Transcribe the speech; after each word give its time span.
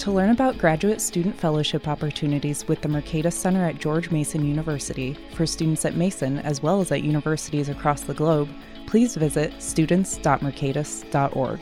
To 0.00 0.10
learn 0.10 0.30
about 0.30 0.56
graduate 0.56 1.02
student 1.02 1.38
fellowship 1.38 1.86
opportunities 1.86 2.66
with 2.66 2.80
the 2.80 2.88
Mercatus 2.88 3.34
Center 3.34 3.66
at 3.66 3.78
George 3.78 4.10
Mason 4.10 4.46
University 4.46 5.14
for 5.34 5.44
students 5.44 5.84
at 5.84 5.94
Mason 5.94 6.38
as 6.38 6.62
well 6.62 6.80
as 6.80 6.90
at 6.90 7.02
universities 7.02 7.68
across 7.68 8.00
the 8.00 8.14
globe, 8.14 8.48
please 8.86 9.14
visit 9.14 9.52
students.mercatus.org. 9.60 11.60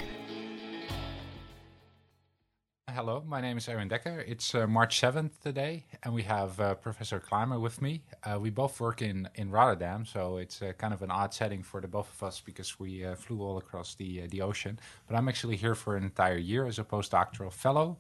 Hello, 2.91 3.25
my 3.27 3.41
name 3.41 3.59
is 3.59 3.69
Erwin 3.69 3.89
Dekker. 3.89 4.23
It's 4.25 4.55
uh, 4.55 4.69
March 4.69 5.01
7th 5.01 5.41
today, 5.41 5.87
and 6.05 6.15
we 6.15 6.23
have 6.23 6.61
uh, 6.61 6.75
Professor 6.75 7.19
Klamer 7.19 7.61
with 7.61 7.83
me. 7.83 8.05
Uh, 8.23 8.39
we 8.41 8.51
both 8.51 8.81
work 8.81 9.03
in, 9.03 9.29
in 9.35 9.51
Rotterdam, 9.51 10.07
so 10.07 10.37
it's 10.37 10.63
uh, 10.63 10.75
kind 10.79 10.95
of 10.95 11.03
an 11.03 11.11
odd 11.11 11.35
setting 11.35 11.65
for 11.65 11.81
the 11.81 11.89
both 11.89 12.15
of 12.15 12.23
us 12.23 12.41
because 12.41 12.79
we 12.79 13.05
uh, 13.05 13.17
flew 13.17 13.43
all 13.43 13.59
across 13.59 13.97
the, 13.97 14.23
uh, 14.23 14.29
the 14.31 14.43
ocean. 14.43 14.79
But 15.09 15.17
I'm 15.17 15.29
actually 15.29 15.57
here 15.57 15.75
for 15.75 15.97
an 15.97 16.05
entire 16.05 16.39
year 16.39 16.67
as 16.67 16.79
a 16.79 16.85
postdoctoral 16.85 17.53
fellow 17.53 17.99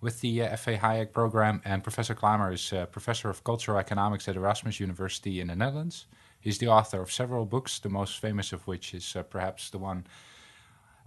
with 0.00 0.20
the 0.20 0.42
uh, 0.42 0.48
F.A. 0.50 0.76
Hayek 0.76 1.12
program, 1.12 1.62
and 1.64 1.82
Professor 1.82 2.14
Klamer 2.14 2.52
is 2.52 2.72
uh, 2.72 2.86
professor 2.86 3.30
of 3.30 3.44
cultural 3.44 3.78
economics 3.78 4.28
at 4.28 4.36
Erasmus 4.36 4.78
University 4.80 5.40
in 5.40 5.48
the 5.48 5.56
Netherlands. 5.56 6.06
He's 6.38 6.58
the 6.58 6.68
author 6.68 7.00
of 7.00 7.10
several 7.10 7.46
books, 7.46 7.78
the 7.78 7.88
most 7.88 8.18
famous 8.18 8.52
of 8.52 8.66
which 8.66 8.94
is 8.94 9.16
uh, 9.16 9.22
perhaps 9.22 9.70
the 9.70 9.78
one 9.78 10.06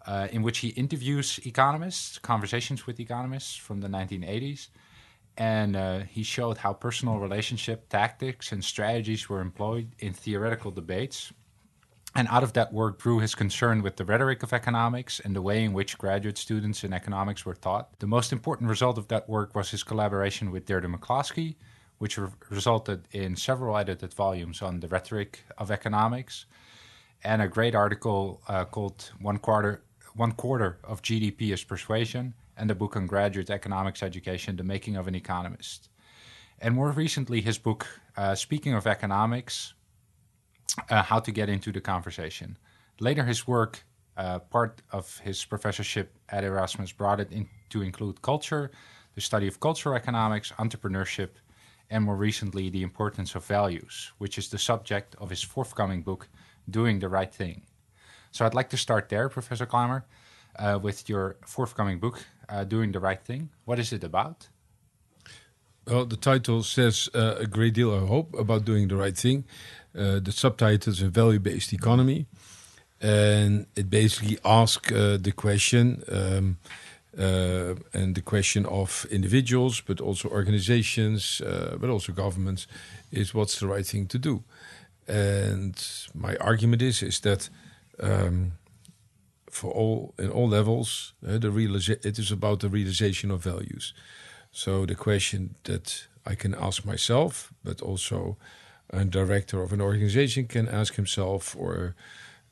uh, 0.05 0.27
in 0.31 0.41
which 0.41 0.59
he 0.59 0.69
interviews 0.69 1.39
economists, 1.45 2.17
conversations 2.17 2.87
with 2.87 2.99
economists 2.99 3.55
from 3.55 3.81
the 3.81 3.87
1980s. 3.87 4.67
And 5.37 5.75
uh, 5.75 5.99
he 5.99 6.23
showed 6.23 6.57
how 6.57 6.73
personal 6.73 7.19
relationship 7.19 7.87
tactics 7.87 8.51
and 8.51 8.63
strategies 8.63 9.29
were 9.29 9.39
employed 9.39 9.91
in 9.99 10.13
theoretical 10.13 10.71
debates 10.71 11.31
and 12.15 12.27
out 12.29 12.43
of 12.43 12.53
that 12.53 12.73
work 12.73 13.01
grew 13.01 13.19
his 13.19 13.35
concern 13.35 13.81
with 13.81 13.97
the 13.97 14.05
rhetoric 14.05 14.41
of 14.41 14.51
economics 14.51 15.19
and 15.19 15.35
the 15.35 15.41
way 15.41 15.63
in 15.63 15.73
which 15.73 15.97
graduate 15.97 16.37
students 16.37 16.83
in 16.83 16.91
economics 16.91 17.45
were 17.45 17.53
taught. 17.53 17.99
The 17.99 18.07
most 18.07 18.31
important 18.31 18.69
result 18.69 18.97
of 18.97 19.07
that 19.09 19.29
work 19.29 19.55
was 19.55 19.69
his 19.71 19.83
collaboration 19.83 20.51
with 20.51 20.65
Deirdre 20.65 20.89
McCloskey, 20.89 21.55
which 21.99 22.17
re- 22.17 22.29
resulted 22.49 23.07
in 23.11 23.35
several 23.35 23.77
edited 23.77 24.13
volumes 24.13 24.61
on 24.61 24.79
the 24.79 24.87
rhetoric 24.87 25.43
of 25.57 25.69
economics 25.69 26.45
and 27.23 27.41
a 27.41 27.47
great 27.47 27.75
article 27.75 28.41
uh, 28.47 28.65
called 28.65 29.11
One 29.19 29.37
Quarter, 29.37 29.83
One 30.15 30.31
Quarter 30.31 30.79
of 30.83 31.01
GDP 31.01 31.53
is 31.53 31.63
Persuasion 31.63 32.33
and 32.57 32.71
a 32.71 32.75
book 32.75 32.95
on 32.95 33.07
graduate 33.07 33.49
economics 33.49 34.03
education, 34.03 34.57
The 34.57 34.63
Making 34.63 34.95
of 34.95 35.07
an 35.07 35.15
Economist. 35.15 35.89
And 36.59 36.75
more 36.75 36.91
recently, 36.91 37.41
his 37.41 37.57
book, 37.57 37.87
uh, 38.17 38.35
Speaking 38.35 38.73
of 38.73 38.85
Economics, 38.85 39.73
uh, 40.89 41.03
how 41.03 41.19
to 41.19 41.31
get 41.31 41.49
into 41.49 41.71
the 41.71 41.81
conversation. 41.81 42.57
Later, 42.99 43.23
his 43.23 43.47
work, 43.47 43.83
uh, 44.17 44.39
part 44.39 44.81
of 44.91 45.19
his 45.19 45.45
professorship 45.45 46.13
at 46.29 46.43
Erasmus, 46.43 46.91
brought 46.91 47.19
it 47.19 47.31
in 47.31 47.47
to 47.69 47.81
include 47.81 48.21
culture, 48.21 48.71
the 49.15 49.21
study 49.21 49.47
of 49.47 49.59
cultural 49.59 49.95
economics, 49.95 50.51
entrepreneurship, 50.53 51.29
and 51.89 52.03
more 52.03 52.15
recently, 52.15 52.69
the 52.69 52.83
importance 52.83 53.35
of 53.35 53.45
values, 53.45 54.11
which 54.17 54.37
is 54.37 54.49
the 54.49 54.57
subject 54.57 55.15
of 55.19 55.29
his 55.29 55.41
forthcoming 55.41 56.01
book, 56.03 56.27
Doing 56.69 56.99
the 56.99 57.09
Right 57.09 57.33
Thing. 57.33 57.63
So 58.31 58.45
I'd 58.45 58.53
like 58.53 58.69
to 58.69 58.77
start 58.77 59.09
there, 59.09 59.29
Professor 59.29 59.65
Klamer, 59.65 60.03
uh, 60.57 60.79
with 60.81 61.09
your 61.09 61.37
forthcoming 61.45 61.99
book, 61.99 62.23
uh, 62.47 62.63
Doing 62.63 62.91
the 62.91 62.99
Right 62.99 63.23
Thing. 63.23 63.49
What 63.65 63.79
is 63.79 63.91
it 63.91 64.03
about? 64.03 64.47
Well, 65.89 66.05
the 66.05 66.17
title 66.17 66.61
says 66.61 67.09
uh, 67.15 67.37
a 67.39 67.47
great 67.47 67.73
deal, 67.73 67.91
I 67.91 68.05
hope, 68.05 68.35
about 68.37 68.63
doing 68.63 68.89
the 68.89 68.95
right 68.95 69.17
thing. 69.17 69.45
Uh, 69.97 70.19
the 70.19 70.31
subtitle 70.31 70.93
is 70.93 71.01
a 71.01 71.09
value-based 71.09 71.73
economy, 71.73 72.27
and 73.01 73.65
it 73.75 73.89
basically 73.89 74.37
asks 74.45 74.91
uh, 74.91 75.17
the 75.19 75.31
question 75.31 76.03
um, 76.11 76.57
uh, 77.17 77.73
and 77.91 78.13
the 78.13 78.21
question 78.21 78.67
of 78.67 79.07
individuals, 79.09 79.81
but 79.81 79.99
also 79.99 80.29
organizations, 80.29 81.41
uh, 81.41 81.75
but 81.79 81.89
also 81.89 82.13
governments, 82.13 82.67
is 83.11 83.33
what's 83.33 83.59
the 83.59 83.65
right 83.65 83.87
thing 83.87 84.05
to 84.09 84.19
do. 84.19 84.43
And 85.07 85.75
my 86.13 86.35
argument 86.35 86.83
is 86.83 87.01
is 87.01 87.19
that 87.21 87.49
um, 87.99 88.51
for 89.49 89.71
all 89.71 90.13
in 90.19 90.29
all 90.29 90.47
levels, 90.47 91.13
uh, 91.27 91.39
the 91.39 91.47
realiza- 91.47 92.05
it 92.05 92.19
is 92.19 92.31
about 92.31 92.59
the 92.59 92.69
realization 92.69 93.31
of 93.31 93.43
values. 93.43 93.93
So 94.51 94.85
the 94.85 94.95
question 94.95 95.55
that 95.63 96.07
I 96.25 96.35
can 96.35 96.55
ask 96.55 96.85
myself, 96.85 97.53
but 97.63 97.81
also 97.81 98.37
a 98.89 99.05
director 99.05 99.61
of 99.61 99.71
an 99.71 99.81
organization 99.81 100.47
can 100.47 100.67
ask 100.67 100.95
himself, 100.95 101.55
or 101.55 101.95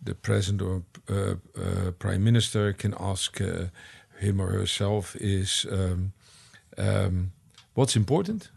the 0.01 0.13
president 0.13 0.61
or 0.61 0.83
uh, 1.09 1.35
uh, 1.59 1.91
prime 1.91 2.23
minister 2.23 2.73
can 2.73 2.93
ask 2.99 3.41
uh, 3.41 3.65
him 4.19 4.39
or 4.39 4.51
herself, 4.51 5.15
is 5.15 5.65
um, 5.71 6.13
um, 6.77 7.31
what's 7.73 7.95
important? 7.95 8.51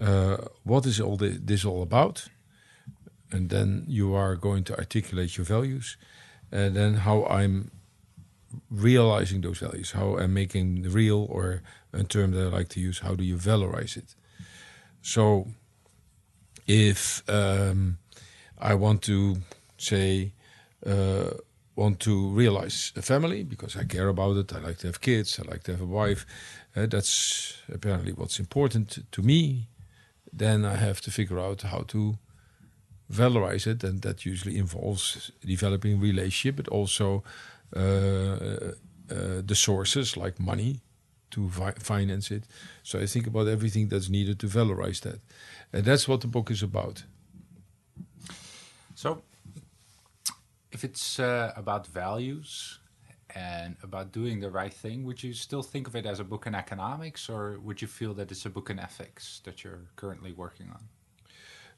Uh, 0.00 0.36
what 0.64 0.86
is 0.86 1.00
all 1.00 1.16
the, 1.16 1.30
this 1.30 1.64
all 1.64 1.82
about? 1.82 2.28
And 3.32 3.48
then 3.48 3.84
you 3.88 4.14
are 4.14 4.36
going 4.36 4.64
to 4.64 4.76
articulate 4.76 5.36
your 5.36 5.46
values, 5.46 5.96
and 6.52 6.74
then 6.74 6.94
how 6.94 7.24
I'm 7.26 7.70
realizing 8.70 9.40
those 9.40 9.58
values, 9.58 9.92
how 9.92 10.18
I'm 10.18 10.34
making 10.34 10.82
real, 10.82 11.26
or 11.30 11.62
a 11.92 12.04
term 12.04 12.32
that 12.32 12.46
I 12.46 12.58
like 12.58 12.68
to 12.70 12.80
use, 12.80 13.00
how 13.00 13.14
do 13.14 13.24
you 13.24 13.36
valorize 13.36 13.96
it? 13.96 14.14
So, 15.02 15.46
if 16.66 17.22
um, 17.28 17.98
I 18.58 18.74
want 18.74 19.02
to 19.02 19.38
say, 19.78 20.32
uh, 20.86 21.30
want 21.74 22.00
to 22.00 22.28
realize 22.28 22.92
a 22.96 23.02
family 23.02 23.42
because 23.42 23.76
I 23.76 23.84
care 23.84 24.08
about 24.08 24.36
it, 24.36 24.52
I 24.52 24.58
like 24.58 24.78
to 24.78 24.88
have 24.88 25.00
kids, 25.00 25.38
I 25.38 25.50
like 25.50 25.62
to 25.64 25.72
have 25.72 25.80
a 25.80 25.86
wife, 25.86 26.26
uh, 26.76 26.86
that's 26.86 27.56
apparently 27.72 28.12
what's 28.12 28.38
important 28.38 29.10
to 29.10 29.22
me, 29.22 29.68
then 30.32 30.64
I 30.64 30.76
have 30.76 31.00
to 31.02 31.10
figure 31.10 31.40
out 31.40 31.62
how 31.62 31.84
to 31.88 32.18
valorize 33.10 33.66
it, 33.66 33.82
and 33.82 34.02
that 34.02 34.24
usually 34.24 34.56
involves 34.58 35.32
developing 35.44 36.00
relationship, 36.00 36.56
but 36.56 36.68
also 36.68 37.24
uh, 37.74 37.80
uh, 37.80 39.42
the 39.44 39.54
sources 39.54 40.16
like 40.16 40.38
money 40.38 40.80
to 41.30 41.48
fi 41.48 41.72
finance 41.72 42.30
it. 42.30 42.44
So 42.82 42.98
I 42.98 43.06
think 43.06 43.26
about 43.26 43.48
everything 43.48 43.88
that's 43.88 44.08
needed 44.08 44.38
to 44.40 44.46
valorize 44.46 45.00
that, 45.00 45.20
and 45.72 45.84
that's 45.84 46.06
what 46.08 46.20
the 46.20 46.28
book 46.28 46.50
is 46.50 46.62
about. 46.62 47.04
So, 48.94 49.22
if 50.72 50.84
it's 50.84 51.18
uh, 51.18 51.52
about 51.56 51.86
values 51.86 52.80
and 53.34 53.76
about 53.82 54.12
doing 54.12 54.40
the 54.40 54.50
right 54.50 54.72
thing, 54.72 55.04
would 55.04 55.22
you 55.22 55.32
still 55.32 55.62
think 55.62 55.86
of 55.86 55.96
it 55.96 56.06
as 56.06 56.20
a 56.20 56.24
book 56.24 56.46
in 56.46 56.54
economics, 56.54 57.28
or 57.28 57.58
would 57.60 57.80
you 57.80 57.88
feel 57.88 58.14
that 58.14 58.30
it's 58.30 58.44
a 58.46 58.50
book 58.50 58.70
in 58.70 58.78
ethics 58.78 59.40
that 59.44 59.64
you're 59.64 59.86
currently 59.96 60.32
working 60.32 60.68
on? 60.70 60.88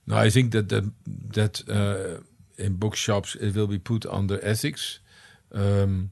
No, 0.07 0.17
I 0.17 0.31
think 0.31 0.53
that 0.53 0.69
that, 0.69 0.91
that 1.07 1.69
uh, 1.69 2.23
in 2.59 2.77
bookshops 2.77 3.35
it 3.37 3.55
will 3.55 3.69
be 3.69 3.79
put 3.79 4.05
under 4.07 4.45
ethics, 4.45 4.99
um, 5.53 6.11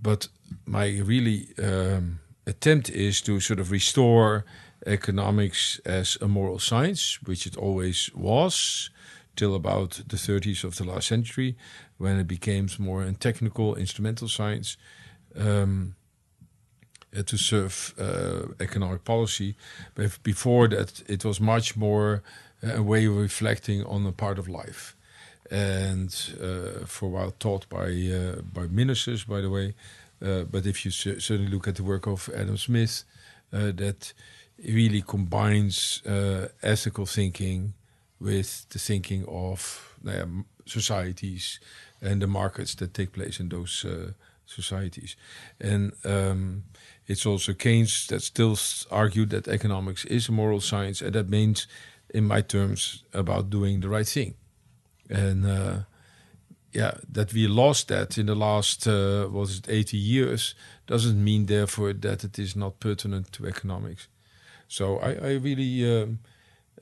but 0.00 0.28
my 0.66 0.98
really 1.04 1.48
um, 1.62 2.20
attempt 2.46 2.90
is 2.90 3.20
to 3.22 3.40
sort 3.40 3.60
of 3.60 3.70
restore 3.70 4.44
economics 4.86 5.80
as 5.84 6.16
a 6.20 6.28
moral 6.28 6.58
science, 6.58 7.18
which 7.22 7.46
it 7.46 7.56
always 7.56 8.10
was 8.14 8.90
till 9.34 9.54
about 9.54 10.02
the 10.06 10.16
30s 10.16 10.64
of 10.64 10.76
the 10.76 10.84
last 10.84 11.08
century, 11.08 11.56
when 11.98 12.18
it 12.18 12.26
became 12.26 12.68
more 12.78 13.02
a 13.02 13.12
technical, 13.12 13.74
instrumental 13.74 14.28
science 14.28 14.76
um, 15.36 15.94
uh, 17.16 17.22
to 17.22 17.36
serve 17.36 17.94
uh, 17.98 18.52
economic 18.60 19.04
policy. 19.04 19.54
But 19.94 20.18
before 20.22 20.68
that, 20.68 21.02
it 21.08 21.24
was 21.24 21.40
much 21.40 21.76
more 21.76 22.22
a 22.62 22.82
way 22.82 23.06
of 23.06 23.16
reflecting 23.16 23.84
on 23.84 24.06
a 24.06 24.12
part 24.12 24.38
of 24.38 24.48
life. 24.48 24.96
And 25.50 26.10
uh, 26.42 26.86
for 26.86 27.06
a 27.06 27.08
while 27.08 27.30
taught 27.38 27.68
by 27.68 27.88
uh, 27.88 28.40
by 28.52 28.66
ministers, 28.66 29.24
by 29.24 29.40
the 29.40 29.50
way. 29.50 29.74
Uh, 30.22 30.44
but 30.44 30.66
if 30.66 30.84
you 30.84 30.90
certainly 30.90 31.50
look 31.50 31.68
at 31.68 31.76
the 31.76 31.84
work 31.84 32.06
of 32.06 32.30
Adam 32.34 32.56
Smith, 32.56 33.04
that 33.50 34.12
really 34.58 35.02
combines 35.02 36.02
ethical 36.62 37.06
thinking 37.06 37.74
with 38.18 38.66
the 38.70 38.78
thinking 38.78 39.24
of 39.28 39.96
societies 40.66 41.60
and 42.00 42.20
the 42.20 42.26
markets 42.26 42.74
that 42.74 42.92
take 42.92 43.12
place 43.12 43.40
in 43.40 43.48
those 43.48 43.84
uh, 43.84 44.12
societies. 44.46 45.16
And 45.60 45.92
um, 46.04 46.64
it's 47.06 47.26
also 47.26 47.52
Keynes 47.52 48.06
that 48.08 48.22
still 48.22 48.58
argued 48.90 49.30
that 49.30 49.48
economics 49.48 50.04
is 50.04 50.28
a 50.28 50.32
moral 50.32 50.60
science, 50.60 51.00
and 51.00 51.14
that 51.14 51.28
means, 51.28 51.66
in 52.10 52.24
my 52.24 52.42
terms, 52.42 53.04
about 53.12 53.50
doing 53.50 53.80
the 53.80 53.88
right 53.88 54.06
thing. 54.06 54.34
and 55.08 55.46
uh, 55.46 55.78
yeah, 56.76 56.92
that 57.10 57.32
we 57.32 57.46
lost 57.46 57.88
that 57.88 58.18
in 58.18 58.26
the 58.26 58.34
last 58.34 58.86
uh, 58.86 59.26
was 59.30 59.58
it 59.58 59.66
80 59.66 59.96
years 59.96 60.54
doesn't 60.86 61.24
mean 61.24 61.46
therefore 61.46 61.94
that 61.94 62.22
it 62.22 62.38
is 62.38 62.54
not 62.54 62.80
pertinent 62.80 63.32
to 63.32 63.46
economics. 63.46 64.08
So 64.68 64.98
I, 64.98 65.12
I 65.14 65.32
really, 65.36 66.02
um, 66.02 66.18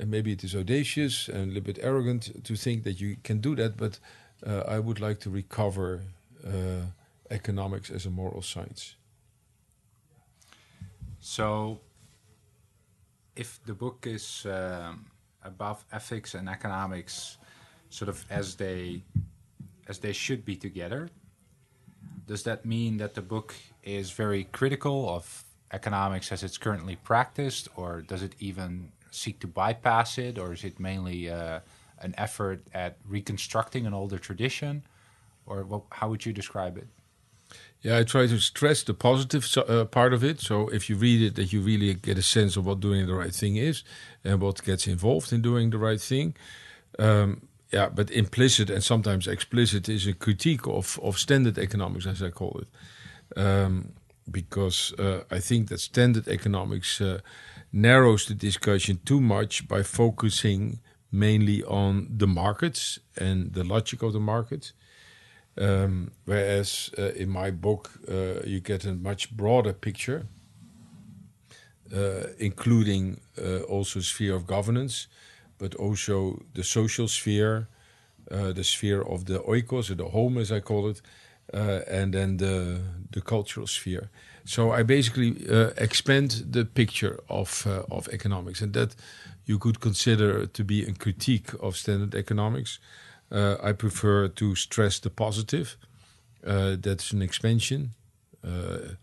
maybe 0.05 0.32
it 0.32 0.43
is 0.43 0.56
audacious 0.56 1.29
and 1.29 1.44
a 1.44 1.46
little 1.46 1.62
bit 1.62 1.79
arrogant 1.81 2.44
to 2.44 2.56
think 2.56 2.82
that 2.82 3.00
you 3.00 3.19
can 3.23 3.38
do 3.41 3.55
that, 3.55 3.76
but 3.76 4.00
uh, 4.44 4.64
I 4.67 4.81
would 4.81 4.99
like 4.99 5.20
to 5.20 5.31
recover 5.31 6.00
uh, 6.44 6.87
economics 7.31 7.88
as 7.90 8.05
a 8.05 8.11
moral 8.11 8.43
science. 8.43 8.97
So, 11.20 11.79
if 13.37 13.61
the 13.64 13.75
book 13.75 14.06
is 14.06 14.44
um, 14.47 15.06
above 15.44 15.85
ethics 15.93 16.35
and 16.35 16.49
economics, 16.49 17.38
sort 17.90 18.08
of 18.08 18.25
as 18.29 18.56
they 18.56 19.05
as 19.88 19.98
they 19.98 20.12
should 20.12 20.44
be 20.44 20.56
together, 20.56 21.10
does 22.26 22.42
that 22.44 22.64
mean 22.64 22.96
that 22.98 23.14
the 23.14 23.22
book 23.22 23.54
is 23.82 24.10
very 24.10 24.44
critical 24.44 25.08
of 25.08 25.44
economics 25.72 26.32
as 26.32 26.42
it's 26.42 26.58
currently 26.58 26.96
practiced, 26.96 27.69
or 27.76 28.02
does 28.02 28.22
it 28.22 28.34
even 28.38 28.92
seek 29.10 29.38
to 29.40 29.46
bypass 29.46 30.19
it, 30.19 30.38
or 30.38 30.52
is 30.52 30.64
it 30.64 30.81
mainly 30.81 31.31
uh, 31.31 31.60
an 32.00 32.14
effort 32.16 32.60
at 32.72 32.96
reconstructing 33.06 33.86
an 33.86 33.94
older 33.94 34.19
tradition, 34.19 34.82
or 35.46 35.64
what, 35.64 35.82
how 35.92 36.08
would 36.08 36.25
you 36.25 36.32
describe 36.32 36.78
it? 36.78 36.87
Yeah, 37.82 37.98
I 37.98 38.04
try 38.04 38.26
to 38.26 38.40
stress 38.40 38.82
the 38.82 38.94
positive 38.94 39.46
uh, 39.69 39.84
part 39.84 40.14
of 40.14 40.25
it. 40.25 40.40
So 40.40 40.69
if 40.69 40.88
you 40.88 40.96
read 40.96 41.20
it, 41.20 41.34
that 41.34 41.52
you 41.52 41.60
really 41.60 41.92
get 41.94 42.16
a 42.16 42.22
sense 42.22 42.56
of 42.56 42.64
what 42.66 42.80
doing 42.80 43.06
the 43.06 43.14
right 43.14 43.34
thing 43.34 43.56
is 43.56 43.84
and 44.25 44.40
what 44.40 44.62
gets 44.64 44.87
involved 44.87 45.32
in 45.32 45.42
doing 45.42 45.70
the 45.70 45.78
right 45.78 46.00
thing. 46.00 46.34
Um, 46.98 47.48
yeah, 47.75 47.88
but 47.88 48.11
implicit 48.11 48.71
and 48.71 48.82
sometimes 48.82 49.26
explicit 49.26 49.88
is 49.88 50.06
a 50.06 50.12
critique 50.12 50.67
of, 50.69 51.00
of 51.03 51.19
standard 51.19 51.59
economics, 51.59 52.06
as 52.06 52.23
I 52.23 52.31
call 52.31 52.61
it. 52.62 52.69
Um, 53.37 53.93
because 54.31 54.94
uh, 54.99 55.23
I 55.37 55.41
think 55.41 55.69
that 55.69 55.81
standard 55.81 56.29
economics 56.29 57.00
uh, 57.00 57.19
narrows 57.73 58.26
the 58.26 58.35
discussion 58.35 59.00
too 59.05 59.21
much 59.21 59.67
by 59.67 59.82
focusing 59.82 60.79
mainly 61.11 61.65
on 61.65 62.06
the 62.19 62.26
markets 62.26 63.00
and 63.17 63.53
the 63.53 63.65
logic 63.65 64.03
of 64.03 64.12
the 64.12 64.21
market. 64.21 64.73
Um, 65.59 66.11
whereas 66.25 66.91
uh, 66.97 67.23
in 67.23 67.29
my 67.29 67.50
book, 67.50 67.91
uh, 68.09 68.47
you 68.47 68.61
get 68.61 68.85
a 68.85 68.93
much 68.93 69.37
broader 69.37 69.73
picture, 69.73 70.26
uh, 71.94 72.26
including 72.38 73.21
uh, 73.37 73.61
also 73.69 74.00
sphere 74.00 74.35
of 74.37 74.47
governance, 74.47 75.09
but 75.64 75.75
also 75.76 76.43
the 76.52 76.62
social 76.62 77.08
sphere, 77.08 77.66
uh, 78.31 78.52
the 78.52 78.64
sphere 78.64 79.02
of 79.02 79.25
the 79.25 79.38
oikos, 79.38 79.90
or 79.90 79.96
the 79.96 80.11
home 80.11 80.40
as 80.40 80.50
I 80.50 80.61
call 80.61 80.90
it, 80.90 81.02
uh, 81.55 81.81
and 82.00 82.12
then 82.12 82.37
the 82.37 82.81
the 83.11 83.20
cultural 83.20 83.66
sphere. 83.66 84.08
So 84.44 84.78
I 84.81 84.82
basically 84.84 85.31
expand 85.76 86.31
the 86.52 86.64
picture 86.64 87.16
of 87.28 87.66
of 87.90 88.08
economics, 88.08 88.62
and 88.62 88.72
that 88.72 88.96
you 89.46 89.58
could 89.58 89.78
consider 89.81 90.46
to 90.46 90.64
be 90.64 90.82
a 90.82 90.93
critique 90.93 91.50
of 91.61 91.76
standard 91.76 92.14
economics. 92.14 92.78
Uh, 93.31 93.56
I 93.70 93.72
prefer 93.72 94.28
to 94.28 94.55
stress 94.55 95.00
the 95.00 95.11
positive. 95.11 95.76
Uh, 96.46 96.76
that's 96.81 97.12
an 97.12 97.22
expansion, 97.22 97.90
uh, 98.43 98.96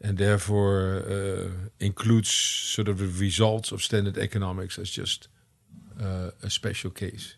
and 0.00 0.18
therefore 0.18 1.02
uh, 1.08 1.48
includes 1.78 2.28
sort 2.74 2.88
of 2.88 2.98
the 2.98 3.24
results 3.24 3.72
of 3.72 3.80
standard 3.80 4.18
economics 4.18 4.78
as 4.78 4.90
just 4.90 5.28
uh, 6.00 6.30
a 6.42 6.50
special 6.50 6.90
case. 6.90 7.36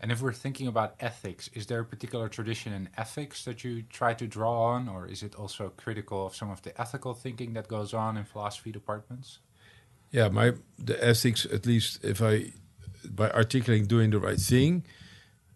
And 0.00 0.12
if 0.12 0.20
we're 0.20 0.32
thinking 0.32 0.66
about 0.66 0.96
ethics, 1.00 1.48
is 1.54 1.66
there 1.66 1.80
a 1.80 1.84
particular 1.84 2.28
tradition 2.28 2.72
in 2.72 2.90
ethics 2.98 3.44
that 3.44 3.64
you 3.64 3.82
try 3.82 4.12
to 4.14 4.26
draw 4.26 4.64
on, 4.74 4.88
or 4.88 5.06
is 5.06 5.22
it 5.22 5.34
also 5.34 5.72
critical 5.76 6.26
of 6.26 6.36
some 6.36 6.50
of 6.50 6.60
the 6.60 6.78
ethical 6.78 7.14
thinking 7.14 7.54
that 7.54 7.68
goes 7.68 7.94
on 7.94 8.16
in 8.16 8.24
philosophy 8.24 8.70
departments? 8.70 9.38
Yeah, 10.10 10.28
my 10.28 10.52
the 10.78 11.02
ethics, 11.02 11.46
at 11.46 11.64
least 11.64 12.04
if 12.04 12.20
I 12.20 12.52
by 13.08 13.30
articulating 13.30 13.86
doing 13.86 14.10
the 14.10 14.18
right 14.18 14.38
thing, 14.38 14.84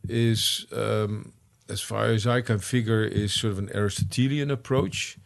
is, 0.09 0.67
um, 0.73 1.33
as 1.69 1.81
far 1.81 2.07
as 2.07 2.27
I 2.27 2.41
can 2.41 2.59
figure, 2.59 3.05
is 3.05 3.33
sort 3.33 3.53
of 3.53 3.59
an 3.59 3.71
Aristotelian 3.75 4.51
approach. 4.51 5.19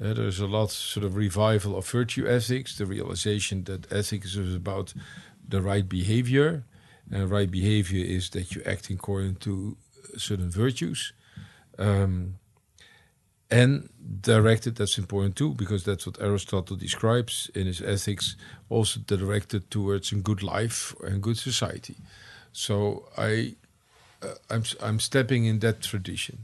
Uh, 0.00 0.14
there's 0.14 0.40
a 0.40 0.46
lot 0.46 0.70
sort 0.70 1.04
of 1.04 1.16
revival 1.16 1.76
of 1.76 1.86
virtue 1.88 2.26
ethics, 2.26 2.76
the 2.76 2.86
realization 2.86 3.64
that 3.64 3.92
ethics 3.92 4.36
is 4.36 4.54
about 4.54 4.94
the 5.52 5.60
right 5.60 5.88
behavior, 5.88 6.64
and 7.10 7.30
right 7.30 7.50
behavior 7.50 8.04
is 8.04 8.30
that 8.30 8.54
you 8.54 8.62
act 8.64 8.90
according 8.90 9.36
to 9.36 9.76
certain 10.16 10.50
virtues. 10.50 11.12
Um, 11.78 12.38
and 13.50 13.90
directed, 14.22 14.76
that's 14.76 14.96
important 14.96 15.36
too, 15.36 15.54
because 15.54 15.84
that's 15.84 16.06
what 16.06 16.18
Aristotle 16.20 16.76
describes 16.76 17.50
in 17.54 17.66
his 17.66 17.82
ethics, 17.82 18.36
also 18.70 19.00
directed 19.00 19.70
towards 19.70 20.10
a 20.10 20.16
good 20.16 20.42
life 20.42 20.94
and 21.04 21.22
good 21.22 21.36
society. 21.36 21.96
So 22.52 23.08
I 23.18 23.56
uh, 24.22 24.34
I'm 24.48 24.64
I'm 24.80 25.00
stepping 25.00 25.44
in 25.44 25.58
that 25.58 25.82
tradition. 25.82 26.38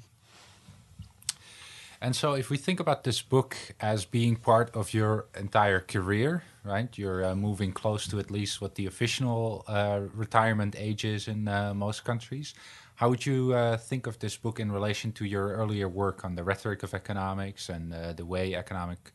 And 2.00 2.15
so, 2.15 2.35
if 2.35 2.49
we 2.49 2.56
think 2.56 2.79
about 2.79 3.03
this 3.03 3.23
book 3.23 3.56
as 3.81 4.05
being 4.05 4.37
part 4.37 4.75
of 4.75 4.95
your 4.95 5.27
entire 5.37 5.81
career, 5.81 6.45
right? 6.62 6.97
You're 6.97 7.25
uh, 7.25 7.35
moving 7.35 7.73
close 7.73 8.06
to 8.09 8.21
at 8.21 8.31
least 8.31 8.61
what 8.61 8.77
the 8.77 8.87
official 8.87 9.65
uh, 9.67 10.03
retirement 10.15 10.77
age 10.79 11.05
is 11.05 11.27
in 11.27 11.49
uh, 11.49 11.75
most 11.75 12.05
countries. 12.05 12.55
How 12.97 13.09
would 13.09 13.27
you 13.27 13.53
uh, 13.53 13.77
think 13.77 14.06
of 14.06 14.19
this 14.19 14.37
book 14.37 14.61
in 14.61 14.71
relation 14.71 15.12
to 15.12 15.25
your 15.25 15.53
earlier 15.55 15.89
work 15.89 16.25
on 16.25 16.35
the 16.35 16.45
rhetoric 16.45 16.83
of 16.83 16.95
economics 16.95 17.69
and 17.69 17.93
uh, 17.93 18.12
the 18.12 18.25
way 18.25 18.55
economic 18.55 19.12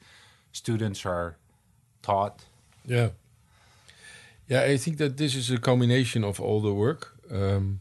students 0.51 1.05
are 1.05 1.37
taught? 2.01 2.45
Yeah. 2.85 3.09
Yeah, 4.47 4.61
I 4.61 4.77
think 4.77 4.97
that 4.97 5.17
this 5.17 5.35
is 5.35 5.51
a 5.51 5.57
combination 5.57 6.23
of 6.23 6.39
all 6.39 6.61
the 6.61 6.73
work. 6.73 7.17
Um, 7.31 7.79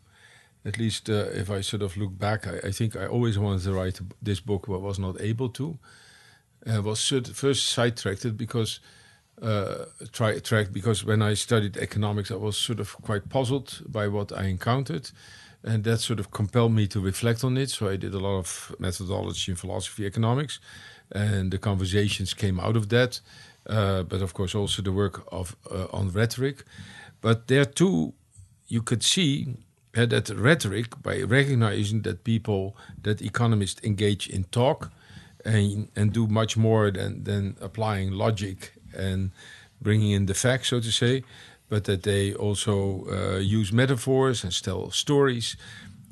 at 0.64 0.78
least 0.78 1.10
uh, 1.10 1.26
if 1.32 1.50
I 1.50 1.60
sort 1.60 1.82
of 1.82 1.96
look 1.96 2.18
back, 2.18 2.46
I, 2.46 2.68
I, 2.68 2.70
think 2.70 2.96
I 2.96 3.06
always 3.06 3.38
wanted 3.38 3.62
to 3.64 3.72
write 3.72 4.00
this 4.20 4.40
book, 4.40 4.66
but 4.68 4.80
was 4.80 4.98
not 4.98 5.20
able 5.20 5.48
to. 5.50 5.78
I 6.66 6.78
was 6.78 7.12
first 7.34 7.68
sidetracked 7.70 8.36
because 8.36 8.80
uh, 9.40 9.86
try, 10.12 10.38
tracked 10.38 10.72
because 10.72 11.04
when 11.04 11.20
I 11.22 11.34
studied 11.34 11.76
economics, 11.76 12.30
I 12.30 12.36
was 12.36 12.56
sort 12.56 12.78
of 12.78 12.92
quite 13.02 13.28
puzzled 13.28 13.82
by 13.88 14.06
what 14.06 14.32
I 14.32 14.44
encountered, 14.44 15.10
and 15.64 15.82
that 15.84 15.98
sort 15.98 16.20
of 16.20 16.30
compelled 16.30 16.72
me 16.72 16.86
to 16.88 17.00
reflect 17.00 17.42
on 17.42 17.56
it. 17.56 17.70
So 17.70 17.88
I 17.88 17.96
did 17.96 18.14
a 18.14 18.20
lot 18.20 18.38
of 18.38 18.76
methodology 18.78 19.50
in 19.50 19.56
philosophy 19.56 20.06
economics, 20.06 20.60
and 21.10 21.50
the 21.50 21.58
conversations 21.58 22.34
came 22.34 22.60
out 22.60 22.76
of 22.76 22.88
that. 22.90 23.20
Uh, 23.66 24.02
but 24.02 24.22
of 24.22 24.34
course, 24.34 24.54
also 24.54 24.82
the 24.82 24.92
work 24.92 25.24
of 25.32 25.56
uh, 25.70 25.86
on 25.92 26.10
rhetoric. 26.10 26.64
But 27.20 27.48
there 27.48 27.64
too, 27.64 28.14
you 28.68 28.82
could 28.82 29.02
see 29.02 29.56
that 29.94 30.30
rhetoric 30.30 31.02
by 31.02 31.22
recognizing 31.22 32.02
that 32.02 32.24
people, 32.24 32.76
that 33.02 33.20
economists 33.20 33.82
engage 33.84 34.28
in 34.28 34.44
talk 34.44 34.90
and, 35.44 35.88
and 35.94 36.12
do 36.12 36.26
much 36.26 36.56
more 36.56 36.90
than, 36.90 37.24
than 37.24 37.56
applying 37.60 38.12
logic 38.12 38.72
and 38.96 39.30
bringing 39.80 40.12
in 40.12 40.26
the 40.26 40.34
facts, 40.34 40.68
so 40.68 40.80
to 40.80 40.90
say, 40.90 41.22
but 41.68 41.84
that 41.84 42.02
they 42.04 42.34
also 42.34 43.06
uh, 43.10 43.38
use 43.38 43.72
metaphors 43.72 44.44
and 44.44 44.62
tell 44.62 44.90
stories. 44.90 45.56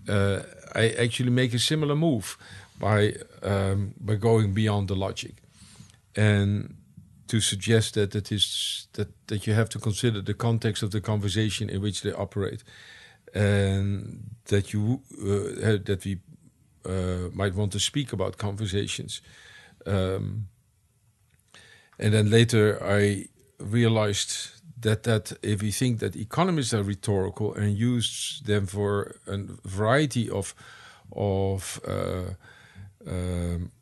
Uh, 0.08 0.40
I 0.74 0.90
actually 0.90 1.30
make 1.30 1.54
a 1.54 1.58
similar 1.58 1.94
move 1.94 2.36
by 2.78 3.14
um, 3.42 3.94
by 4.00 4.14
going 4.14 4.54
beyond 4.54 4.88
the 4.88 4.96
logic 4.96 5.34
and 6.16 6.74
to 7.28 7.40
suggest 7.40 7.94
that 7.94 8.14
it 8.14 8.32
is 8.32 8.88
that 8.92 9.08
that 9.26 9.46
you 9.46 9.52
have 9.54 9.68
to 9.68 9.78
consider 9.78 10.22
the 10.22 10.34
context 10.34 10.82
of 10.82 10.90
the 10.90 11.00
conversation 11.00 11.70
in 11.70 11.80
which 11.82 12.00
they 12.02 12.12
operate 12.12 12.64
and 13.34 14.30
that 14.46 14.72
you 14.72 15.00
uh, 15.22 15.78
that 15.84 16.02
we 16.04 16.18
uh, 16.84 17.30
might 17.32 17.54
want 17.54 17.72
to 17.72 17.78
speak 17.78 18.12
about 18.12 18.36
conversations. 18.36 19.22
Um, 19.86 20.48
and 21.98 22.12
then 22.14 22.30
later 22.30 22.78
I 22.82 23.26
realized 23.58 24.60
that 24.80 25.02
that 25.02 25.32
if 25.42 25.62
we 25.62 25.70
think 25.70 25.98
that 26.00 26.16
economists 26.16 26.74
are 26.74 26.82
rhetorical 26.82 27.54
and 27.54 27.76
use 27.76 28.42
them 28.44 28.66
for 28.66 29.16
a 29.26 29.38
variety 29.64 30.28
of 30.30 30.54
of 31.12 31.80
uh, 31.86 32.34
um, 33.06 33.72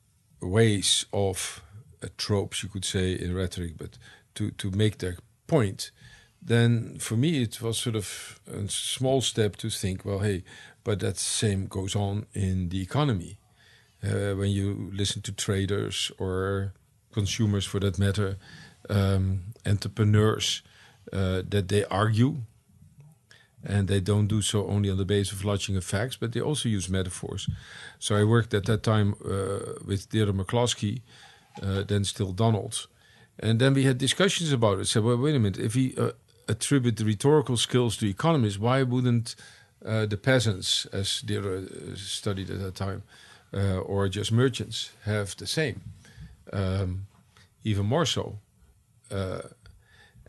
ways 0.41 1.07
of 1.13 1.63
uh, 2.03 2.09
tropes, 2.17 2.63
you 2.63 2.69
could 2.69 2.85
say 2.85 3.13
in 3.13 3.35
rhetoric, 3.35 3.77
but 3.79 3.99
to 4.35 4.51
to 4.51 4.71
make 4.71 4.99
their 4.99 5.17
point, 5.47 5.91
then 6.41 6.99
for 6.99 7.17
me 7.17 7.43
it 7.43 7.61
was 7.61 7.79
sort 7.79 7.97
of 7.97 8.41
a 8.47 8.69
small 8.69 9.21
step 9.21 9.57
to 9.57 9.71
think, 9.71 10.05
well, 10.05 10.21
hey, 10.21 10.43
but 10.85 11.01
that 11.01 11.19
same 11.19 11.67
goes 11.67 11.95
on 11.95 12.27
in 12.33 12.69
the 12.69 12.81
economy. 12.81 13.39
Uh, 14.03 14.35
when 14.35 14.51
you 14.51 14.91
listen 14.95 15.21
to 15.23 15.33
traders 15.33 16.13
or 16.19 16.73
consumers, 17.13 17.65
for 17.65 17.81
that 17.81 17.99
matter, 17.99 18.37
um, 18.89 19.41
entrepreneurs, 19.67 20.63
uh, 21.13 21.43
that 21.49 21.69
they 21.69 21.85
argue 21.87 22.37
and 23.65 23.89
they 23.89 24.01
don't 24.01 24.29
do 24.29 24.41
so 24.41 24.67
only 24.67 24.89
on 24.89 24.97
the 24.97 25.05
basis 25.05 25.33
of 25.33 25.45
logic 25.45 25.75
and 25.75 25.85
facts, 25.85 26.17
but 26.17 26.33
they 26.33 26.41
also 26.41 26.69
use 26.69 26.89
metaphors. 26.89 27.49
So 27.99 28.15
I 28.15 28.25
worked 28.25 28.55
at 28.55 28.67
that 28.67 28.83
time 28.83 29.15
uh, 29.25 29.75
with 29.85 30.09
Deirdre 30.11 30.33
McCloskey, 30.33 31.03
uh, 31.63 31.83
then 31.83 32.05
still 32.05 32.33
Donald, 32.33 32.87
and 33.39 33.59
then 33.59 33.75
we 33.75 33.83
had 33.83 33.99
discussions 33.99 34.53
about 34.53 34.79
it. 34.79 34.87
So 34.87 35.03
well, 35.03 35.17
wait 35.17 35.35
a 35.35 35.39
minute, 35.39 35.59
if 35.59 35.75
we 35.75 35.95
uh, 35.97 36.13
attribute 36.49 37.01
rhetorical 37.01 37.57
skills 37.57 37.97
to 37.99 38.09
economists, 38.09 38.59
why 38.59 38.83
wouldn't 38.83 39.37
uh, 39.85 40.07
the 40.07 40.17
peasants, 40.17 40.87
as 40.87 41.21
Deirdre 41.21 41.63
uh, 41.63 41.95
studied 41.97 42.51
at 42.51 42.61
that 42.61 42.75
time, 42.75 43.03
uh, 43.55 43.79
or 43.79 44.09
just 44.09 44.33
merchants 44.33 44.91
have 45.05 45.37
the 45.37 45.47
same? 45.47 45.81
Um, 46.53 47.07
even 47.65 47.87
more 47.87 48.07
so. 48.07 48.39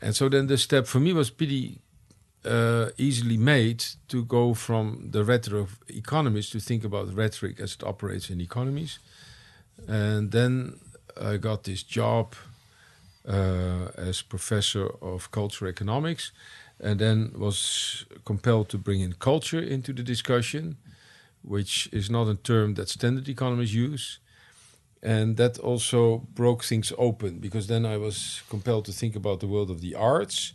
and 0.02 0.16
so 0.16 0.30
then 0.30 0.48
the 0.48 0.58
step 0.58 0.88
for 0.88 1.00
me 1.00 1.14
was 1.14 1.30
pretty 1.30 1.80
uh, 2.46 2.90
easily 2.98 3.38
made 3.38 3.84
to 4.08 4.24
go 4.26 4.54
from 4.54 5.10
the 5.12 5.24
rhetoric 5.24 5.64
of 5.64 5.80
economists 5.90 6.52
to 6.52 6.60
think 6.60 6.84
about 6.84 7.14
rhetoric 7.14 7.60
as 7.60 7.74
it 7.74 7.84
operates 7.84 8.30
in 8.30 8.40
economies. 8.42 9.00
And 9.88 10.32
then 10.32 10.80
I 11.20 11.38
got 11.38 11.64
this 11.64 11.84
job 11.84 12.36
uh, 12.36 12.49
Uh, 13.30 13.92
as 13.96 14.24
professor 14.24 14.88
of 15.02 15.30
cultural 15.30 15.70
economics, 15.70 16.32
and 16.80 17.00
then 17.00 17.32
was 17.38 18.06
compelled 18.26 18.70
to 18.70 18.78
bring 18.78 19.02
in 19.02 19.14
culture 19.14 19.60
into 19.60 19.94
the 19.94 20.02
discussion, 20.02 20.78
which 21.44 21.88
is 21.92 22.10
not 22.10 22.28
a 22.28 22.36
term 22.36 22.74
that 22.74 22.90
standard 22.90 23.30
economists 23.30 23.74
use. 23.74 24.20
And 25.04 25.38
that 25.38 25.60
also 25.60 26.28
broke 26.34 26.64
things 26.64 26.92
open 26.98 27.40
because 27.40 27.68
then 27.68 27.86
I 27.86 27.98
was 27.98 28.42
compelled 28.50 28.86
to 28.86 28.92
think 28.92 29.16
about 29.16 29.40
the 29.40 29.48
world 29.48 29.70
of 29.70 29.80
the 29.80 29.96
arts 29.96 30.54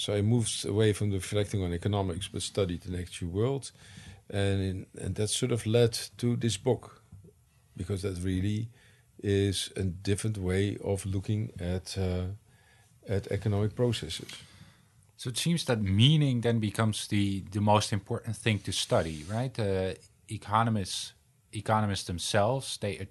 so 0.00 0.14
I 0.14 0.22
moved 0.22 0.64
away 0.64 0.94
from 0.94 1.10
reflecting 1.10 1.62
on 1.62 1.74
economics, 1.74 2.26
but 2.26 2.40
studied 2.40 2.80
the 2.80 2.90
natural 2.90 3.30
world, 3.30 3.70
and 4.30 4.86
and 4.98 5.14
that 5.16 5.28
sort 5.28 5.52
of 5.52 5.66
led 5.66 5.92
to 6.16 6.36
this 6.36 6.56
book, 6.56 7.02
because 7.76 8.00
that 8.00 8.16
really 8.24 8.68
is 9.22 9.72
a 9.76 9.82
different 9.82 10.38
way 10.38 10.76
of 10.84 11.04
looking 11.06 11.50
at 11.58 11.96
uh, 11.98 12.26
at 13.08 13.26
economic 13.30 13.74
processes. 13.74 14.28
So 15.16 15.28
it 15.28 15.36
seems 15.36 15.64
that 15.64 15.82
meaning 15.82 16.40
then 16.40 16.60
becomes 16.60 17.06
the 17.06 17.44
the 17.52 17.60
most 17.60 17.92
important 17.92 18.36
thing 18.36 18.60
to 18.60 18.72
study, 18.72 19.24
right? 19.28 19.58
Uh, 19.58 19.94
economists 20.28 21.14
economists 21.52 22.04
themselves 22.04 22.78
they 22.78 23.08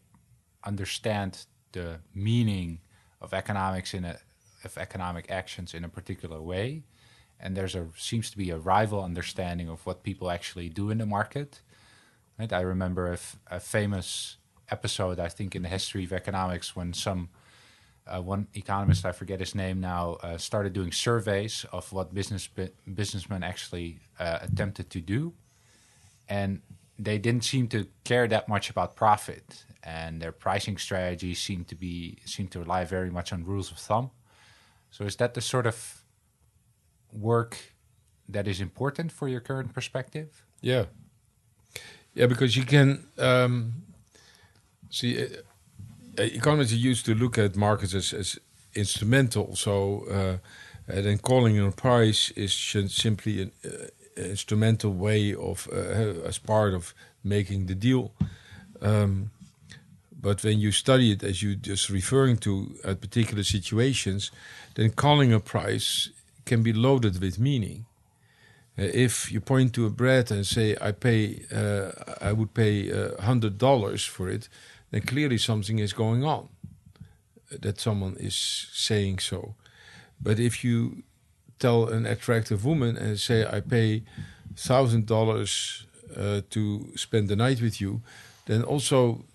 understand 0.64 1.46
the 1.72 2.00
meaning 2.14 2.80
of 3.22 3.34
economics 3.34 3.94
in 3.94 4.06
a 4.06 4.18
of 4.64 4.78
economic 4.78 5.32
actions 5.32 5.74
in 5.74 5.84
a 5.84 5.90
particular 5.90 6.42
way, 6.42 6.84
and 7.40 7.56
there's 7.56 7.76
a 7.76 7.88
seems 7.96 8.30
to 8.32 8.38
be 8.38 8.50
a 8.50 8.58
rival 8.58 9.04
understanding 9.04 9.70
of 9.70 9.86
what 9.86 10.04
people 10.04 10.30
actually 10.32 10.70
do 10.70 10.90
in 10.90 10.98
the 10.98 11.06
market. 11.06 11.62
Right? 12.40 12.54
I 12.54 12.62
remember 12.62 13.08
a, 13.08 13.14
f- 13.14 13.38
a 13.52 13.60
famous 13.60 14.39
episode, 14.72 15.20
I 15.20 15.30
think, 15.30 15.56
in 15.56 15.62
the 15.64 15.70
history 15.70 16.04
of 16.04 16.14
economics 16.14 16.76
when 16.76 16.94
some 16.94 17.30
uh, 18.08 18.22
one 18.22 18.48
economist, 18.54 19.06
I 19.06 19.12
forget 19.12 19.40
his 19.40 19.54
name 19.54 19.80
now, 19.80 20.18
uh, 20.24 20.38
started 20.38 20.74
doing 20.74 20.92
surveys 20.92 21.66
of 21.72 21.92
what 21.94 22.14
business 22.14 22.50
businessmen 22.94 23.44
actually 23.44 24.00
uh, 24.20 24.40
attempted 24.42 24.90
to 24.90 25.02
do, 25.02 25.34
and 26.28 26.62
they 26.98 27.18
didn't 27.18 27.44
seem 27.44 27.68
to 27.68 27.88
care 28.04 28.28
that 28.28 28.48
much 28.48 28.70
about 28.70 28.96
profit, 28.96 29.66
and 29.84 30.22
their 30.22 30.32
pricing 30.32 30.78
strategy 30.78 31.34
seemed 31.36 31.68
to 31.68 31.76
be 31.76 32.18
seemed 32.26 32.52
to 32.52 32.60
rely 32.60 32.84
very 32.84 33.12
much 33.12 33.32
on 33.32 33.46
rules 33.46 33.72
of 33.72 33.78
thumb. 33.78 34.10
So 34.92 35.06
is 35.06 35.16
that 35.18 35.34
the 35.36 35.42
sort 35.42 35.68
of 35.68 36.02
work 37.12 37.58
that 38.28 38.48
is 38.48 38.60
important 38.60 39.12
for 39.12 39.28
your 39.28 39.40
current 39.40 39.74
perspective? 39.74 40.46
Yeah, 40.62 40.86
yeah, 42.14 42.26
because 42.26 42.58
you 42.58 42.66
can 42.66 43.08
um, 43.18 43.84
see 44.90 45.22
uh, 45.22 45.28
uh 46.18 46.24
economists 46.24 46.74
are 46.74 46.88
used 46.90 47.06
to 47.06 47.16
look 47.16 47.38
at 47.38 47.56
markets 47.56 47.94
as, 47.94 48.14
as 48.14 48.40
instrumental. 48.74 49.56
So 49.56 50.06
uh, 50.12 50.38
and 50.88 51.06
then 51.06 51.18
calling 51.20 51.60
a 51.60 51.72
price 51.72 52.32
is 52.32 52.54
simply 52.54 53.42
an 53.44 53.52
instrumental 54.18 54.92
way 54.92 55.36
of 55.36 55.68
as 55.70 56.40
part 56.40 56.74
of 56.74 56.94
making 57.24 57.68
the 57.68 57.76
deal. 57.76 58.12
Um, 58.82 59.32
but 60.22 60.44
when 60.44 60.60
you 60.60 60.72
study 60.72 61.12
it, 61.12 61.24
as 61.24 61.42
you 61.42 61.56
just 61.56 61.90
referring 61.90 62.38
to 62.38 62.76
at 62.84 63.00
particular 63.00 63.44
situations, 63.44 64.32
then 64.76 64.90
calling 64.92 65.32
a 65.32 65.40
price 65.40 66.10
can 66.46 66.62
be 66.62 66.74
loaded 66.74 67.22
with 67.22 67.40
meaning. 67.40 67.86
Uh, 68.78 68.84
if 68.94 69.32
you 69.32 69.40
point 69.40 69.74
to 69.74 69.86
a 69.86 69.90
bread 69.90 70.32
and 70.32 70.46
say, 70.46 70.76
"I 70.82 70.92
pay, 70.92 71.44
uh, 71.52 71.92
I 72.22 72.34
would 72.34 72.54
pay 72.54 72.92
uh, 72.92 73.22
hundred 73.22 73.58
dollars 73.58 74.06
for 74.06 74.30
it," 74.30 74.50
then 74.92 75.02
clearly 75.02 75.38
something 75.38 75.80
is 75.80 75.94
going 75.94 76.24
on. 76.24 76.50
Uh, 77.52 77.58
that 77.62 77.80
someone 77.80 78.16
is 78.20 78.36
saying 78.72 79.20
so. 79.20 79.56
But 80.22 80.40
if 80.40 80.64
you 80.64 81.04
tell 81.58 81.88
an 81.88 82.06
attractive 82.06 82.66
woman 82.66 82.98
and 82.98 83.20
say, 83.20 83.46
"I 83.46 83.60
pay 83.62 84.04
thousand 84.56 85.06
dollars 85.06 85.86
uh, 86.16 86.42
to 86.50 86.92
spend 86.96 87.28
the 87.30 87.36
night 87.36 87.62
with 87.62 87.82
you," 87.82 88.02
then 88.46 88.64
also 88.64 89.26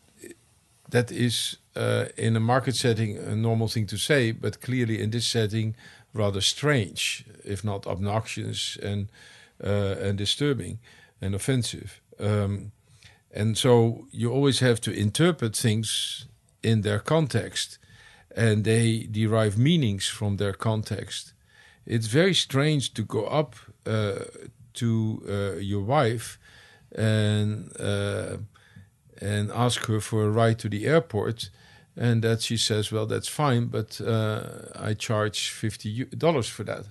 that 0.90 1.10
is 1.10 1.56
uh, 1.76 2.06
in 2.16 2.36
a 2.36 2.40
market 2.40 2.76
setting 2.76 3.16
a 3.18 3.34
normal 3.34 3.68
thing 3.68 3.86
to 3.86 3.96
say, 3.96 4.32
but 4.32 4.60
clearly 4.60 5.00
in 5.00 5.10
this 5.10 5.26
setting 5.26 5.74
rather 6.12 6.40
strange, 6.40 7.24
if 7.44 7.64
not 7.64 7.86
obnoxious 7.86 8.76
and 8.76 9.08
uh, 9.62 9.96
and 10.00 10.18
disturbing 10.18 10.78
and 11.20 11.34
offensive. 11.34 12.00
Um, 12.20 12.72
and 13.34 13.58
so 13.58 14.06
you 14.10 14.32
always 14.32 14.60
have 14.60 14.80
to 14.82 14.92
interpret 14.92 15.56
things 15.56 16.26
in 16.62 16.82
their 16.82 17.00
context, 17.00 17.78
and 18.34 18.64
they 18.64 19.08
derive 19.10 19.58
meanings 19.58 20.06
from 20.08 20.36
their 20.36 20.52
context. 20.52 21.34
It's 21.84 22.06
very 22.06 22.34
strange 22.34 22.94
to 22.94 23.02
go 23.02 23.26
up 23.26 23.56
uh, 23.86 24.24
to 24.74 25.22
uh, 25.28 25.58
your 25.58 25.82
wife 25.82 26.38
and 26.94 27.70
uh, 27.78 28.38
and 29.20 29.50
ask 29.52 29.86
her 29.86 30.00
for 30.00 30.24
a 30.24 30.30
ride 30.30 30.58
to 30.60 30.68
the 30.68 30.86
airport 30.86 31.50
and 31.96 32.22
that 32.22 32.42
she 32.42 32.56
says, 32.56 32.90
"Well, 32.90 33.06
that's 33.06 33.28
fine, 33.28 33.66
but 33.66 34.00
uh, 34.00 34.42
I 34.74 34.94
charge 34.94 35.50
fifty 35.50 36.04
dollars 36.04 36.48
for 36.48 36.64
that." 36.64 36.86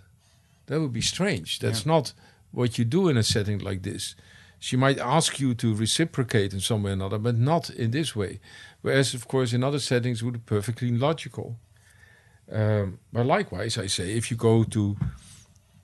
That 0.68 0.80
would 0.80 0.94
be 0.94 1.02
strange. 1.02 1.60
That's 1.60 1.86
yeah. 1.86 1.94
not 1.94 2.14
what 2.52 2.78
you 2.78 2.86
do 2.86 3.10
in 3.10 3.18
a 3.18 3.24
setting 3.24 3.60
like 3.60 3.84
this. 3.84 4.16
She 4.63 4.77
might 4.77 4.98
ask 4.98 5.41
you 5.41 5.53
to 5.55 5.75
reciprocate 5.75 6.53
in 6.53 6.62
some 6.62 6.84
way 6.84 6.91
or 6.91 6.93
another, 6.93 7.17
but 7.17 7.38
not 7.38 7.70
in 7.70 7.91
this 7.91 8.15
way. 8.15 8.39
Whereas, 8.82 9.13
of 9.13 9.27
course, 9.27 9.51
in 9.51 9.62
other 9.62 9.77
settings, 9.77 10.22
it 10.22 10.25
would 10.25 10.36
be 10.36 10.39
perfectly 10.55 10.89
logical. 10.89 11.58
Um, 12.50 13.00
but 13.12 13.25
likewise, 13.25 13.77
I 13.77 13.88
say, 13.88 14.13
if 14.13 14.32
you 14.32 14.38
go 14.38 14.63
to 14.63 14.96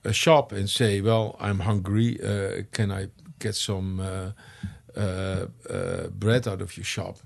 a 0.02 0.14
shop 0.14 0.52
and 0.52 0.70
say, 0.70 1.02
"Well, 1.02 1.36
I'm 1.38 1.58
hungry. 1.58 2.18
Uh, 2.24 2.62
can 2.72 2.90
I 2.90 3.08
get 3.38 3.54
some 3.54 4.00
uh, 4.00 4.30
uh, 4.96 5.48
uh 5.68 6.06
bread 6.08 6.48
out 6.48 6.62
of 6.62 6.74
your 6.78 6.84
shop?" 6.84 7.18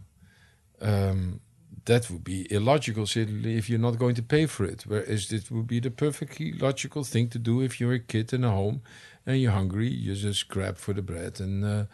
Um, 0.80 1.38
that 1.86 2.10
would 2.10 2.24
be 2.24 2.50
illogical 2.50 3.06
certainly 3.06 3.56
if 3.56 3.68
you're 3.68 3.78
not 3.78 3.98
going 3.98 4.14
to 4.14 4.22
pay 4.22 4.46
for 4.46 4.64
it. 4.64 4.84
Whereas 4.86 5.32
it 5.32 5.50
would 5.50 5.66
be 5.66 5.80
the 5.80 5.90
perfectly 5.90 6.52
logical 6.52 7.04
thing 7.04 7.28
to 7.30 7.38
do 7.38 7.60
if 7.60 7.78
you're 7.80 7.92
a 7.92 7.98
kid 7.98 8.32
in 8.32 8.44
a 8.44 8.50
home 8.50 8.82
and 9.26 9.40
you're 9.40 9.52
hungry, 9.52 9.88
you 9.88 10.14
just 10.14 10.48
grab 10.48 10.78
for 10.78 10.94
the 10.94 11.02
bread 11.02 11.40
and 11.40 11.64
uh, 11.64 11.84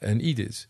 and 0.00 0.20
eat 0.20 0.38
it. 0.38 0.66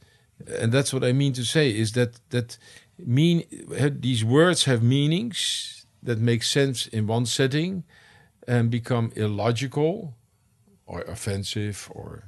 And 0.46 0.72
that's 0.72 0.92
what 0.92 1.04
I 1.04 1.12
mean 1.12 1.32
to 1.34 1.44
say 1.44 1.70
is 1.70 1.92
that 1.92 2.20
that 2.30 2.58
mean 2.98 3.44
these 3.78 4.24
words 4.24 4.64
have 4.64 4.82
meanings 4.82 5.86
that 6.02 6.18
make 6.18 6.42
sense 6.42 6.86
in 6.86 7.06
one 7.06 7.26
setting 7.26 7.84
and 8.46 8.70
become 8.70 9.12
illogical 9.14 10.14
or 10.86 11.02
offensive 11.02 11.88
or 11.94 12.24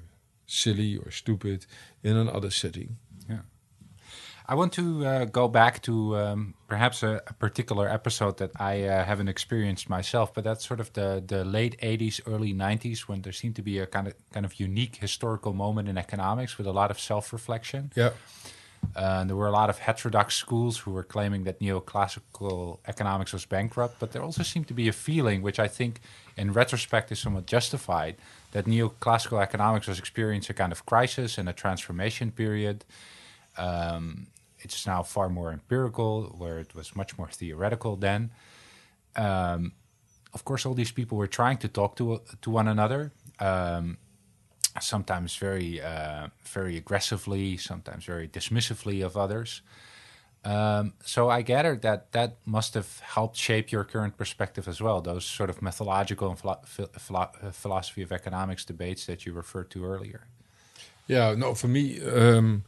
silly 0.46 0.96
or 0.96 1.10
stupid 1.10 1.66
in 2.02 2.16
another 2.16 2.50
setting. 2.50 2.96
I 4.46 4.54
want 4.54 4.74
to 4.74 5.06
uh, 5.06 5.24
go 5.24 5.48
back 5.48 5.80
to 5.82 6.16
um, 6.18 6.54
perhaps 6.68 7.02
a, 7.02 7.22
a, 7.26 7.32
particular 7.32 7.88
episode 7.88 8.36
that 8.38 8.50
I 8.60 8.82
uh, 8.82 9.02
haven't 9.02 9.28
experienced 9.28 9.88
myself, 9.88 10.34
but 10.34 10.44
that's 10.44 10.66
sort 10.66 10.80
of 10.80 10.92
the, 10.92 11.22
the 11.26 11.46
late 11.46 11.80
80s, 11.80 12.20
early 12.26 12.52
90s 12.52 13.00
when 13.08 13.22
there 13.22 13.32
seemed 13.32 13.56
to 13.56 13.62
be 13.62 13.78
a 13.78 13.86
kind 13.86 14.06
of 14.06 14.14
kind 14.32 14.44
of 14.44 14.60
unique 14.60 14.96
historical 14.96 15.54
moment 15.54 15.88
in 15.88 15.96
economics 15.96 16.58
with 16.58 16.66
a 16.66 16.72
lot 16.72 16.90
of 16.90 17.00
self 17.00 17.32
reflection. 17.32 17.90
Yeah. 17.96 18.10
Uh, 18.94 19.20
and 19.20 19.30
there 19.30 19.36
were 19.36 19.46
a 19.46 19.52
lot 19.52 19.70
of 19.70 19.78
heterodox 19.78 20.34
schools 20.34 20.76
who 20.78 20.90
were 20.90 21.02
claiming 21.02 21.44
that 21.44 21.58
neoclassical 21.58 22.80
economics 22.86 23.32
was 23.32 23.46
bankrupt, 23.46 23.98
but 23.98 24.12
there 24.12 24.22
also 24.22 24.42
seemed 24.42 24.68
to 24.68 24.74
be 24.74 24.88
a 24.88 24.92
feeling, 24.92 25.40
which 25.40 25.58
I 25.58 25.68
think 25.68 26.00
in 26.36 26.52
retrospect 26.52 27.10
is 27.10 27.18
somewhat 27.18 27.46
justified, 27.46 28.16
that 28.52 28.66
neoclassical 28.66 29.40
economics 29.40 29.86
was 29.86 29.98
experiencing 29.98 30.52
a 30.52 30.54
kind 30.54 30.70
of 30.70 30.84
crisis 30.84 31.38
and 31.38 31.48
a 31.48 31.54
transformation 31.54 32.30
period. 32.30 32.84
Um, 33.56 34.26
it's 34.64 34.86
now 34.86 35.02
far 35.02 35.28
more 35.28 35.52
empirical, 35.52 36.34
where 36.38 36.58
it 36.58 36.74
was 36.74 36.96
much 36.96 37.18
more 37.18 37.28
theoretical 37.28 37.96
then. 37.96 38.30
Um, 39.16 39.72
of 40.32 40.44
course, 40.44 40.66
all 40.66 40.74
these 40.74 40.92
people 40.92 41.16
were 41.16 41.28
trying 41.28 41.58
to 41.58 41.68
talk 41.68 41.96
to 41.96 42.20
to 42.42 42.50
one 42.50 42.68
another, 42.68 43.12
um, 43.38 43.98
sometimes 44.80 45.36
very 45.36 45.80
uh, 45.80 46.28
very 46.42 46.76
aggressively, 46.76 47.56
sometimes 47.56 48.04
very 48.04 48.28
dismissively 48.28 49.04
of 49.04 49.16
others. 49.16 49.62
Um, 50.44 50.92
so 51.02 51.30
I 51.30 51.40
gather 51.42 51.74
that 51.76 52.12
that 52.12 52.36
must 52.44 52.74
have 52.74 52.98
helped 53.00 53.36
shape 53.36 53.72
your 53.72 53.84
current 53.84 54.16
perspective 54.16 54.68
as 54.68 54.80
well. 54.80 55.00
Those 55.00 55.24
sort 55.24 55.48
of 55.48 55.62
methodological 55.62 56.28
and 56.28 56.38
philo 56.38 56.60
philo 56.98 57.30
philosophy 57.52 58.02
of 58.02 58.12
economics 58.12 58.64
debates 58.64 59.06
that 59.06 59.24
you 59.24 59.32
referred 59.32 59.70
to 59.70 59.84
earlier. 59.84 60.26
Yeah, 61.06 61.34
no, 61.34 61.54
for 61.54 61.68
me, 61.68 62.00
um, 62.02 62.64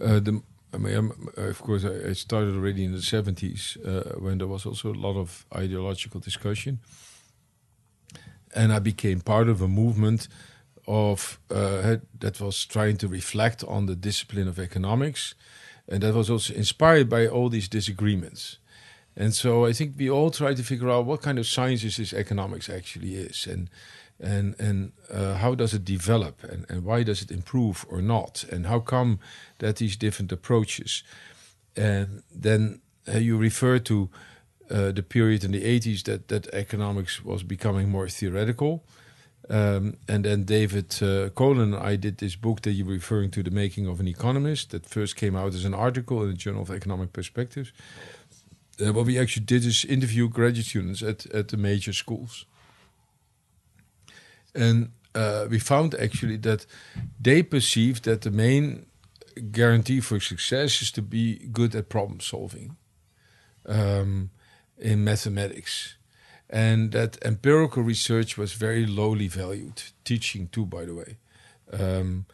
uh, 0.00 0.20
the 0.20 0.42
I 0.72 0.78
mean, 0.78 1.12
of 1.36 1.60
course, 1.62 1.84
I, 1.84 2.12
started 2.12 2.54
already 2.54 2.84
in 2.84 2.92
the 2.92 3.02
seventies 3.02 3.76
uh, 3.84 4.14
when 4.18 4.38
there 4.38 4.46
was 4.46 4.66
also 4.66 4.92
a 4.92 4.94
lot 4.94 5.16
of 5.16 5.44
ideological 5.54 6.20
discussion, 6.20 6.78
and 8.54 8.72
I 8.72 8.78
became 8.78 9.20
part 9.20 9.48
of 9.48 9.60
a 9.62 9.68
movement 9.68 10.28
of 10.86 11.38
uh, 11.50 11.96
that 12.18 12.40
was 12.40 12.64
trying 12.66 12.98
to 12.98 13.08
reflect 13.08 13.64
on 13.64 13.86
the 13.86 13.96
discipline 13.96 14.48
of 14.48 14.58
economics, 14.58 15.34
and 15.88 16.02
that 16.02 16.14
was 16.14 16.30
also 16.30 16.54
inspired 16.54 17.08
by 17.08 17.26
all 17.26 17.48
these 17.48 17.68
disagreements. 17.68 18.58
And 19.16 19.34
so 19.34 19.66
I 19.66 19.72
think 19.72 19.94
we 19.98 20.08
all 20.08 20.30
try 20.30 20.54
to 20.54 20.62
figure 20.62 20.88
out 20.88 21.04
what 21.04 21.20
kind 21.20 21.38
of 21.38 21.46
sciences 21.46 21.96
this 21.96 22.12
economics 22.12 22.68
actually 22.68 23.14
is, 23.16 23.46
and 23.46 23.68
and 24.22 24.54
and 24.58 24.92
uh, 25.12 25.34
how 25.34 25.54
does 25.54 25.74
it 25.74 25.84
develop, 25.84 26.44
and, 26.44 26.66
and 26.68 26.84
why 26.84 27.02
does 27.02 27.22
it 27.22 27.30
improve 27.30 27.86
or 27.88 28.02
not, 28.02 28.44
and 28.52 28.66
how 28.66 28.80
come 28.80 29.18
that 29.58 29.76
these 29.76 29.96
different 29.96 30.32
approaches, 30.32 31.02
and 31.76 32.22
then 32.34 32.80
uh, 33.08 33.18
you 33.18 33.36
refer 33.36 33.78
to 33.78 34.08
uh, 34.70 34.92
the 34.92 35.02
period 35.02 35.44
in 35.44 35.52
the 35.52 35.62
80s 35.62 36.02
that 36.04 36.28
that 36.28 36.46
economics 36.54 37.24
was 37.24 37.42
becoming 37.42 37.88
more 37.88 38.08
theoretical 38.08 38.84
um, 39.50 39.96
and 40.06 40.24
then 40.24 40.44
David 40.44 41.02
uh, 41.02 41.30
Colin 41.30 41.74
and 41.74 41.76
I 41.76 41.96
did 41.96 42.18
this 42.18 42.36
book 42.36 42.62
that 42.62 42.72
you're 42.72 42.86
referring 42.86 43.32
to, 43.32 43.42
The 43.42 43.50
Making 43.50 43.88
of 43.88 43.98
an 43.98 44.06
Economist, 44.06 44.70
that 44.70 44.86
first 44.86 45.16
came 45.16 45.34
out 45.34 45.54
as 45.54 45.64
an 45.64 45.74
article 45.74 46.22
in 46.22 46.28
the 46.28 46.34
Journal 46.34 46.62
of 46.62 46.70
Economic 46.70 47.12
Perspectives. 47.12 47.72
Uh, 48.80 48.92
what 48.92 49.06
we 49.06 49.18
actually 49.18 49.44
did 49.44 49.64
is 49.64 49.84
interview 49.84 50.28
graduate 50.28 50.66
students 50.66 51.02
at, 51.02 51.26
at 51.34 51.48
the 51.48 51.56
major 51.56 51.92
schools. 51.92 52.46
And 54.54 54.90
uh, 55.14 55.46
we 55.50 55.58
found 55.58 55.94
actually 55.94 56.36
that 56.38 56.66
they 57.20 57.42
perceived 57.42 58.04
that 58.04 58.22
the 58.22 58.30
main 58.30 58.86
guarantee 59.52 60.00
for 60.00 60.20
success 60.20 60.82
is 60.82 60.90
to 60.92 61.02
be 61.02 61.48
good 61.52 61.74
at 61.74 61.88
problem 61.88 62.20
solving 62.20 62.76
um, 63.66 64.30
in 64.78 65.04
mathematics 65.04 65.96
and 66.50 66.90
that 66.92 67.16
empirical 67.24 67.82
research 67.82 68.36
was 68.36 68.52
very 68.52 68.84
lowly 68.84 69.28
valued. 69.28 69.82
Teaching 70.04 70.48
too, 70.48 70.66
by 70.66 70.84
the 70.84 70.94
way. 70.94 71.16
Um, 71.72 72.26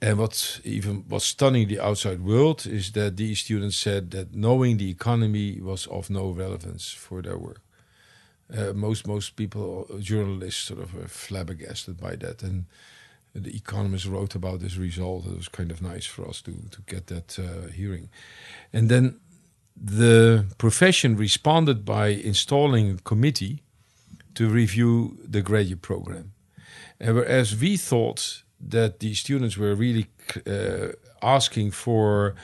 and 0.00 0.18
what 0.18 0.60
even 0.64 1.04
was 1.08 1.22
stunning 1.24 1.68
the 1.68 1.78
outside 1.78 2.20
world 2.20 2.66
is 2.66 2.90
that 2.92 3.16
these 3.16 3.38
students 3.38 3.76
said 3.76 4.10
that 4.10 4.34
knowing 4.34 4.76
the 4.76 4.90
economy 4.90 5.60
was 5.60 5.86
of 5.86 6.10
no 6.10 6.30
relevance 6.30 6.90
for 6.90 7.22
their 7.22 7.38
work. 7.38 7.60
Uh, 8.56 8.72
most 8.74 9.06
most 9.06 9.36
people, 9.36 9.86
journalists, 10.00 10.62
sort 10.62 10.80
of 10.80 11.10
flabbergasted 11.10 11.98
by 12.00 12.16
that, 12.16 12.42
and 12.42 12.66
the 13.34 13.54
Economist 13.56 14.06
wrote 14.06 14.34
about 14.34 14.60
this 14.60 14.76
result. 14.76 15.26
It 15.26 15.36
was 15.36 15.48
kind 15.48 15.70
of 15.70 15.80
nice 15.80 16.06
for 16.06 16.28
us 16.28 16.42
to 16.42 16.52
to 16.70 16.82
get 16.86 17.06
that 17.06 17.38
uh, 17.38 17.70
hearing, 17.72 18.10
and 18.72 18.88
then 18.88 19.20
the 19.84 20.44
profession 20.58 21.16
responded 21.16 21.84
by 21.84 22.08
installing 22.08 22.90
a 22.90 23.02
committee 23.02 23.62
to 24.34 24.48
review 24.48 25.18
the 25.24 25.42
graduate 25.42 25.82
program. 25.82 26.32
And 27.00 27.16
whereas 27.16 27.56
we 27.58 27.76
thought 27.76 28.44
that 28.60 29.00
the 29.00 29.14
students 29.14 29.56
were 29.56 29.74
really 29.74 30.06
uh, 30.46 30.92
asking 31.20 31.72
for 31.72 32.34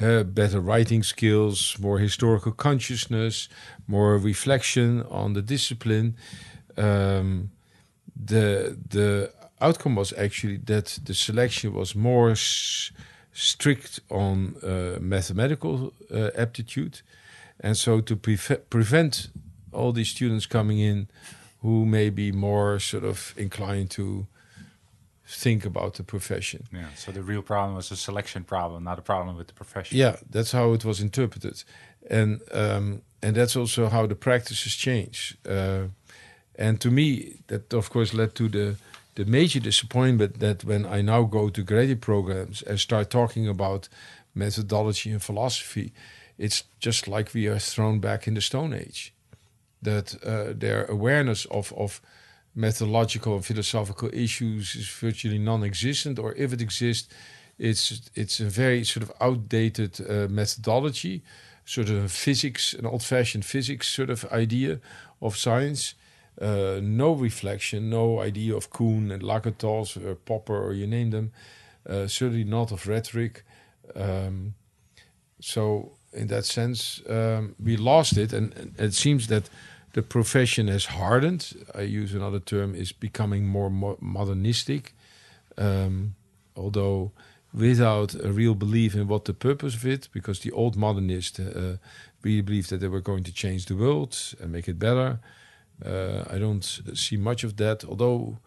uh, 0.00 0.22
better 0.24 0.60
writing 0.60 1.02
skills, 1.02 1.76
more 1.78 1.98
historical 1.98 2.52
consciousness, 2.52 3.48
more 3.86 4.18
reflection 4.18 5.02
on 5.10 5.32
the 5.32 5.42
discipline, 5.42 6.16
um, 6.76 7.50
the 8.14 8.76
the 8.88 9.32
outcome 9.60 9.96
was 9.96 10.12
actually 10.14 10.58
that 10.58 10.98
the 11.04 11.14
selection 11.14 11.72
was 11.72 11.94
more 11.94 12.34
strict 13.32 14.00
on 14.10 14.56
uh, 14.62 14.98
mathematical 15.00 15.92
uh, 16.12 16.30
aptitude, 16.36 17.00
and 17.60 17.76
so 17.76 18.00
to 18.00 18.16
pre 18.16 18.36
prevent 18.70 19.28
all 19.72 19.92
these 19.92 20.08
students 20.08 20.46
coming 20.46 20.78
in 20.78 21.08
who 21.62 21.84
may 21.84 22.10
be 22.10 22.32
more 22.32 22.78
sort 22.78 23.04
of 23.04 23.34
inclined 23.36 23.90
to 23.90 24.26
think 25.26 25.64
about 25.64 25.94
the 25.94 26.02
profession. 26.02 26.66
Yeah. 26.72 26.88
So 26.94 27.12
the 27.12 27.22
real 27.22 27.42
problem 27.42 27.74
was 27.74 27.90
a 27.90 27.96
selection 27.96 28.44
problem, 28.44 28.84
not 28.84 28.98
a 28.98 29.02
problem 29.02 29.36
with 29.36 29.48
the 29.48 29.54
profession. 29.54 29.98
Yeah, 29.98 30.16
that's 30.30 30.52
how 30.52 30.72
it 30.72 30.84
was 30.84 31.00
interpreted, 31.00 31.64
and 32.10 32.40
um, 32.52 33.02
and 33.22 33.36
that's 33.36 33.56
also 33.56 33.88
how 33.88 34.06
the 34.06 34.14
practices 34.14 34.76
change. 34.76 35.36
Uh, 35.48 35.88
and 36.58 36.80
to 36.80 36.90
me, 36.90 37.40
that 37.48 37.74
of 37.74 37.90
course 37.90 38.14
led 38.14 38.34
to 38.34 38.48
the 38.48 38.76
the 39.14 39.24
major 39.24 39.60
disappointment 39.60 40.38
that 40.38 40.64
when 40.64 40.86
I 40.86 41.02
now 41.02 41.22
go 41.24 41.48
to 41.48 41.62
graduate 41.62 42.00
programs 42.00 42.62
and 42.62 42.78
start 42.78 43.10
talking 43.10 43.48
about 43.48 43.88
methodology 44.34 45.10
and 45.10 45.22
philosophy, 45.22 45.92
it's 46.38 46.64
just 46.78 47.08
like 47.08 47.34
we 47.34 47.48
are 47.48 47.58
thrown 47.58 47.98
back 47.98 48.28
in 48.28 48.34
the 48.34 48.40
Stone 48.40 48.74
Age. 48.74 49.12
That 49.82 50.14
uh, 50.24 50.52
their 50.58 50.84
awareness 50.86 51.46
of, 51.46 51.72
of 51.72 52.00
methodological 52.56 53.34
and 53.34 53.44
philosophical 53.44 54.10
issues 54.12 54.74
is 54.74 54.88
virtually 54.88 55.38
non-existent, 55.38 56.18
or 56.18 56.34
if 56.34 56.52
it 56.52 56.60
exists, 56.60 57.08
it's 57.58 58.10
it's 58.14 58.40
a 58.40 58.44
very 58.44 58.84
sort 58.84 59.02
of 59.02 59.12
outdated 59.20 60.00
uh, 60.00 60.26
methodology, 60.28 61.22
sort 61.64 61.88
of 61.88 62.10
physics, 62.10 62.74
an 62.74 62.86
old-fashioned 62.86 63.44
physics 63.44 63.88
sort 63.88 64.10
of 64.10 64.24
idea 64.32 64.80
of 65.20 65.36
science 65.36 65.94
uh, 66.40 66.80
no 66.82 67.12
reflection, 67.12 67.88
no 67.88 68.20
idea 68.20 68.54
of 68.54 68.70
Kuhn 68.70 69.10
and 69.10 69.22
Lakatos 69.22 69.96
or 69.96 70.14
Popper 70.14 70.56
or 70.56 70.74
you 70.74 70.86
name 70.86 71.10
them. 71.10 71.32
Uh, 71.88 72.06
certainly 72.06 72.44
not 72.44 72.72
of 72.72 72.86
rhetoric. 72.86 73.44
Um, 73.94 74.54
so 75.40 75.92
in 76.12 76.26
that 76.28 76.44
sense, 76.44 77.00
um, 77.08 77.54
we 77.62 77.76
lost 77.76 78.16
it, 78.16 78.32
and, 78.32 78.52
and, 78.56 78.74
it 78.78 78.94
seems 78.94 79.28
that 79.28 79.48
the 79.96 80.02
profession 80.02 80.68
has 80.68 80.84
hardened. 80.84 81.66
I 81.74 81.80
use 81.80 82.12
another 82.14 82.38
term: 82.38 82.74
is 82.74 82.92
becoming 82.92 83.46
more 83.46 83.70
mo 83.70 83.96
modernistic, 84.00 84.92
um, 85.56 86.14
although 86.54 87.12
without 87.54 88.14
a 88.14 88.30
real 88.30 88.54
belief 88.54 88.94
in 88.94 89.08
what 89.08 89.24
the 89.24 89.32
purpose 89.32 89.74
of 89.74 89.86
it. 89.86 90.08
Because 90.12 90.40
the 90.40 90.52
old 90.52 90.76
modernists 90.76 91.40
uh, 91.40 91.78
really 92.22 92.42
believed 92.42 92.68
that 92.68 92.80
they 92.80 92.88
were 92.88 93.00
going 93.00 93.24
to 93.24 93.32
change 93.32 93.64
the 93.64 93.74
world 93.74 94.12
and 94.38 94.52
make 94.52 94.68
it 94.68 94.78
better. 94.78 95.18
Uh, 95.82 96.24
I 96.34 96.38
don't 96.38 96.64
see 96.94 97.16
much 97.16 97.44
of 97.44 97.56
that, 97.56 97.84
although 97.84 98.38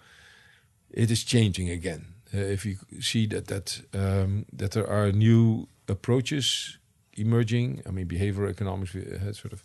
it 0.91 1.09
is 1.09 1.23
changing 1.23 1.69
again. 1.71 2.13
Uh, 2.31 2.53
if 2.55 2.63
you 2.63 2.77
see 2.99 3.25
that 3.27 3.47
that 3.47 3.81
um, 3.93 4.45
that 4.53 4.71
there 4.71 4.87
are 4.87 5.11
new 5.11 5.67
approaches 5.87 6.77
emerging, 7.13 7.81
I 7.87 7.91
mean, 7.91 8.07
behavioral 8.07 8.49
economics, 8.49 8.95
uh, 8.95 9.33
sort 9.33 9.53
of 9.53 9.63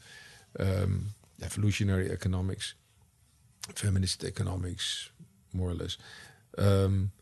um, 0.58 1.14
evolutionary 1.42 2.10
economics, 2.10 2.74
feminist 3.74 4.24
economics, 4.24 5.10
more 5.52 5.70
or 5.70 5.74
less. 5.74 5.96
Um, 6.58 7.12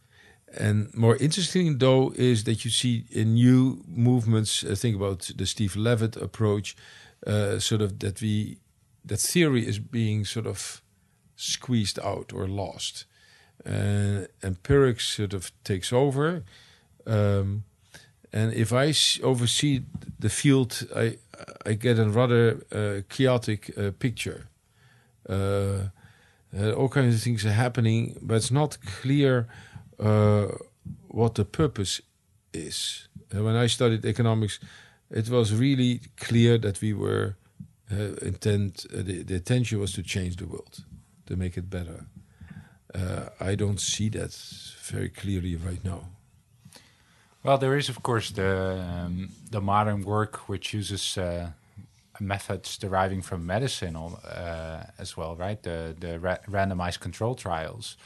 and 0.54 0.92
more 0.94 1.16
interesting, 1.16 1.78
though, 1.78 2.12
is 2.14 2.44
that 2.44 2.64
you 2.64 2.70
see 2.70 3.04
in 3.10 3.34
new 3.34 3.82
movements. 3.88 4.62
Uh, 4.62 4.74
think 4.74 4.96
about 4.96 5.30
the 5.36 5.46
Steve 5.46 5.76
Levitt 5.76 6.16
approach, 6.16 6.76
uh, 7.26 7.58
sort 7.58 7.80
of 7.80 7.98
that 8.00 8.20
we 8.20 8.58
that 9.04 9.20
theory 9.20 9.66
is 9.66 9.78
being 9.78 10.24
sort 10.24 10.46
of 10.46 10.82
squeezed 11.36 11.98
out 12.00 12.32
or 12.32 12.46
lost. 12.46 13.06
Uh, 13.66 14.26
empirics 14.42 15.06
sort 15.06 15.34
of 15.34 15.52
takes 15.64 15.92
over. 15.92 16.44
Um, 17.06 17.64
and 18.32 18.52
if 18.52 18.72
I 18.72 18.94
oversee 19.22 19.82
the 20.18 20.28
field, 20.28 20.86
I 20.94 21.18
I 21.66 21.74
get 21.74 21.98
a 21.98 22.08
rather 22.08 22.64
uh, 22.72 23.02
chaotic 23.08 23.70
uh, 23.76 23.90
picture. 23.98 24.48
Uh, 25.28 25.88
all 26.76 26.88
kinds 26.88 27.14
of 27.14 27.22
things 27.22 27.46
are 27.46 27.52
happening, 27.52 28.18
but 28.20 28.34
it's 28.34 28.50
not 28.50 28.78
clear 29.00 29.46
what 31.08 31.34
the 31.34 31.44
purpose 31.44 32.02
is. 32.52 33.08
when 33.30 33.56
I 33.56 33.68
studied 33.68 34.04
economics, 34.04 34.58
it 35.10 35.28
was 35.28 35.54
really 35.54 36.00
clear 36.16 36.58
that 36.58 36.80
we 36.80 36.92
were 36.92 37.36
uh, 37.92 38.14
intent, 38.22 38.86
uh, 38.92 39.02
the, 39.02 39.22
the 39.22 39.34
intention 39.34 39.78
was 39.78 39.92
to 39.92 40.02
change 40.02 40.36
the 40.36 40.46
world, 40.46 40.84
to 41.26 41.36
make 41.36 41.56
it 41.56 41.68
better. 41.68 42.06
Uh, 42.94 43.28
I 43.40 43.54
don't 43.54 43.80
see 43.80 44.08
that 44.10 44.32
very 44.82 45.10
clearly 45.10 45.56
right 45.56 45.84
now. 45.84 46.08
Well, 47.44 47.58
there 47.58 47.76
is, 47.76 47.88
of 47.88 48.02
course, 48.02 48.30
the 48.30 48.78
um, 48.78 49.30
the 49.50 49.60
modern 49.60 50.02
work 50.04 50.48
which 50.48 50.72
uses 50.72 51.18
uh, 51.18 51.50
methods 52.20 52.78
deriving 52.78 53.22
from 53.22 53.46
medicine 53.46 53.96
uh, 53.96 54.86
as 54.98 55.16
well, 55.16 55.34
right? 55.34 55.60
The 55.62 55.94
the 55.98 56.18
ra 56.20 56.36
randomized 56.48 57.00
control 57.00 57.34
trials, 57.34 57.96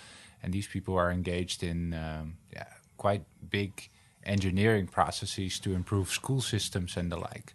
and 0.43 0.55
these 0.55 0.67
people 0.67 0.95
are 0.95 1.11
engaged 1.13 1.63
in 1.63 1.93
um, 1.93 2.37
yeah, 2.53 2.67
quite 2.97 3.25
big 3.51 3.91
engineering 4.25 4.87
processes 4.87 5.61
to 5.61 5.75
improve 5.75 6.09
school 6.11 6.41
systems 6.41 6.97
and 6.97 7.13
the 7.13 7.17
like. 7.17 7.55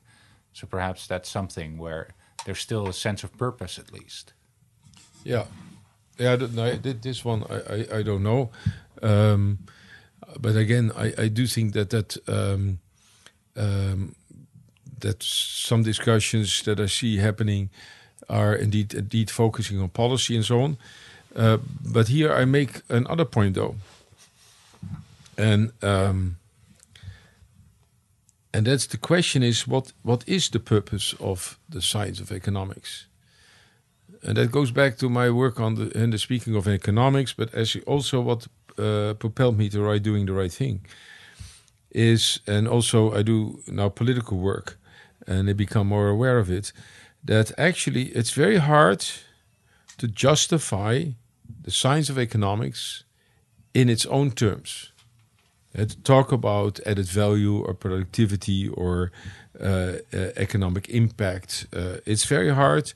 So 0.54 0.68
perhaps 0.68 1.08
that's 1.08 1.30
something 1.30 1.78
where 1.80 2.08
there's 2.46 2.60
still 2.60 2.88
a 2.88 2.94
sense 2.94 3.24
of 3.24 3.36
purpose, 3.38 3.80
at 3.80 3.92
least. 3.92 4.34
Yeah, 5.24 5.46
yeah. 6.18 6.36
No, 6.36 6.76
this 6.76 7.26
one 7.26 7.44
I, 7.50 7.56
I, 7.56 7.98
I 8.00 8.04
don't 8.04 8.24
know, 8.24 8.52
um, 9.02 9.60
but 10.40 10.56
again, 10.56 10.92
I, 10.96 11.14
I 11.18 11.28
do 11.28 11.48
think 11.48 11.74
that 11.74 11.90
that 11.90 12.18
um, 12.28 12.80
um, 13.56 14.16
that 15.00 15.24
some 15.24 15.84
discussions 15.84 16.64
that 16.64 16.80
I 16.80 16.88
see 16.88 17.18
happening 17.18 17.70
are 18.30 18.56
indeed 18.56 18.94
indeed 18.94 19.30
focusing 19.30 19.82
on 19.82 19.90
policy 19.90 20.36
and 20.36 20.46
so 20.46 20.62
on. 20.62 20.78
Uh, 21.36 21.58
but 21.94 22.08
here 22.08 22.34
I 22.34 22.46
make 22.46 22.82
another 22.90 23.26
point 23.26 23.56
though, 23.56 23.76
and 25.38 25.72
um, 25.82 26.38
and 28.54 28.68
that's 28.68 28.88
the 28.88 28.98
question: 28.98 29.44
is 29.44 29.68
what 29.68 29.94
what 30.04 30.24
is 30.28 30.50
the 30.50 30.60
purpose 30.60 31.16
of 31.20 31.58
the 31.70 31.82
science 31.82 32.20
of 32.22 32.32
economics? 32.32 33.08
And 34.24 34.38
that 34.38 34.52
goes 34.52 34.72
back 34.72 34.98
to 34.98 35.10
my 35.10 35.30
work 35.30 35.60
on 35.60 35.76
the 35.76 36.08
the 36.12 36.18
speaking 36.18 36.56
of 36.56 36.68
economics, 36.68 37.34
but 37.34 37.54
as 37.54 37.78
also 37.86 38.22
what 38.22 38.48
uh, 38.78 39.14
propelled 39.16 39.58
me 39.58 39.70
to 39.70 39.82
write 39.82 40.04
doing 40.04 40.26
the 40.26 40.34
right 40.34 40.52
thing 40.52 40.86
is, 41.92 42.40
and 42.48 42.68
also 42.68 43.14
I 43.14 43.22
do 43.22 43.60
now 43.68 43.90
political 43.90 44.38
work, 44.38 44.78
and 45.28 45.50
I 45.50 45.54
become 45.54 45.88
more 45.88 46.10
aware 46.10 46.40
of 46.40 46.50
it, 46.50 46.72
that 47.24 47.52
actually 47.58 48.06
it's 48.16 48.32
very 48.32 48.58
hard 48.58 49.06
to 49.98 50.08
justify 50.08 51.06
the 51.64 51.72
science 51.72 52.10
of 52.10 52.18
economics 52.18 53.04
in 53.74 53.90
its 53.90 54.06
own 54.06 54.32
terms. 54.32 54.92
Uh, 55.78 55.86
to 55.86 56.02
talk 56.02 56.32
about 56.32 56.80
added 56.86 57.06
value 57.06 57.64
or 57.64 57.74
productivity 57.74 58.68
or 58.68 59.12
uh, 59.60 59.94
uh, 60.14 60.18
economic 60.36 60.90
impact, 60.90 61.68
uh, 61.74 61.98
it's 62.06 62.26
very 62.26 62.54
hard 62.54 62.94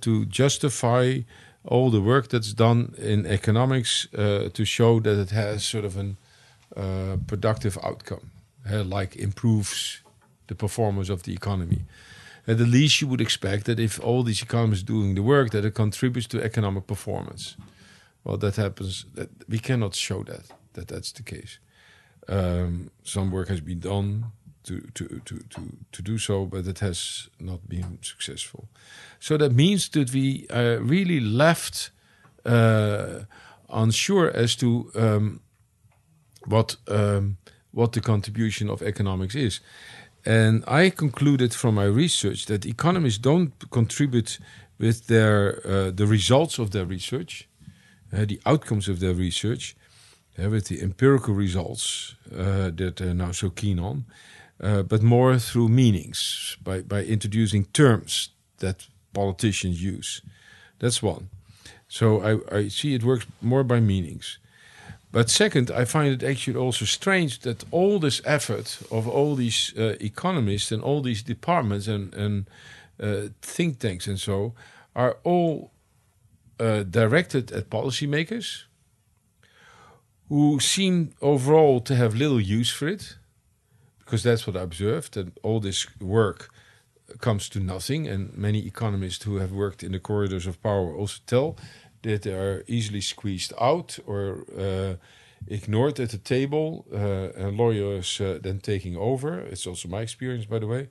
to 0.00 0.24
justify 0.26 1.18
all 1.64 1.90
the 1.90 2.00
work 2.00 2.28
that's 2.28 2.52
done 2.52 2.94
in 2.98 3.26
economics 3.26 4.06
uh, 4.14 4.48
to 4.52 4.64
show 4.64 5.00
that 5.00 5.18
it 5.18 5.30
has 5.30 5.64
sort 5.64 5.84
of 5.84 5.96
a 5.96 7.18
productive 7.26 7.78
outcome, 7.82 8.30
like 8.70 9.16
improves 9.16 10.02
the 10.46 10.54
performance 10.54 11.08
of 11.08 11.22
the 11.22 11.32
economy. 11.32 11.84
At 12.46 12.58
the 12.58 12.66
least, 12.66 13.00
you 13.00 13.08
would 13.08 13.20
expect 13.20 13.64
that 13.64 13.80
if 13.80 13.98
all 14.00 14.22
these 14.22 14.42
economists 14.42 14.82
doing 14.82 15.14
the 15.14 15.22
work, 15.22 15.50
that 15.50 15.64
it 15.64 15.74
contributes 15.74 16.28
to 16.28 16.42
economic 16.42 16.86
performance. 16.86 17.56
Well, 18.22 18.36
that 18.36 18.56
happens. 18.56 19.06
That 19.14 19.30
we 19.48 19.58
cannot 19.58 19.94
show 19.94 20.22
that 20.24 20.50
that 20.74 20.88
that's 20.88 21.12
the 21.12 21.22
case. 21.22 21.58
Um, 22.28 22.90
some 23.02 23.30
work 23.30 23.48
has 23.48 23.60
been 23.60 23.80
done 23.80 24.26
to, 24.64 24.80
to, 24.94 25.20
to, 25.24 25.38
to, 25.50 25.76
to 25.92 26.02
do 26.02 26.18
so, 26.18 26.46
but 26.46 26.66
it 26.66 26.80
has 26.80 27.28
not 27.38 27.68
been 27.68 27.98
successful. 28.02 28.68
So 29.20 29.36
that 29.36 29.52
means 29.52 29.88
that 29.90 30.12
we 30.12 30.46
are 30.50 30.78
really 30.78 31.20
left 31.20 31.90
uh, 32.44 33.24
unsure 33.68 34.30
as 34.34 34.56
to 34.56 34.90
um, 34.94 35.40
what 36.46 36.76
um, 36.88 37.36
what 37.72 37.92
the 37.92 38.00
contribution 38.00 38.70
of 38.70 38.82
economics 38.82 39.34
is. 39.34 39.60
And 40.24 40.64
I 40.66 40.90
concluded 40.90 41.52
from 41.54 41.74
my 41.74 41.84
research 41.84 42.46
that 42.46 42.64
economists 42.64 43.18
don't 43.18 43.52
contribute 43.70 44.38
with 44.78 45.06
their 45.06 45.60
uh, 45.66 45.90
the 45.90 46.06
results 46.06 46.58
of 46.58 46.70
their 46.70 46.86
research, 46.86 47.48
uh, 48.12 48.24
the 48.24 48.40
outcomes 48.46 48.88
of 48.88 48.98
their 48.98 49.14
research, 49.14 49.76
uh, 50.38 50.48
with 50.48 50.66
the 50.66 50.80
empirical 50.82 51.34
results 51.34 52.14
uh, 52.32 52.70
that 52.70 52.96
they're 52.96 53.14
now 53.14 53.32
so 53.32 53.50
keen 53.50 53.78
on, 53.78 54.04
uh, 54.60 54.82
but 54.82 55.02
more 55.02 55.38
through 55.38 55.68
meanings 55.68 56.56
by 56.62 56.82
by 56.82 57.02
introducing 57.04 57.64
terms 57.72 58.30
that 58.58 58.86
politicians 59.12 59.82
use. 59.82 60.22
That's 60.78 61.02
one. 61.02 61.28
So 61.88 62.20
I, 62.22 62.56
I 62.56 62.68
see 62.68 62.94
it 62.94 63.04
works 63.04 63.26
more 63.40 63.64
by 63.64 63.80
meanings. 63.80 64.38
But 65.12 65.30
second, 65.30 65.70
I 65.70 65.84
find 65.84 66.12
it 66.12 66.28
actually 66.28 66.56
also 66.56 66.84
strange 66.84 67.38
that 67.40 67.64
all 67.70 68.00
this 68.00 68.20
effort 68.24 68.78
of 68.90 69.06
all 69.06 69.36
these 69.36 69.72
uh, 69.78 69.94
economists 70.00 70.72
and 70.72 70.82
all 70.82 71.02
these 71.02 71.22
departments 71.22 71.86
and, 71.86 72.12
and 72.14 72.46
uh, 73.00 73.28
think 73.40 73.78
tanks 73.78 74.08
and 74.08 74.18
so 74.18 74.54
are 74.96 75.18
all 75.22 75.70
uh, 76.58 76.82
directed 76.82 77.52
at 77.52 77.70
policymakers 77.70 78.64
who 80.28 80.58
seem 80.58 81.12
overall 81.20 81.80
to 81.80 81.94
have 81.94 82.16
little 82.16 82.40
use 82.40 82.70
for 82.70 82.88
it, 82.88 83.16
because 84.04 84.22
that's 84.22 84.46
what 84.46 84.56
I 84.56 84.60
observed, 84.60 85.14
that 85.14 85.38
all 85.42 85.60
this 85.60 85.86
work 86.00 86.50
comes 87.20 87.48
to 87.50 87.60
nothing. 87.60 88.08
And 88.08 88.36
many 88.36 88.66
economists 88.66 89.24
who 89.24 89.36
have 89.36 89.52
worked 89.52 89.82
in 89.82 89.92
the 89.92 90.00
corridors 90.00 90.46
of 90.46 90.62
power 90.62 90.94
also 90.94 91.20
tell 91.26 91.56
that 92.02 92.22
they 92.22 92.34
are 92.34 92.64
easily 92.66 93.00
squeezed 93.00 93.52
out 93.60 93.98
or 94.06 94.44
uh, 94.58 94.94
ignored 95.48 96.00
at 96.00 96.10
the 96.10 96.18
table, 96.18 96.86
uh, 96.92 97.46
and 97.46 97.56
lawyers 97.56 98.20
uh, 98.20 98.38
then 98.42 98.60
taking 98.60 98.96
over. 98.96 99.38
It's 99.38 99.66
also 99.66 99.88
my 99.88 100.02
experience, 100.02 100.46
by 100.46 100.58
the 100.58 100.66
way, 100.66 100.88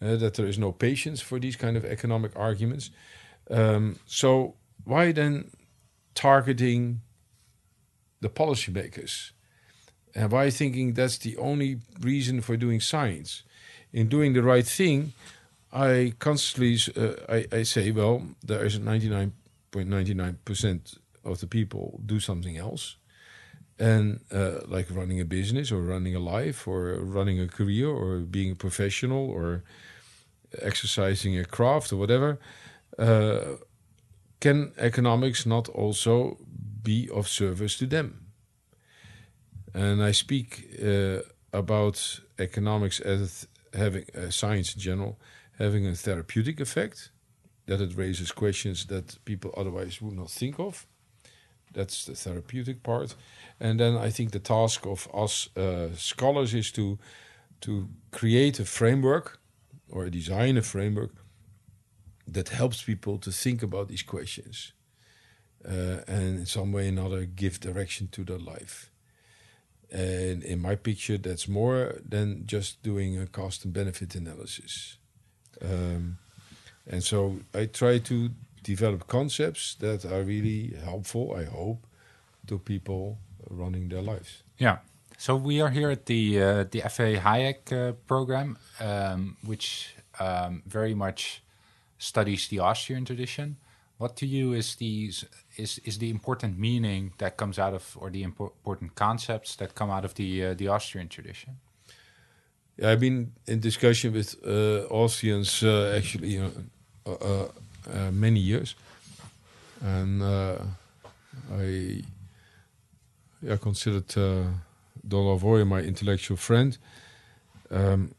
uh, 0.00 0.16
that 0.16 0.34
there 0.34 0.46
is 0.46 0.58
no 0.58 0.72
patience 0.72 1.20
for 1.20 1.38
these 1.38 1.56
kind 1.56 1.76
of 1.76 1.84
economic 1.84 2.32
arguments. 2.36 2.90
Um, 3.50 3.98
so 4.06 4.54
why 4.84 5.12
then 5.12 5.50
targeting 6.14 7.00
the 8.20 8.28
policymakers? 8.28 9.32
And 10.16 10.32
why 10.32 10.48
thinking 10.50 10.94
that's 10.94 11.18
the 11.18 11.36
only 11.36 11.80
reason 12.00 12.40
for 12.40 12.56
doing 12.56 12.80
science? 12.80 13.42
In 13.92 14.08
doing 14.08 14.32
the 14.32 14.42
right 14.42 14.66
thing, 14.66 15.12
I 15.72 16.14
constantly 16.18 16.78
uh, 16.96 17.14
I, 17.28 17.58
I 17.58 17.62
say, 17.64 17.90
well, 17.90 18.22
there 18.42 18.64
is 18.64 18.78
99 18.78 19.32
0.99% 19.72 20.98
of 21.24 21.40
the 21.40 21.46
people 21.46 22.00
do 22.06 22.18
something 22.18 22.56
else. 22.56 22.96
And 23.78 24.20
uh, 24.32 24.60
like 24.66 24.86
running 24.90 25.20
a 25.20 25.24
business 25.26 25.70
or 25.70 25.82
running 25.82 26.16
a 26.16 26.18
life 26.18 26.66
or 26.66 26.94
running 26.94 27.38
a 27.38 27.46
career 27.46 27.90
or 27.90 28.20
being 28.20 28.52
a 28.52 28.54
professional 28.54 29.28
or 29.28 29.64
exercising 30.62 31.38
a 31.38 31.44
craft 31.44 31.92
or 31.92 31.96
whatever, 31.96 32.38
uh, 32.98 33.56
can 34.40 34.72
economics 34.78 35.44
not 35.44 35.68
also 35.68 36.38
be 36.82 37.10
of 37.12 37.28
service 37.28 37.76
to 37.76 37.86
them? 37.86 38.25
And 39.76 40.02
I 40.02 40.12
speak 40.12 40.48
uh, 40.82 41.18
about 41.52 42.20
economics 42.38 42.98
as 43.00 43.46
having 43.74 44.06
uh, 44.14 44.30
science 44.30 44.74
in 44.74 44.80
general 44.80 45.18
having 45.58 45.86
a 45.86 45.94
therapeutic 45.94 46.60
effect 46.60 47.10
that 47.66 47.80
it 47.80 47.96
raises 47.96 48.32
questions 48.32 48.86
that 48.86 49.18
people 49.24 49.52
otherwise 49.56 50.00
would 50.00 50.16
not 50.16 50.30
think 50.30 50.58
of. 50.58 50.86
That's 51.72 52.04
the 52.04 52.14
therapeutic 52.14 52.82
part, 52.82 53.16
and 53.60 53.78
then 53.78 53.96
I 53.96 54.10
think 54.10 54.30
the 54.30 54.38
task 54.38 54.86
of 54.86 55.08
us 55.12 55.50
uh, 55.56 55.88
scholars 55.96 56.54
is 56.54 56.70
to 56.72 56.98
to 57.60 57.88
create 58.10 58.60
a 58.60 58.64
framework 58.64 59.38
or 59.90 60.08
design 60.10 60.56
a 60.56 60.62
framework 60.62 61.10
that 62.32 62.48
helps 62.48 62.82
people 62.82 63.18
to 63.18 63.30
think 63.30 63.62
about 63.62 63.88
these 63.88 64.02
questions 64.02 64.72
uh, 65.64 66.00
and 66.06 66.38
in 66.38 66.46
some 66.46 66.72
way 66.72 66.86
or 66.86 66.88
another 66.88 67.26
give 67.26 67.60
direction 67.60 68.08
to 68.08 68.24
their 68.24 68.38
life. 68.38 68.90
And 69.90 70.42
in 70.42 70.60
my 70.60 70.74
picture, 70.74 71.16
that's 71.16 71.46
more 71.48 71.98
than 72.06 72.46
just 72.46 72.82
doing 72.82 73.18
a 73.18 73.26
cost 73.26 73.64
and 73.64 73.72
benefit 73.72 74.14
analysis. 74.14 74.98
Um, 75.62 76.18
and 76.86 77.02
so 77.02 77.40
I 77.54 77.66
try 77.66 77.98
to 77.98 78.30
develop 78.62 79.06
concepts 79.06 79.76
that 79.76 80.04
are 80.04 80.22
really 80.22 80.74
helpful, 80.84 81.34
I 81.34 81.44
hope, 81.44 81.86
to 82.48 82.58
people 82.58 83.18
running 83.48 83.88
their 83.88 84.02
lives. 84.02 84.42
Yeah. 84.58 84.78
So 85.18 85.36
we 85.36 85.60
are 85.60 85.70
here 85.70 85.90
at 85.90 86.06
the 86.06 86.42
uh, 86.42 86.64
the 86.70 86.80
FA 86.90 87.16
Hayek 87.16 87.72
uh, 87.72 87.92
program, 88.06 88.58
um, 88.80 89.36
which 89.42 89.94
um, 90.20 90.62
very 90.66 90.94
much 90.94 91.42
studies 91.98 92.48
the 92.48 92.58
Austrian 92.58 93.04
tradition. 93.04 93.56
What 93.98 94.16
to 94.16 94.26
you 94.26 94.52
is 94.52 94.74
the 94.76 95.10
is 95.56 95.80
is 95.84 95.98
the 95.98 96.10
important 96.10 96.58
meaning 96.58 97.12
that 97.18 97.36
comes 97.36 97.58
out 97.58 97.74
of, 97.74 97.96
or 98.00 98.10
the 98.10 98.22
important 98.22 98.94
concepts 98.94 99.56
that 99.56 99.74
come 99.74 99.90
out 99.90 100.04
of 100.04 100.14
the 100.14 100.44
uh, 100.44 100.54
the 100.54 100.68
Austrian 100.68 101.08
tradition? 101.08 101.56
Yeah, 102.76 102.90
I've 102.90 103.00
been 103.00 103.32
in 103.46 103.60
discussion 103.60 104.12
with 104.12 104.36
uh, 104.44 104.86
Austrians 104.90 105.62
uh, 105.62 105.94
actually, 105.96 106.38
uh, 106.38 106.50
uh, 107.06 107.48
uh, 107.90 108.10
many 108.12 108.40
years, 108.40 108.74
and 109.80 110.22
I 111.52 112.02
I 113.50 113.56
considered 113.56 114.14
Lavoie 115.08 115.64
my 115.66 115.80
intellectual 115.80 116.36
friend. 116.36 116.78
Um, 117.70 118.14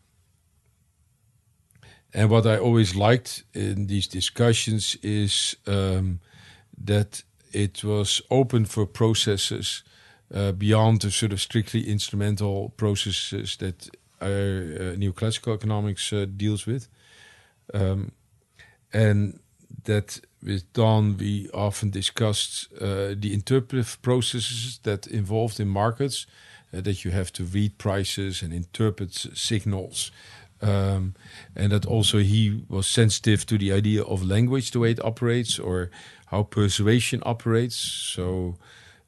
and 2.13 2.29
what 2.29 2.45
I 2.45 2.57
always 2.57 2.95
liked 2.95 3.43
in 3.53 3.87
these 3.87 4.07
discussions 4.07 4.97
is 5.03 5.55
um, 5.67 6.19
that 6.77 7.23
it 7.51 7.83
was 7.83 8.21
open 8.29 8.65
for 8.65 8.85
processes 8.85 9.83
uh, 10.33 10.51
beyond 10.51 11.01
the 11.01 11.11
sort 11.11 11.31
of 11.31 11.41
strictly 11.41 11.87
instrumental 11.87 12.69
processes 12.77 13.57
that 13.57 13.89
our 14.21 14.27
uh, 14.27 14.95
neoclassical 14.95 15.53
economics 15.53 16.11
uh, 16.11 16.25
deals 16.35 16.65
with. 16.65 16.87
Um, 17.73 18.11
and 18.93 19.39
that 19.83 20.19
with 20.43 20.71
Don, 20.73 21.17
we 21.17 21.49
often 21.53 21.89
discussed 21.89 22.71
uh, 22.73 23.15
the 23.17 23.33
interpretive 23.33 24.01
processes 24.01 24.79
that 24.83 25.07
involved 25.07 25.59
in 25.59 25.67
markets, 25.67 26.25
uh, 26.73 26.81
that 26.81 27.03
you 27.03 27.11
have 27.11 27.31
to 27.33 27.43
read 27.43 27.77
prices 27.77 28.41
and 28.41 28.53
interpret 28.53 29.13
signals. 29.13 30.11
Um, 30.61 31.13
and 31.55 31.71
that 31.71 31.85
also 31.85 32.17
he 32.17 32.63
was 32.67 32.87
sensitive 32.87 33.45
to 33.45 33.57
the 33.57 33.71
idea 33.71 34.03
of 34.03 34.23
language, 34.23 34.71
the 34.71 34.79
way 34.79 34.91
it 34.91 35.03
operates, 35.05 35.59
or 35.59 35.91
how 36.27 36.43
persuasion 36.43 37.21
operates. 37.25 37.75
So 37.75 38.55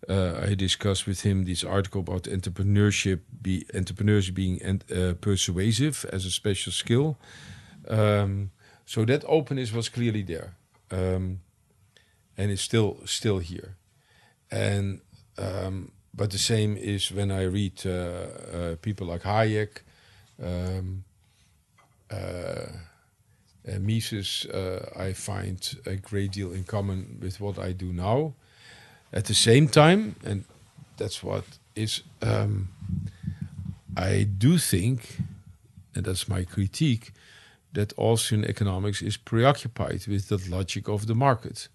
uh, 0.10 0.42
I 0.50 0.56
discussed 0.56 1.06
with 1.06 1.22
him 1.22 1.46
this 1.46 1.64
article 1.64 2.02
about 2.02 2.24
entrepreneurship, 2.24 3.20
be, 3.42 3.66
entrepreneurs 3.76 4.32
being 4.32 4.60
uh, 4.64 5.14
persuasive 5.22 6.06
as 6.12 6.26
a 6.26 6.32
special 6.32 6.72
skill. 6.72 7.18
Um, 7.88 8.52
so 8.86 9.06
that 9.06 9.24
openness 9.28 9.72
was 9.72 9.90
clearly 9.90 10.24
there, 10.24 10.56
um, 10.92 11.42
and 12.38 12.52
it's 12.52 12.62
still 12.62 12.98
still 13.06 13.40
here. 13.40 13.76
And 14.52 15.02
um, 15.38 15.92
but 16.14 16.32
the 16.32 16.38
same 16.38 16.76
is 16.76 17.12
when 17.12 17.32
I 17.32 17.44
read 17.44 17.86
uh, 17.86 17.90
uh, 17.90 18.76
people 18.82 19.08
like 19.08 19.24
Hayek, 19.24 19.82
um, 20.44 21.04
uh, 22.10 22.66
Mises. 23.78 24.46
Uh, 24.46 24.90
I 24.96 25.14
find 25.14 25.78
a 25.86 25.96
great 25.96 26.32
deal 26.32 26.52
in 26.52 26.64
common 26.64 27.20
with 27.22 27.40
what 27.40 27.60
I 27.60 27.74
do 27.74 27.94
now. 27.94 28.34
At 29.12 29.26
the 29.26 29.34
same 29.34 29.68
time, 29.68 30.16
and 30.24 30.46
that's 30.98 31.24
what 31.24 31.44
is. 31.76 32.04
Um, 32.22 32.70
I 33.98 34.24
do 34.24 34.58
think, 34.58 35.18
and 35.96 36.06
that's 36.06 36.28
my 36.30 36.44
critique 36.44 37.12
that 37.74 37.94
Austrian 37.98 38.46
economics 38.46 39.02
is 39.02 39.18
preoccupied 39.18 40.08
with 40.08 40.30
the 40.30 40.40
logic 40.50 40.88
of 40.88 41.08
the 41.08 41.16
market 41.16 41.68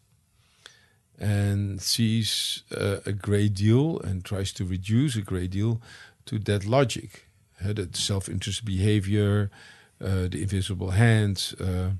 and 1.18 1.80
sees 1.80 2.62
uh, 2.76 2.98
a 3.06 3.12
great 3.12 3.54
deal 3.54 4.00
and 4.00 4.24
tries 4.24 4.52
to 4.52 4.64
reduce 4.64 5.16
a 5.16 5.22
great 5.22 5.50
deal 5.50 5.80
to 6.26 6.38
that 6.38 6.64
logic, 6.64 7.26
uh, 7.64 7.72
that 7.72 7.96
self-interest 7.96 8.64
behavior, 8.64 9.50
uh, 9.52 9.73
the 9.98 10.42
invisible 10.42 10.90
hand, 10.90 11.54
uh, 11.60 11.90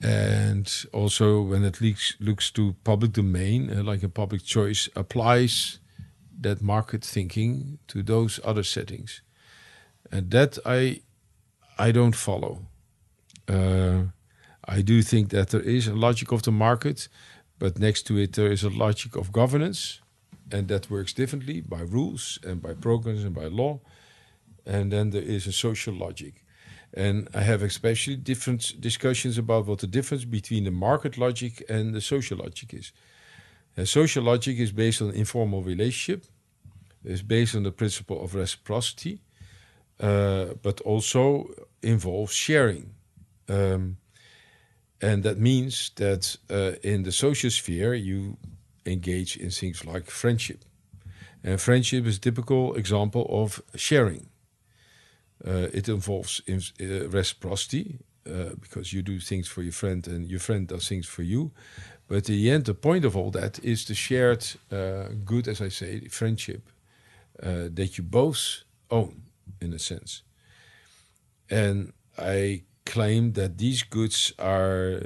and 0.00 0.84
also 0.92 1.42
when 1.42 1.64
it 1.64 1.80
leaks, 1.80 2.16
looks 2.20 2.50
to 2.52 2.74
public 2.84 3.12
domain, 3.12 3.70
uh, 3.70 3.82
like 3.82 4.02
a 4.02 4.08
public 4.08 4.44
choice, 4.44 4.88
applies 4.94 5.80
that 6.40 6.62
market 6.62 7.04
thinking 7.04 7.78
to 7.88 8.02
those 8.02 8.40
other 8.44 8.62
settings, 8.62 9.22
and 10.10 10.30
that 10.30 10.58
I 10.64 11.00
I 11.78 11.92
don't 11.92 12.16
follow. 12.16 12.66
Uh, 13.48 14.04
I 14.64 14.82
do 14.82 15.02
think 15.02 15.30
that 15.30 15.48
there 15.48 15.62
is 15.62 15.88
a 15.88 15.94
logic 15.94 16.32
of 16.32 16.42
the 16.42 16.52
market, 16.52 17.08
but 17.58 17.78
next 17.78 18.02
to 18.06 18.18
it 18.18 18.32
there 18.34 18.52
is 18.52 18.62
a 18.62 18.68
logic 18.70 19.16
of 19.16 19.32
governance, 19.32 20.00
and 20.50 20.68
that 20.68 20.90
works 20.90 21.12
differently 21.12 21.60
by 21.60 21.80
rules 21.80 22.38
and 22.44 22.60
by 22.62 22.74
programs 22.74 23.24
and 23.24 23.34
by 23.34 23.46
law. 23.46 23.80
And 24.66 24.92
then 24.92 25.10
there 25.10 25.22
is 25.22 25.46
a 25.46 25.52
social 25.52 25.94
logic. 25.94 26.44
And 26.94 27.28
I 27.34 27.42
have 27.42 27.62
especially 27.62 28.16
different 28.16 28.80
discussions 28.80 29.38
about 29.38 29.66
what 29.66 29.80
the 29.80 29.86
difference 29.86 30.24
between 30.24 30.64
the 30.64 30.70
market 30.70 31.18
logic 31.18 31.62
and 31.68 31.94
the 31.94 32.00
social 32.00 32.38
logic 32.38 32.74
is. 32.74 32.92
A 33.76 33.86
social 33.86 34.24
logic 34.24 34.58
is 34.58 34.72
based 34.72 35.02
on 35.02 35.10
informal 35.10 35.62
relationship, 35.62 36.24
it's 37.04 37.22
based 37.22 37.54
on 37.54 37.62
the 37.62 37.70
principle 37.70 38.22
of 38.22 38.34
reciprocity, 38.34 39.20
uh, 40.00 40.46
but 40.62 40.80
also 40.80 41.48
involves 41.82 42.34
sharing. 42.34 42.94
Um, 43.48 43.98
and 45.00 45.22
that 45.22 45.38
means 45.38 45.90
that 45.96 46.36
uh, 46.50 46.72
in 46.82 47.04
the 47.04 47.12
social 47.12 47.50
sphere, 47.50 47.94
you 47.94 48.36
engage 48.84 49.36
in 49.36 49.50
things 49.50 49.84
like 49.84 50.10
friendship. 50.10 50.64
And 51.44 51.60
friendship 51.60 52.04
is 52.06 52.16
a 52.16 52.20
typical 52.20 52.74
example 52.74 53.26
of 53.30 53.62
sharing. 53.76 54.28
Uh, 55.46 55.68
it 55.72 55.88
involves 55.88 56.42
in, 56.46 56.60
uh, 56.80 57.08
reciprocity 57.08 57.98
uh, 58.26 58.54
because 58.60 58.92
you 58.92 59.02
do 59.02 59.20
things 59.20 59.48
for 59.48 59.62
your 59.62 59.72
friend 59.72 60.06
and 60.06 60.28
your 60.30 60.40
friend 60.40 60.66
does 60.68 60.88
things 60.88 61.06
for 61.06 61.22
you. 61.22 61.52
But 62.08 62.28
in 62.28 62.36
the 62.36 62.50
end, 62.50 62.64
the 62.64 62.74
point 62.74 63.04
of 63.04 63.16
all 63.16 63.30
that 63.30 63.58
is 63.62 63.84
the 63.84 63.94
shared 63.94 64.44
uh, 64.72 65.08
good, 65.24 65.46
as 65.46 65.60
I 65.60 65.68
say, 65.68 66.08
friendship 66.08 66.68
uh, 67.42 67.68
that 67.74 67.96
you 67.96 68.04
both 68.04 68.64
own, 68.90 69.22
in 69.60 69.72
a 69.72 69.78
sense. 69.78 70.22
And 71.50 71.92
I 72.18 72.62
claim 72.84 73.32
that 73.32 73.58
these 73.58 73.82
goods 73.82 74.32
are 74.38 75.02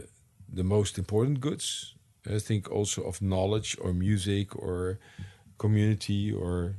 the 0.48 0.64
most 0.64 0.98
important 0.98 1.40
goods. 1.40 1.94
I 2.26 2.38
think 2.38 2.70
also 2.70 3.02
of 3.02 3.20
knowledge 3.20 3.76
or 3.80 3.92
music 3.92 4.54
or 4.56 4.98
community 5.58 6.32
or 6.32 6.76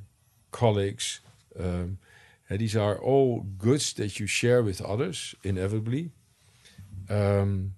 colleagues. 0.51 1.19
Um, 1.59 1.97
these 2.49 2.75
are 2.75 2.97
all 2.97 3.41
goods 3.57 3.93
that 3.93 4.19
you 4.19 4.27
share 4.27 4.61
with 4.61 4.81
others, 4.81 5.35
inevitably. 5.43 6.11
Um, 7.09 7.73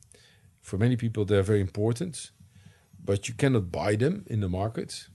for 0.61 0.77
many 0.77 0.95
people, 0.95 1.25
they're 1.25 1.43
very 1.43 1.61
important, 1.61 2.31
but 3.03 3.27
you 3.27 3.35
cannot 3.35 3.71
buy 3.71 3.95
them 3.95 4.25
in 4.27 4.41
the 4.41 4.49
market. 4.49 5.07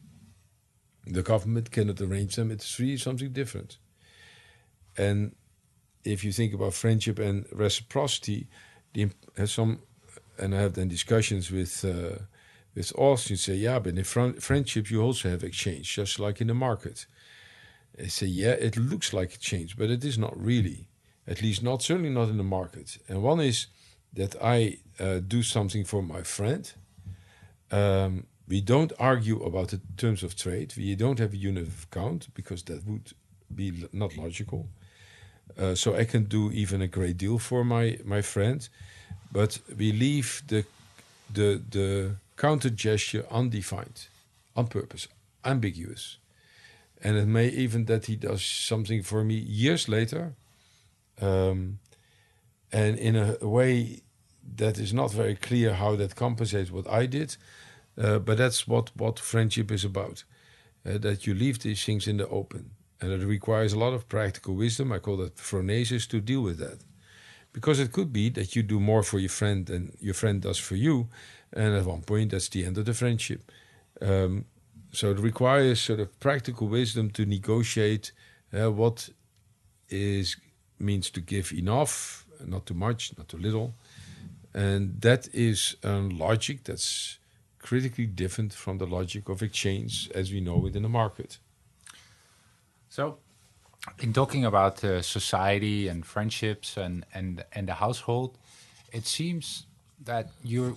The 1.07 1.23
government 1.23 1.71
cannot 1.71 2.01
arrange 2.01 2.37
them. 2.37 2.51
It's 2.51 2.79
really 2.79 2.97
something 2.97 3.33
different. 3.33 3.79
And 4.97 5.35
if 6.05 6.25
you 6.25 6.33
think 6.33 6.55
about 6.55 6.75
friendship 6.75 7.19
and 7.19 7.47
reciprocity, 7.53 8.49
the, 8.93 9.11
some, 9.47 9.81
and 10.39 10.55
I 10.55 10.61
have 10.61 10.75
then 10.75 10.89
discussions 10.89 11.51
with 11.51 11.85
uh, 11.85 12.25
with 12.75 12.93
Austin. 12.97 13.37
Say, 13.37 13.55
yeah, 13.55 13.79
but 13.79 13.97
in 13.97 14.05
fr- 14.05 14.41
friendship 14.41 14.91
you 14.91 15.03
also 15.03 15.29
have 15.29 15.45
exchange, 15.45 15.95
just 15.95 16.19
like 16.19 16.41
in 16.41 16.47
the 16.47 16.55
market. 16.55 17.07
I 18.03 18.07
say, 18.09 18.27
yeah, 18.27 18.53
it 18.53 18.77
looks 18.77 19.13
like 19.13 19.35
a 19.35 19.39
change, 19.39 19.77
but 19.77 19.91
it 19.91 20.05
is 20.05 20.17
not 20.19 20.35
really. 20.41 20.89
At 21.27 21.43
least 21.43 21.63
not 21.63 21.83
certainly 21.83 22.11
not 22.11 22.29
in 22.29 22.39
the 22.39 22.45
market. 22.45 22.99
And 23.09 23.23
one 23.23 23.41
is 23.41 23.67
that 24.15 24.35
I 24.43 24.79
uh, 24.99 25.21
do 25.27 25.43
something 25.43 25.85
for 25.85 26.03
my 26.03 26.23
friend. 26.23 26.73
Um, 27.71 28.27
we 28.49 28.61
don't 28.61 28.93
argue 28.99 29.43
about 29.45 29.69
the 29.69 29.81
terms 29.97 30.23
of 30.23 30.35
trade. 30.35 30.75
We 30.77 30.97
don't 30.97 31.19
have 31.19 31.33
a 31.33 31.37
unit 31.37 31.69
of 31.69 31.85
account 31.85 32.29
because 32.35 32.65
that 32.65 32.85
would 32.87 33.13
be 33.55 33.89
not 33.93 34.17
logical. 34.17 34.69
Uh, 35.57 35.75
so 35.75 35.95
I 35.95 36.05
can 36.05 36.25
do 36.25 36.51
even 36.53 36.83
a 36.83 36.89
great 36.89 37.17
deal 37.17 37.39
for 37.39 37.65
my 37.65 37.99
my 38.05 38.23
friend, 38.23 38.69
but 39.33 39.61
we 39.77 39.93
leave 39.93 40.43
the 40.47 40.65
the 41.33 41.61
the 41.71 42.17
counter 42.37 42.71
gesture 42.71 43.25
undefined, 43.31 44.09
on 44.55 44.67
purpose, 44.69 45.09
ambiguous, 45.45 46.19
and 47.03 47.17
it 47.17 47.27
may 47.27 47.49
even 47.49 47.87
that 47.87 48.07
he 48.07 48.17
does 48.17 48.45
something 48.45 49.03
for 49.03 49.25
me 49.25 49.35
years 49.35 49.89
later, 49.89 50.35
um, 51.21 51.79
and 52.73 52.99
in 52.99 53.17
a, 53.17 53.37
a 53.41 53.49
way 53.49 54.03
that 54.57 54.79
is 54.79 54.93
not 54.93 55.13
very 55.13 55.35
clear 55.35 55.75
how 55.75 55.97
that 55.97 56.15
compensates 56.15 56.71
what 56.71 56.89
I 56.89 57.07
did, 57.07 57.37
uh, 57.99 58.19
but 58.19 58.39
that's 58.39 58.67
what 58.67 58.91
what 58.97 59.19
friendship 59.19 59.71
is 59.71 59.85
about, 59.85 60.25
uh, 60.87 60.99
that 60.99 61.27
you 61.27 61.35
leave 61.35 61.59
these 61.59 61.85
things 61.85 62.07
in 62.07 62.17
the 62.17 62.29
open 62.29 62.71
and 63.01 63.13
it 63.13 63.27
requires 63.27 63.73
a 63.73 63.79
lot 63.79 63.95
of 63.95 64.09
practical 64.09 64.55
wisdom. 64.55 64.93
I 64.93 64.99
call 64.99 65.17
that 65.19 65.37
phronesis 65.37 66.07
to 66.09 66.21
deal 66.21 66.43
with 66.43 66.59
that. 66.59 66.85
Because 67.53 67.81
it 67.81 67.93
could 67.93 68.13
be 68.13 68.29
that 68.31 68.55
you 68.55 68.63
do 68.63 68.79
more 68.79 69.03
for 69.03 69.19
your 69.19 69.31
friend 69.31 69.67
than 69.67 69.97
your 70.01 70.15
friend 70.15 70.41
does 70.41 70.59
for 70.59 70.77
you. 70.77 71.09
And 71.53 71.75
at 71.75 71.85
one 71.85 72.03
point, 72.03 72.31
that's 72.31 72.49
the 72.49 72.65
end 72.65 72.79
of 72.79 72.85
the 72.85 72.95
friendship. 72.95 73.51
Um, 74.01 74.45
so 74.93 75.11
it 75.11 75.19
requires 75.19 75.81
sort 75.81 76.01
of 76.01 76.19
practical 76.21 76.69
wisdom 76.69 77.11
to 77.11 77.25
negotiate 77.25 78.13
uh, 78.53 78.71
what 78.71 79.09
is 79.89 80.37
means 80.79 81.11
to 81.11 81.21
give 81.21 81.53
enough, 81.53 82.27
not 82.45 82.67
too 82.67 82.75
much, 82.75 83.17
not 83.19 83.29
too 83.29 83.37
little. 83.37 83.75
And 84.55 85.01
that 85.01 85.29
is 85.33 85.77
um, 85.85 86.11
logic 86.11 86.65
that's 86.65 87.19
critically 87.59 88.07
different 88.07 88.53
from 88.53 88.79
the 88.79 88.87
logic 88.87 89.29
of 89.29 89.43
exchange 89.43 90.11
as 90.15 90.33
we 90.33 90.41
know 90.41 90.67
it 90.67 90.75
in 90.75 90.83
the 90.83 90.89
market. 90.89 91.39
So, 92.89 93.19
in 94.01 94.13
talking 94.13 94.45
about 94.45 94.83
uh, 94.83 95.03
society 95.03 95.89
and 95.89 96.05
friendships 96.05 96.77
and, 96.77 97.07
and, 97.15 97.45
and 97.53 97.69
the 97.69 97.75
household, 97.75 98.37
it 98.93 99.07
seems 99.07 99.67
that 100.05 100.31
your 100.43 100.75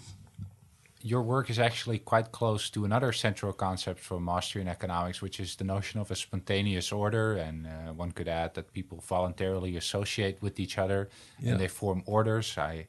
your 1.06 1.22
work 1.22 1.50
is 1.50 1.60
actually 1.60 2.00
quite 2.00 2.32
close 2.32 2.70
to 2.72 2.86
another 2.86 3.12
central 3.12 3.52
concept 3.54 4.00
from 4.00 4.30
Austrian 4.30 4.68
economics, 4.70 5.22
which 5.22 5.38
is 5.40 5.56
the 5.58 5.66
notion 5.66 6.00
of 6.00 6.10
a 6.12 6.16
spontaneous 6.16 6.92
order. 6.92 7.34
And 7.36 7.68
uh, 7.68 7.94
one 7.94 8.12
could 8.14 8.30
add 8.30 8.54
that 8.54 8.72
people 8.74 9.04
voluntarily 9.08 9.76
associate 9.78 10.38
with 10.42 10.60
each 10.60 10.78
other 10.78 11.10
yeah. 11.40 11.52
and 11.52 11.60
they 11.60 11.68
form 11.68 12.02
orders. 12.06 12.58
I 12.58 12.88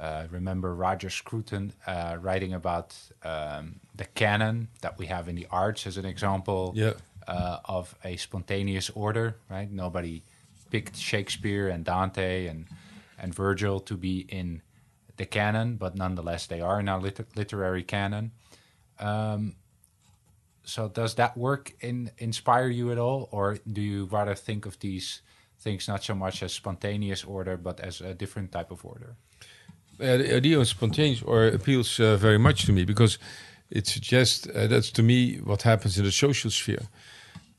Uh, 0.00 0.26
remember 0.32 0.74
Roger 0.74 1.10
Scruton 1.10 1.72
uh, 1.86 2.16
writing 2.26 2.52
about 2.52 2.88
um, 3.22 3.78
the 3.96 4.06
canon 4.14 4.66
that 4.80 4.98
we 4.98 5.06
have 5.06 5.30
in 5.30 5.36
the 5.36 5.46
arts 5.50 5.86
as 5.86 5.96
an 5.96 6.04
example 6.04 6.72
Yeah. 6.74 6.94
uh, 7.28 7.58
of 7.76 7.94
a 8.04 8.16
spontaneous 8.16 8.90
order, 8.94 9.36
right? 9.48 9.70
Nobody 9.70 10.22
picked 10.70 10.96
Shakespeare 10.96 11.68
and 11.74 11.84
Dante 11.84 12.48
and 12.50 12.66
and 13.22 13.32
Virgil 13.34 13.80
to 13.80 13.96
be 13.96 14.16
in 14.28 14.62
the 15.16 15.26
canon, 15.26 15.76
but 15.76 15.94
nonetheless 15.94 16.46
they 16.46 16.60
are 16.60 16.80
in 16.80 16.88
our 16.88 17.00
liter- 17.00 17.26
literary 17.36 17.82
canon. 17.82 18.32
Um, 18.98 19.56
so 20.64 20.88
does 20.88 21.14
that 21.14 21.36
work 21.36 21.72
in, 21.80 22.10
inspire 22.18 22.68
you 22.68 22.90
at 22.90 22.98
all, 22.98 23.28
or 23.30 23.58
do 23.70 23.80
you 23.80 24.06
rather 24.06 24.34
think 24.34 24.66
of 24.66 24.78
these 24.80 25.22
things 25.58 25.88
not 25.88 26.02
so 26.02 26.14
much 26.14 26.42
as 26.42 26.52
spontaneous 26.52 27.24
order, 27.24 27.56
but 27.56 27.80
as 27.80 28.00
a 28.00 28.14
different 28.14 28.52
type 28.52 28.70
of 28.70 28.84
order? 28.84 29.16
Uh, 30.00 30.16
the 30.16 30.36
idea 30.36 30.58
of 30.58 30.66
spontaneous 30.66 31.22
or 31.22 31.46
appeals 31.46 32.00
uh, 32.00 32.16
very 32.16 32.38
much 32.38 32.64
to 32.66 32.72
me 32.72 32.84
because 32.84 33.18
it 33.70 33.86
suggests 33.86 34.46
uh, 34.48 34.66
that's 34.66 34.90
to 34.90 35.02
me 35.02 35.36
what 35.36 35.62
happens 35.62 35.98
in 35.98 36.04
the 36.04 36.12
social 36.12 36.50
sphere. 36.50 36.88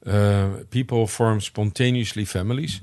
Uh, 0.05 0.63
people 0.69 1.07
form 1.07 1.41
spontaneously 1.41 2.25
families. 2.25 2.81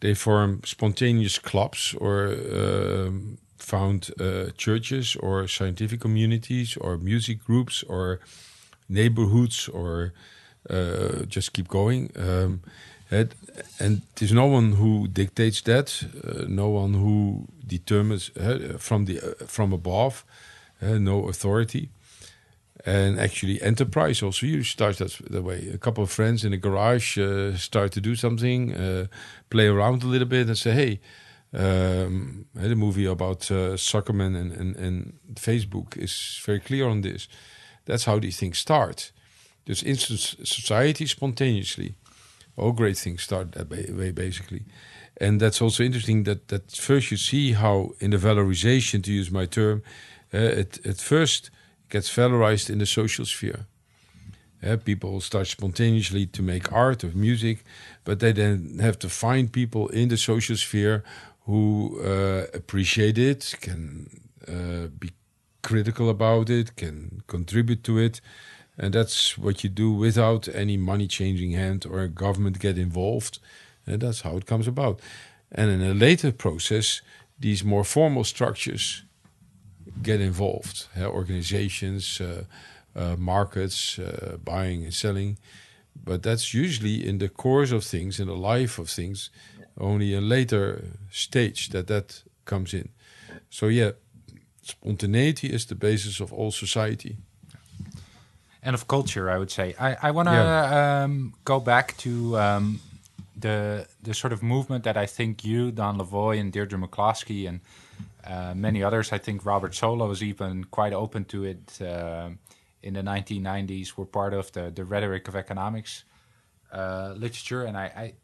They 0.00 0.14
form 0.14 0.62
spontaneous 0.64 1.38
clubs 1.38 1.94
or 2.00 2.34
um, 2.52 3.38
found 3.58 4.10
uh, 4.20 4.50
churches 4.56 5.16
or 5.16 5.48
scientific 5.48 6.00
communities 6.00 6.76
or 6.76 6.98
music 6.98 7.44
groups 7.44 7.82
or 7.88 8.20
neighborhoods 8.88 9.68
or 9.68 10.12
uh, 10.70 11.24
just 11.28 11.52
keep 11.52 11.68
going. 11.68 12.10
Um, 12.16 12.60
and, 13.10 13.34
and 13.78 14.02
there's 14.16 14.32
no 14.32 14.46
one 14.46 14.72
who 14.72 15.06
dictates 15.06 15.60
that, 15.62 16.04
uh, 16.24 16.44
no 16.48 16.68
one 16.68 16.94
who 16.94 17.46
determines 17.66 18.30
uh, 18.36 18.76
from 18.78 19.04
the 19.04 19.20
uh, 19.20 19.46
from 19.46 19.72
above, 19.72 20.24
uh, 20.82 20.98
no 20.98 21.28
authority. 21.28 21.90
And 22.84 23.18
actually, 23.18 23.60
enterprise 23.62 24.22
also 24.22 24.46
you 24.46 24.62
start 24.62 24.98
that, 24.98 25.18
that 25.30 25.42
way. 25.42 25.70
A 25.72 25.78
couple 25.78 26.04
of 26.04 26.10
friends 26.10 26.44
in 26.44 26.52
a 26.52 26.56
garage 26.56 27.18
start 27.56 27.92
to 27.92 28.00
do 28.00 28.14
something, 28.14 29.08
play 29.50 29.66
around 29.66 30.04
a 30.04 30.06
little 30.06 30.28
bit, 30.28 30.46
and 30.46 30.56
say, 30.56 30.72
"Hey, 30.72 31.00
um, 31.52 32.46
the 32.54 32.74
movie 32.74 33.06
about 33.06 33.50
uh, 33.50 33.76
Zuckerman 33.76 34.36
and, 34.36 34.52
and, 34.52 34.76
and 34.76 35.18
Facebook 35.34 35.96
is 35.96 36.40
very 36.44 36.60
clear 36.60 36.88
on 36.88 37.00
this. 37.00 37.28
That's 37.84 38.04
how 38.04 38.18
these 38.18 38.38
things 38.38 38.58
start. 38.58 39.12
There's 39.64 39.82
instant 39.82 40.20
society 40.20 41.06
spontaneously. 41.06 41.94
All 42.56 42.72
great 42.72 42.98
things 42.98 43.22
start 43.22 43.52
that 43.52 43.70
way, 43.70 44.12
basically. 44.12 44.64
And 45.18 45.40
that's 45.40 45.62
also 45.62 45.82
interesting 45.82 46.24
that, 46.24 46.48
that 46.48 46.72
first 46.72 47.10
you 47.10 47.16
see 47.16 47.52
how, 47.52 47.92
in 48.00 48.10
the 48.10 48.16
valorization, 48.18 49.02
to 49.04 49.12
use 49.12 49.30
my 49.30 49.46
term, 49.46 49.82
uh, 50.32 50.38
it, 50.38 50.84
at 50.86 50.98
first 50.98 51.50
gets 51.88 52.14
valorized 52.14 52.68
in 52.70 52.78
the 52.78 52.86
social 52.86 53.24
sphere. 53.24 53.66
Uh, 54.62 54.76
people 54.76 55.20
start 55.20 55.46
spontaneously 55.46 56.26
to 56.26 56.42
make 56.42 56.72
art 56.72 57.04
or 57.04 57.08
music, 57.08 57.64
but 58.04 58.20
they 58.20 58.32
then 58.32 58.78
have 58.80 58.98
to 58.98 59.08
find 59.08 59.52
people 59.52 59.88
in 59.88 60.08
the 60.08 60.16
social 60.16 60.56
sphere 60.56 61.04
who 61.46 62.00
uh, 62.02 62.46
appreciate 62.52 63.18
it, 63.18 63.54
can 63.60 64.08
uh, 64.48 64.88
be 64.98 65.10
critical 65.62 66.10
about 66.10 66.50
it, 66.50 66.76
can 66.76 67.22
contribute 67.26 67.82
to 67.84 67.98
it. 67.98 68.20
And 68.78 68.92
that's 68.92 69.38
what 69.38 69.64
you 69.64 69.70
do 69.70 69.90
without 69.90 70.48
any 70.48 70.76
money 70.76 71.06
changing 71.06 71.52
hand 71.52 71.86
or 71.86 72.06
government 72.08 72.58
get 72.58 72.76
involved. 72.76 73.38
And 73.86 74.02
that's 74.02 74.20
how 74.20 74.36
it 74.36 74.46
comes 74.46 74.68
about. 74.68 75.00
And 75.50 75.70
in 75.70 75.82
a 75.82 75.94
later 75.94 76.32
process, 76.32 77.00
these 77.38 77.64
more 77.64 77.84
formal 77.84 78.24
structures 78.24 79.04
get 80.02 80.20
involved. 80.20 80.88
Uh, 80.98 81.06
organizations, 81.06 82.20
uh, 82.20 82.44
uh, 82.94 83.16
markets, 83.16 83.98
uh, 83.98 84.36
buying 84.44 84.84
and 84.84 84.94
selling. 84.94 85.38
But 86.04 86.22
that's 86.22 86.52
usually 86.52 87.06
in 87.06 87.18
the 87.18 87.28
course 87.28 87.72
of 87.72 87.84
things, 87.84 88.20
in 88.20 88.26
the 88.26 88.36
life 88.36 88.78
of 88.78 88.88
things, 88.88 89.30
only 89.78 90.14
a 90.14 90.20
later 90.20 90.84
stage 91.10 91.68
that 91.70 91.86
that 91.86 92.22
comes 92.44 92.72
in. 92.72 92.88
So 93.50 93.68
yeah, 93.68 93.92
spontaneity 94.62 95.48
is 95.48 95.66
the 95.66 95.74
basis 95.74 96.20
of 96.20 96.32
all 96.32 96.50
society. 96.50 97.16
And 98.62 98.74
of 98.74 98.88
culture, 98.88 99.30
I 99.30 99.38
would 99.38 99.50
say. 99.50 99.74
I, 99.78 99.96
I 100.08 100.10
want 100.10 100.28
to 100.28 100.34
yeah. 100.34 101.04
um, 101.04 101.34
go 101.44 101.60
back 101.60 101.96
to 101.98 102.36
um, 102.36 102.80
the 103.36 103.86
the 104.02 104.12
sort 104.14 104.32
of 104.32 104.42
movement 104.42 104.84
that 104.84 104.96
I 104.96 105.06
think 105.06 105.44
you, 105.44 105.70
Don 105.70 105.98
Lavoie, 105.98 106.40
and 106.40 106.52
Deirdre 106.52 106.78
McCloskey, 106.78 107.48
and 107.48 107.60
uh, 108.26 108.54
many 108.54 108.82
others, 108.82 109.12
I 109.12 109.18
think 109.18 109.46
Robert 109.46 109.72
Solow 109.72 110.08
was 110.08 110.22
even 110.22 110.64
quite 110.64 110.92
open 110.92 111.24
to 111.26 111.44
it 111.44 111.80
uh, 111.80 112.30
in 112.82 112.94
the 112.94 113.02
1990s, 113.02 113.96
were 113.96 114.06
part 114.06 114.34
of 114.34 114.50
the, 114.52 114.70
the 114.70 114.84
rhetoric 114.84 115.28
of 115.28 115.36
economics 115.36 116.04
uh, 116.72 117.14
literature. 117.16 117.62
And 117.64 117.76
I, 117.76 117.84
I, 117.84 118.14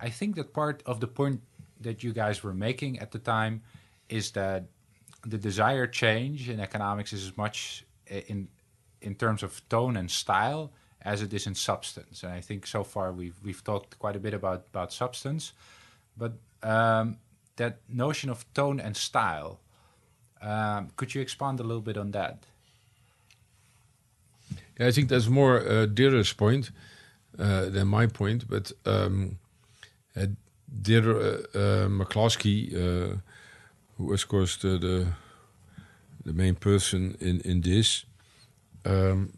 I 0.00 0.10
think 0.10 0.36
that 0.36 0.52
part 0.52 0.82
of 0.86 1.00
the 1.00 1.06
point 1.06 1.40
that 1.80 2.02
you 2.02 2.12
guys 2.12 2.42
were 2.42 2.54
making 2.54 2.98
at 2.98 3.10
the 3.12 3.18
time 3.18 3.62
is 4.08 4.32
that 4.32 4.64
the 5.26 5.38
desired 5.38 5.92
change 5.92 6.48
in 6.48 6.60
economics 6.60 7.12
is 7.12 7.24
as 7.24 7.36
much 7.36 7.84
in 8.06 8.48
in 9.00 9.14
terms 9.14 9.42
of 9.42 9.60
tone 9.68 9.96
and 9.96 10.10
style 10.10 10.70
as 11.04 11.22
it 11.22 11.32
is 11.32 11.46
in 11.46 11.54
substance. 11.54 12.22
And 12.22 12.32
I 12.32 12.40
think 12.40 12.66
so 12.66 12.84
far 12.84 13.12
we've 13.12 13.36
we've 13.44 13.62
talked 13.64 13.98
quite 13.98 14.16
a 14.16 14.20
bit 14.20 14.34
about 14.34 14.66
about 14.72 14.92
substance, 14.92 15.52
but 16.16 16.32
um, 16.62 17.18
that 17.56 17.78
notion 17.88 18.30
of 18.30 18.44
tone 18.54 18.80
and 18.80 18.96
style. 18.96 19.58
Um, 20.40 20.90
could 20.96 21.14
you 21.14 21.20
expand 21.20 21.60
a 21.60 21.62
little 21.62 21.82
bit 21.82 21.96
on 21.96 22.10
that? 22.10 22.38
Yeah, 24.78 24.88
I 24.88 24.90
think 24.90 25.08
that's 25.08 25.28
more 25.28 25.60
uh, 25.60 25.86
Deirdre's 25.86 26.32
point 26.32 26.72
uh, 27.38 27.66
than 27.66 27.86
my 27.86 28.06
point, 28.06 28.48
but 28.48 28.72
um, 28.84 29.38
uh, 30.16 30.26
Deirdre 30.80 31.44
uh, 31.54 31.88
McCloskey, 31.88 32.74
uh, 32.74 33.16
who 33.96 34.12
of 34.12 34.28
course 34.28 34.56
the, 34.56 34.78
the, 34.78 35.06
the 36.24 36.32
main 36.32 36.54
person 36.54 37.16
in 37.20 37.40
in 37.40 37.60
this, 37.60 38.04
um, 38.84 39.32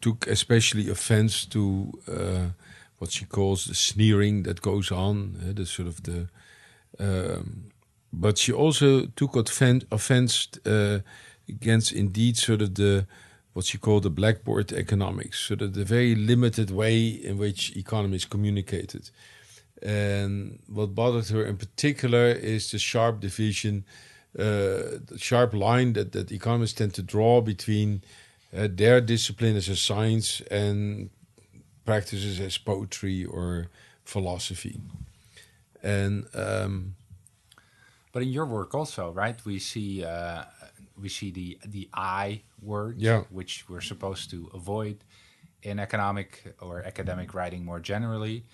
took 0.00 0.26
especially 0.26 0.88
offense 0.88 1.44
to 1.46 1.92
uh, 2.08 2.46
what 2.98 3.10
she 3.12 3.24
calls 3.24 3.64
the 3.64 3.74
sneering 3.74 4.44
that 4.44 4.60
goes 4.60 4.90
on, 4.90 5.36
uh, 5.42 5.52
the 5.52 5.66
sort 5.66 5.88
of 5.88 6.02
the. 6.02 6.28
Um, 6.98 7.70
but 8.12 8.38
she 8.38 8.52
also 8.52 9.06
took 9.06 9.36
offense, 9.36 9.84
offense 9.90 10.48
uh, 10.66 11.00
against 11.48 11.92
indeed 11.92 12.36
sort 12.36 12.62
of 12.62 12.74
the 12.74 13.06
what 13.52 13.64
she 13.64 13.78
called 13.78 14.04
the 14.04 14.10
blackboard 14.10 14.72
economics, 14.72 15.40
sort 15.40 15.62
of 15.62 15.74
the 15.74 15.84
very 15.84 16.14
limited 16.14 16.70
way 16.70 17.06
in 17.06 17.36
which 17.36 17.76
economy 17.76 18.16
is 18.16 18.24
communicated. 18.24 19.10
And 19.82 20.60
what 20.66 20.94
bothered 20.94 21.28
her 21.28 21.44
in 21.44 21.56
particular 21.56 22.26
is 22.28 22.70
the 22.70 22.78
sharp 22.78 23.20
division, 23.20 23.84
uh, 24.38 25.00
the 25.06 25.16
sharp 25.18 25.54
line 25.54 25.94
that, 25.94 26.12
that 26.12 26.30
economists 26.30 26.74
tend 26.74 26.94
to 26.94 27.02
draw 27.02 27.40
between 27.40 28.02
uh, 28.56 28.68
their 28.70 29.00
discipline 29.00 29.56
as 29.56 29.68
a 29.68 29.76
science 29.76 30.40
and 30.50 31.10
practices 31.84 32.40
as 32.40 32.58
poetry 32.58 33.24
or 33.24 33.68
philosophy. 34.04 34.80
And 35.82 36.26
um, 36.34 36.94
but 38.12 38.22
in 38.22 38.28
your 38.28 38.46
work 38.46 38.74
also, 38.74 39.12
right? 39.12 39.38
We 39.44 39.58
see 39.58 40.04
uh, 40.04 40.44
we 41.00 41.08
see 41.08 41.30
the 41.30 41.58
the 41.64 41.88
I 41.94 42.42
word, 42.60 42.96
yeah. 42.98 43.22
which 43.30 43.64
we're 43.68 43.80
supposed 43.80 44.30
to 44.30 44.50
avoid 44.52 44.98
in 45.62 45.78
economic 45.78 46.54
or 46.60 46.82
academic 46.82 47.34
writing 47.34 47.64
more 47.64 47.80
generally. 47.80 48.44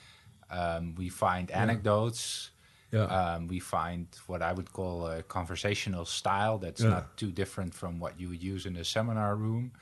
Um, 0.51 0.95
we 0.97 1.09
find 1.09 1.51
anecdotes. 1.51 2.51
Yeah. 2.93 3.05
Um, 3.07 3.49
we 3.49 3.59
find 3.61 4.07
what 4.29 4.41
I 4.43 4.53
would 4.53 4.73
call 4.73 5.07
a 5.07 5.23
conversational 5.23 6.05
style 6.05 6.59
that's 6.59 6.83
Yeah. 6.83 6.91
not 6.91 7.17
too 7.17 7.33
different 7.33 7.75
from 7.75 7.99
what 7.99 8.13
you 8.21 8.29
would 8.29 8.43
use 8.43 8.69
in 8.69 8.77
a 8.77 8.85
seminar 8.85 9.35
room, 9.37 9.73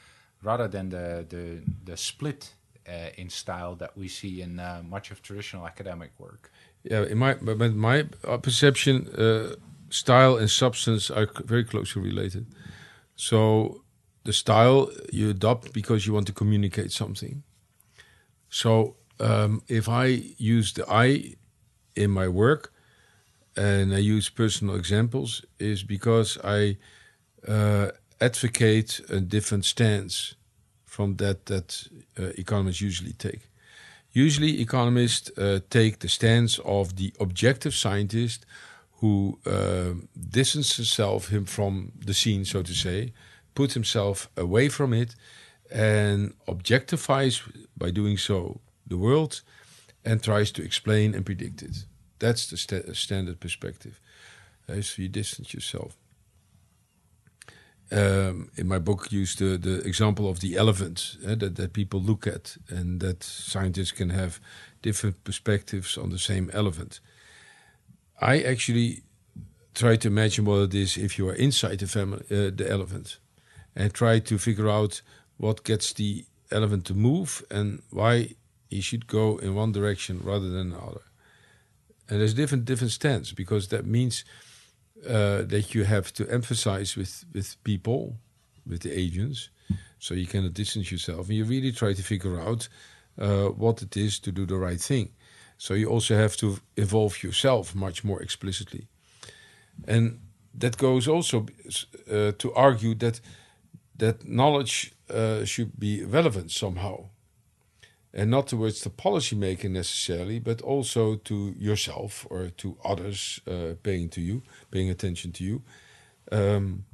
rather 0.42 0.68
than 0.68 0.88
the 0.88 1.24
the, 1.28 1.60
the 1.84 1.96
split 1.96 2.54
uh, 2.88 3.10
in 3.16 3.30
style 3.30 3.76
that 3.76 3.96
we 3.96 4.08
see 4.08 4.40
in 4.40 4.58
uh, 4.58 4.82
much 4.88 5.10
of 5.10 5.20
traditional 5.20 5.66
academic 5.66 6.10
work. 6.18 6.50
yeah, 6.90 7.04
in 7.10 7.18
my 7.18 7.34
but 7.34 7.74
my 7.74 8.04
uh, 8.24 8.38
perception, 8.38 9.06
uh, 9.18 9.54
style 9.90 10.36
and 10.40 10.50
substance 10.50 11.10
are 11.10 11.28
very 11.46 11.64
closely 11.64 12.02
related. 12.02 12.46
So 13.16 13.82
the 14.24 14.32
style 14.32 14.88
you 15.12 15.30
adopt 15.30 15.72
because 15.72 16.06
you 16.06 16.14
want 16.14 16.26
to 16.26 16.32
communicate 16.32 16.90
something. 16.90 17.42
So 18.48 18.96
um, 19.20 19.62
if 19.68 19.88
I 19.88 20.06
use 20.38 20.72
the 20.72 20.84
I 20.88 21.34
in 21.94 22.10
my 22.10 22.28
work 22.28 22.72
and 23.56 23.94
I 23.94 23.98
use 23.98 24.28
personal 24.28 24.74
examples, 24.74 25.44
is 25.58 25.82
because 25.84 26.38
I 26.42 26.76
uh, 27.46 27.90
advocate 28.20 29.00
a 29.08 29.20
different 29.20 29.64
stance 29.64 30.34
from 30.84 31.16
that 31.16 31.46
that 31.46 31.88
uh, 32.18 32.30
economists 32.36 32.80
usually 32.80 33.12
take. 33.12 33.50
Usually, 34.12 34.60
economists 34.60 35.36
uh, 35.38 35.60
take 35.70 35.98
the 35.98 36.08
stance 36.08 36.58
of 36.64 36.96
the 36.96 37.12
objective 37.18 37.74
scientist 37.74 38.46
who 39.00 39.38
uh, 39.44 39.94
distances 40.30 40.76
himself 40.76 41.28
him 41.28 41.44
from 41.44 41.92
the 42.06 42.14
scene, 42.14 42.44
so 42.44 42.62
to 42.62 42.72
say, 42.72 43.12
puts 43.54 43.74
himself 43.74 44.28
away 44.36 44.68
from 44.68 44.92
it, 44.92 45.16
and 45.70 46.32
objectifies 46.46 47.42
by 47.76 47.90
doing 47.90 48.16
so 48.16 48.60
the 48.86 48.96
world, 48.96 49.42
and 50.04 50.22
tries 50.22 50.52
to 50.52 50.62
explain 50.62 51.14
and 51.14 51.24
predict 51.24 51.62
it. 51.62 51.86
That's 52.18 52.46
the 52.46 52.56
sta 52.56 52.92
standard 52.92 53.40
perspective. 53.40 54.00
Uh, 54.68 54.82
so 54.82 55.02
you 55.02 55.08
distance 55.08 55.52
yourself. 55.52 55.96
Um, 57.90 58.50
in 58.56 58.66
my 58.66 58.78
book, 58.78 59.12
use 59.12 59.36
the, 59.36 59.58
the 59.58 59.86
example 59.86 60.28
of 60.28 60.40
the 60.40 60.56
elephant 60.56 61.16
uh, 61.26 61.34
that, 61.34 61.56
that 61.56 61.72
people 61.72 62.00
look 62.00 62.26
at, 62.26 62.56
and 62.68 63.00
that 63.00 63.22
scientists 63.22 63.92
can 63.92 64.10
have 64.10 64.40
different 64.82 65.22
perspectives 65.22 65.98
on 65.98 66.10
the 66.10 66.18
same 66.18 66.50
elephant. 66.52 67.00
I 68.20 68.40
actually 68.40 69.02
try 69.74 69.96
to 69.96 70.08
imagine 70.08 70.44
what 70.44 70.62
it 70.62 70.74
is 70.74 70.96
if 70.96 71.18
you 71.18 71.28
are 71.28 71.34
inside 71.34 71.80
the 71.80 71.86
family, 71.86 72.24
uh, 72.30 72.50
the 72.54 72.66
elephant, 72.70 73.18
and 73.76 73.92
try 73.92 74.18
to 74.20 74.38
figure 74.38 74.70
out 74.70 75.02
what 75.36 75.64
gets 75.64 75.92
the 75.92 76.24
elephant 76.50 76.84
to 76.86 76.94
move 76.94 77.44
and 77.50 77.82
why 77.90 78.34
he 78.74 78.80
should 78.80 79.06
go 79.06 79.38
in 79.44 79.54
one 79.54 79.72
direction 79.72 80.20
rather 80.24 80.48
than 80.54 80.72
another. 80.72 81.04
And 82.08 82.20
there's 82.20 82.34
different 82.34 82.64
different 82.64 82.92
stance 82.92 83.34
because 83.34 83.68
that 83.68 83.84
means 83.86 84.24
uh, 85.06 85.40
that 85.52 85.74
you 85.74 85.84
have 85.84 86.12
to 86.12 86.22
emphasize 86.38 86.90
with 86.96 87.24
with 87.34 87.56
people, 87.62 88.16
with 88.70 88.80
the 88.80 88.92
agents, 89.04 89.50
so 89.98 90.14
you 90.14 90.26
cannot 90.26 90.54
distance 90.54 90.90
yourself, 90.94 91.28
and 91.28 91.36
you 91.38 91.44
really 91.44 91.72
try 91.72 91.94
to 91.94 92.02
figure 92.02 92.40
out 92.48 92.68
uh, 93.18 93.48
what 93.62 93.82
it 93.82 93.96
is 93.96 94.20
to 94.20 94.32
do 94.32 94.46
the 94.46 94.56
right 94.66 94.80
thing. 94.80 95.08
So 95.56 95.74
you 95.74 95.88
also 95.90 96.14
have 96.14 96.36
to 96.36 96.58
involve 96.76 97.22
yourself 97.22 97.74
much 97.74 98.04
more 98.04 98.22
explicitly. 98.22 98.86
And 99.86 100.18
that 100.58 100.76
goes 100.76 101.08
also 101.08 101.46
uh, 102.10 102.32
to 102.36 102.52
argue 102.54 102.94
that 102.96 103.20
that 103.98 104.16
knowledge 104.24 104.92
uh, 105.08 105.44
should 105.44 105.78
be 105.78 106.04
relevant 106.04 106.50
somehow, 106.50 107.08
and 108.14 108.30
not 108.30 108.46
towards 108.46 108.82
the 108.82 108.90
policy 108.90 109.34
making 109.34 109.72
necessarily, 109.72 110.38
but 110.38 110.62
also 110.62 111.16
to 111.16 111.52
yourself 111.58 112.24
or 112.30 112.50
to 112.50 112.78
others 112.84 113.40
uh, 113.48 113.74
paying 113.82 114.08
to 114.08 114.20
you, 114.20 114.42
paying 114.70 114.88
attention 114.88 115.32
to 115.32 115.42
you. 115.42 115.62
Um, 116.30 116.84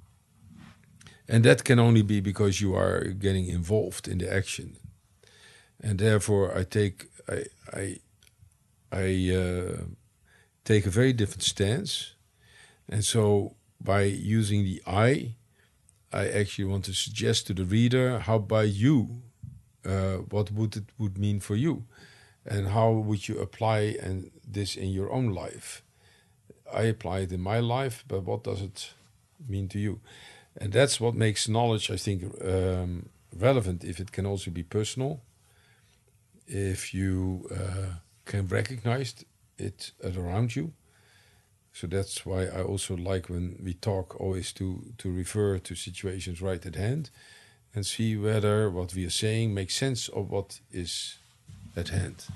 and 1.28 1.44
that 1.44 1.62
can 1.62 1.78
only 1.78 2.02
be 2.02 2.20
because 2.20 2.60
you 2.60 2.74
are 2.74 3.04
getting 3.04 3.46
involved 3.46 4.08
in 4.08 4.18
the 4.18 4.32
action, 4.32 4.78
and 5.80 5.98
therefore 5.98 6.56
I 6.58 6.64
take 6.64 7.08
I 7.28 7.44
I 7.72 7.96
I 8.90 9.32
uh, 9.32 9.84
take 10.64 10.86
a 10.86 10.90
very 10.90 11.12
different 11.12 11.44
stance, 11.44 12.14
and 12.88 13.04
so 13.04 13.54
by 13.80 14.02
using 14.02 14.64
the 14.64 14.82
I, 14.86 15.36
I 16.12 16.28
actually 16.28 16.64
want 16.64 16.84
to 16.86 16.94
suggest 16.94 17.46
to 17.46 17.54
the 17.54 17.64
reader 17.64 18.18
how 18.18 18.38
by 18.38 18.64
you, 18.64 19.22
uh, 19.84 20.16
what 20.30 20.50
would 20.52 20.76
it 20.76 20.84
would 20.98 21.18
mean 21.18 21.40
for 21.40 21.56
you, 21.56 21.84
and 22.44 22.68
how 22.68 22.90
would 22.90 23.28
you 23.28 23.38
apply 23.38 23.96
and 24.02 24.30
this 24.46 24.76
in 24.76 24.90
your 24.90 25.10
own 25.12 25.28
life. 25.28 25.82
I 26.72 26.82
apply 26.82 27.20
it 27.20 27.32
in 27.32 27.40
my 27.40 27.58
life, 27.58 28.04
but 28.06 28.24
what 28.24 28.44
does 28.44 28.62
it 28.62 28.92
mean 29.48 29.68
to 29.68 29.78
you? 29.78 30.00
And 30.56 30.72
that's 30.72 31.00
what 31.00 31.14
makes 31.14 31.48
knowledge, 31.48 31.90
I 31.90 31.96
think, 31.96 32.24
um, 32.44 33.08
relevant. 33.36 33.84
If 33.84 34.00
it 34.00 34.12
can 34.12 34.26
also 34.26 34.50
be 34.50 34.62
personal, 34.62 35.20
if 36.46 36.92
you 36.92 37.48
uh, 37.50 37.94
can 38.24 38.46
recognize 38.46 39.14
it 39.58 39.92
around 40.04 40.56
you. 40.56 40.72
So 41.72 41.86
that's 41.86 42.26
why 42.26 42.46
I 42.46 42.62
also 42.62 42.96
like 42.96 43.28
when 43.28 43.56
we 43.62 43.74
talk 43.74 44.20
always 44.20 44.52
to, 44.54 44.92
to 44.98 45.12
refer 45.12 45.58
to 45.58 45.74
situations 45.74 46.42
right 46.42 46.64
at 46.66 46.74
hand 46.74 47.10
and 47.74 47.86
see 47.86 48.16
whether 48.16 48.70
what 48.70 48.94
we 48.94 49.06
are 49.06 49.10
saying 49.10 49.54
makes 49.54 49.76
sense 49.76 50.08
of 50.08 50.30
what 50.30 50.60
is 50.72 51.18
at 51.76 51.88
hand. 51.88 52.26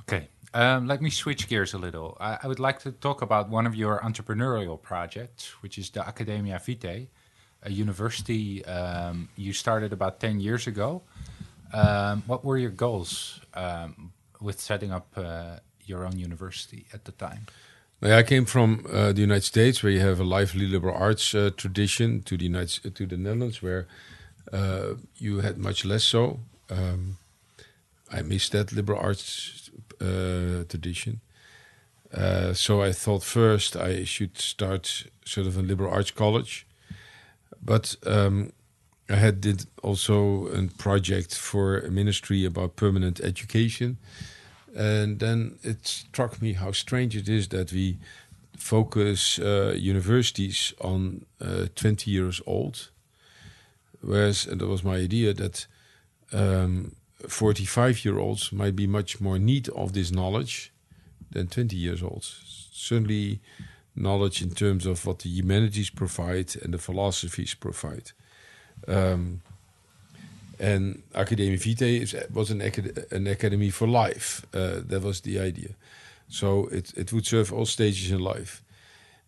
Okay, 0.00 0.28
um, 0.54 0.86
let 0.86 1.00
me 1.00 1.10
switch 1.10 1.48
gears 1.48 1.74
a 1.74 1.78
little. 1.78 2.16
I, 2.20 2.38
I, 2.42 2.46
would 2.46 2.60
like 2.60 2.80
to 2.80 2.92
talk 2.92 3.22
about 3.22 3.48
one 3.48 3.66
of 3.66 3.74
your 3.74 4.00
entrepreneurial 4.00 4.80
projects, 4.80 5.50
which 5.62 5.78
is 5.78 5.90
the 5.90 6.06
Academia 6.06 6.58
Vitae, 6.58 7.08
a 7.62 7.70
university 7.70 8.64
um, 8.64 9.28
you 9.36 9.52
started 9.52 9.92
about 9.92 10.20
10 10.20 10.40
years 10.40 10.66
ago. 10.66 11.02
Um, 11.72 12.22
what 12.26 12.44
were 12.44 12.58
your 12.58 12.70
goals 12.70 13.40
um, 13.54 14.12
with 14.40 14.60
setting 14.60 14.92
up 14.92 15.06
uh, 15.16 15.56
your 15.86 16.04
own 16.04 16.18
university 16.18 16.86
at 16.92 17.04
the 17.04 17.12
time? 17.12 17.46
I 18.02 18.24
came 18.24 18.46
from 18.46 18.84
uh, 18.92 19.12
the 19.12 19.20
United 19.20 19.44
States, 19.44 19.82
where 19.82 19.92
you 19.92 20.00
have 20.00 20.18
a 20.18 20.24
lively 20.24 20.66
liberal 20.66 20.96
arts 20.96 21.34
uh, 21.34 21.50
tradition, 21.56 22.22
to 22.22 22.36
the 22.36 22.44
United 22.44 22.94
to 22.96 23.06
the 23.06 23.16
Netherlands, 23.16 23.62
where 23.62 23.86
uh, 24.52 24.94
you 25.18 25.40
had 25.40 25.56
much 25.56 25.84
less 25.84 26.02
so. 26.02 26.40
Um, 26.68 27.18
I 28.10 28.22
missed 28.22 28.52
that 28.52 28.72
liberal 28.72 28.98
arts 28.98 29.70
uh, 30.00 30.64
tradition. 30.68 31.20
Uh, 32.12 32.52
so 32.52 32.82
I 32.82 32.92
thought 32.92 33.22
first 33.22 33.76
I 33.76 34.04
should 34.04 34.36
start 34.36 35.06
sort 35.24 35.46
of 35.46 35.56
a 35.56 35.62
liberal 35.62 35.92
arts 35.92 36.10
college, 36.10 36.66
but 37.62 37.96
um, 38.04 38.52
I 39.08 39.16
had 39.16 39.40
did 39.40 39.66
also 39.82 40.48
a 40.48 40.66
project 40.76 41.36
for 41.36 41.78
a 41.78 41.90
ministry 41.90 42.44
about 42.44 42.76
permanent 42.76 43.20
education, 43.20 43.96
and 44.74 45.18
then 45.18 45.58
it 45.62 45.86
struck 45.86 46.40
me 46.40 46.54
how 46.54 46.72
strange 46.72 47.16
it 47.16 47.28
is 47.28 47.48
that 47.48 47.72
we 47.72 47.98
focus 48.56 49.38
uh, 49.38 49.74
universities 49.76 50.72
on 50.80 51.26
uh, 51.40 51.66
20 51.74 52.10
years 52.10 52.40
old, 52.46 52.90
whereas 54.00 54.46
and 54.46 54.60
that 54.60 54.68
was 54.68 54.84
my 54.84 54.96
idea 54.96 55.32
that 55.34 55.66
45 57.28 57.90
um, 57.94 58.00
year 58.02 58.18
olds 58.18 58.52
might 58.52 58.76
be 58.76 58.86
much 58.86 59.20
more 59.20 59.38
need 59.38 59.68
of 59.70 59.92
this 59.92 60.10
knowledge 60.10 60.72
than 61.30 61.48
20 61.48 61.76
years 61.76 62.02
olds. 62.02 62.68
Certainly, 62.72 63.40
knowledge 63.94 64.42
in 64.42 64.50
terms 64.50 64.86
of 64.86 65.04
what 65.06 65.20
the 65.20 65.28
humanities 65.28 65.90
provide 65.90 66.56
and 66.62 66.72
the 66.72 66.78
philosophies 66.78 67.54
provide. 67.54 68.12
Um, 68.88 69.42
and 70.62 71.02
Academia 71.12 71.58
Vitae 71.58 72.02
is, 72.02 72.14
was 72.32 72.50
an, 72.52 72.62
acad 72.62 73.06
an 73.10 73.26
academy 73.26 73.70
for 73.70 73.88
life. 73.88 74.46
Uh, 74.54 74.80
that 74.86 75.02
was 75.02 75.20
the 75.22 75.40
idea. 75.40 75.70
So 76.28 76.68
it, 76.68 76.92
it 76.96 77.12
would 77.12 77.26
serve 77.26 77.52
all 77.52 77.66
stages 77.66 78.12
in 78.12 78.20
life. 78.20 78.62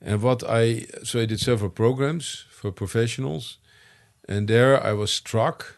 And 0.01 0.23
what 0.23 0.45
I, 0.49 0.87
so 1.03 1.21
I 1.21 1.27
did 1.27 1.41
several 1.41 1.71
programs 1.71 2.45
for 2.51 2.71
professionals. 2.71 3.59
And 4.29 4.47
there 4.47 4.81
I 4.81 4.93
was 4.93 5.13
struck, 5.13 5.77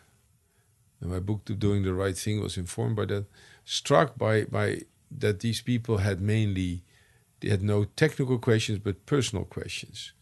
and 1.01 1.11
my 1.11 1.21
book, 1.21 1.45
Doing 1.59 1.83
the 1.85 1.95
Right 1.95 2.17
Thing, 2.17 2.43
was 2.43 2.57
informed 2.59 2.97
by 2.97 3.07
that, 3.07 3.25
struck 3.65 4.19
by, 4.19 4.45
by 4.45 4.83
that 5.11 5.41
these 5.41 5.63
people 5.63 5.99
had 5.99 6.21
mainly, 6.21 6.83
they 7.41 7.49
had 7.49 7.63
no 7.63 7.85
technical 7.97 8.39
questions, 8.39 8.79
but 8.79 9.07
personal 9.07 9.47
questions. 9.47 10.13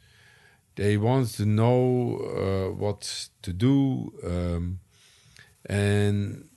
They 0.76 0.97
wanted 0.97 1.35
to 1.37 1.47
know 1.47 2.18
uh, 2.18 2.74
what 2.74 3.28
to 3.43 3.53
do 3.53 4.12
um, 4.24 4.80
and 5.66 6.48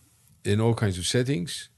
in 0.43 0.61
all 0.61 0.73
kinds 0.73 0.97
of 0.97 1.05
settings. 1.05 1.69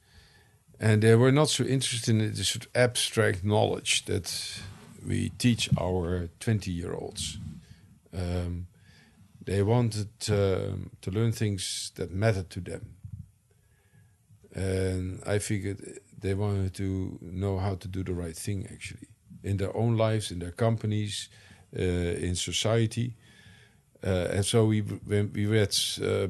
And 0.80 1.02
they 1.02 1.16
were 1.16 1.32
not 1.32 1.50
so 1.50 1.64
interested 1.64 2.10
in 2.10 2.34
the 2.34 2.44
sort 2.44 2.66
of 2.66 2.72
abstract 2.74 3.44
knowledge 3.44 4.06
that 4.06 4.62
we 5.06 5.30
teach 5.38 5.70
our 5.78 6.30
20 6.40 6.72
year 6.72 6.94
olds. 6.94 7.38
Um, 8.14 8.68
they 9.44 9.62
wanted 9.62 10.10
um, 10.30 10.92
to 11.02 11.12
learn 11.12 11.32
things 11.32 11.92
that 11.96 12.12
mattered 12.12 12.50
to 12.52 12.62
them. 12.62 12.96
And 14.54 15.22
I 15.26 15.40
figured 15.40 16.00
they 16.18 16.34
wanted 16.34 16.74
to 16.76 17.18
know 17.22 17.58
how 17.58 17.76
to 17.76 17.88
do 17.88 18.04
the 18.04 18.14
right 18.14 18.36
thing 18.36 18.68
actually 18.72 19.08
in 19.44 19.58
their 19.58 19.76
own 19.76 19.96
lives, 19.98 20.32
in 20.32 20.40
their 20.40 20.52
companies, 20.52 21.30
uh, 21.78 21.82
in 21.82 22.36
society. 22.36 23.16
Uh, 24.04 24.28
and 24.32 24.46
so 24.46 24.66
we 24.66 24.82
we 24.82 25.46
read 25.46 25.76
uh, 26.02 26.28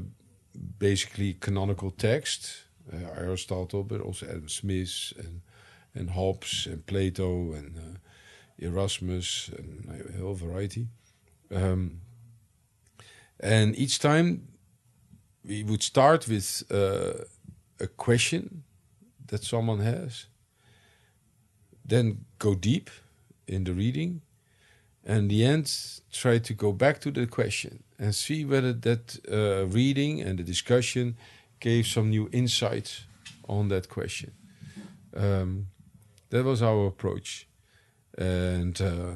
basically 0.80 1.34
canonical 1.40 1.92
text, 1.92 2.66
Aristotle, 2.92 3.84
but 3.84 4.02
also 4.02 4.26
Adam 4.26 4.50
Smith 4.50 5.14
and 5.18 5.42
and 5.96 6.12
Hobbes 6.12 6.68
and 6.68 6.86
Plato 6.86 7.54
and 7.54 8.00
Erasmus 8.58 9.50
and 9.58 10.12
a 10.16 10.22
whole 10.22 10.36
variety. 10.36 10.88
Um, 11.54 12.02
and 13.40 13.76
each 13.78 14.00
time 14.00 14.48
we 15.44 15.64
would 15.64 15.82
start 15.82 16.28
with 16.28 16.64
uh, 16.72 17.24
a 17.80 17.88
question 17.88 18.64
that 19.28 19.44
someone 19.44 19.80
has, 19.80 20.28
then 21.86 22.26
go 22.38 22.56
deep 22.56 22.90
in 23.48 23.64
the 23.64 23.74
reading, 23.74 24.22
and 25.04 25.18
in 25.20 25.28
the 25.28 25.46
end 25.46 25.72
try 26.12 26.38
to 26.38 26.54
go 26.54 26.72
back 26.72 27.00
to 27.00 27.12
the 27.12 27.26
question 27.26 27.84
and 28.00 28.16
see 28.16 28.46
whether 28.46 28.74
that 28.74 29.20
uh, 29.32 29.66
reading 29.68 30.22
and 30.22 30.40
the 30.40 30.44
discussion 30.44 31.18
gave 31.60 31.86
some 31.86 32.10
new 32.10 32.30
insights 32.32 33.06
on 33.48 33.68
that 33.68 33.90
question. 33.90 34.32
Um, 35.16 35.68
that 36.30 36.46
was 36.46 36.62
our 36.62 36.88
approach. 36.88 37.48
and 38.18 38.82
uh, 38.82 39.14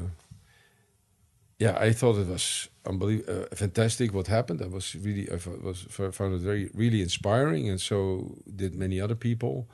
yeah, 1.60 1.78
I 1.80 1.94
thought 1.94 2.18
it 2.18 2.28
was 2.28 2.70
unbelievable, 2.86 3.44
uh, 3.52 3.56
fantastic 3.56 4.14
what 4.14 4.28
happened. 4.28 4.62
I 4.62 4.68
was 4.68 4.96
really, 4.96 5.30
I 5.32 5.36
was 5.62 5.84
found 6.12 6.34
it 6.36 6.42
very, 6.42 6.70
really 6.74 7.02
inspiring, 7.02 7.70
and 7.70 7.80
so 7.80 8.36
did 8.56 8.76
many 8.76 9.00
other 9.00 9.16
people. 9.16 9.70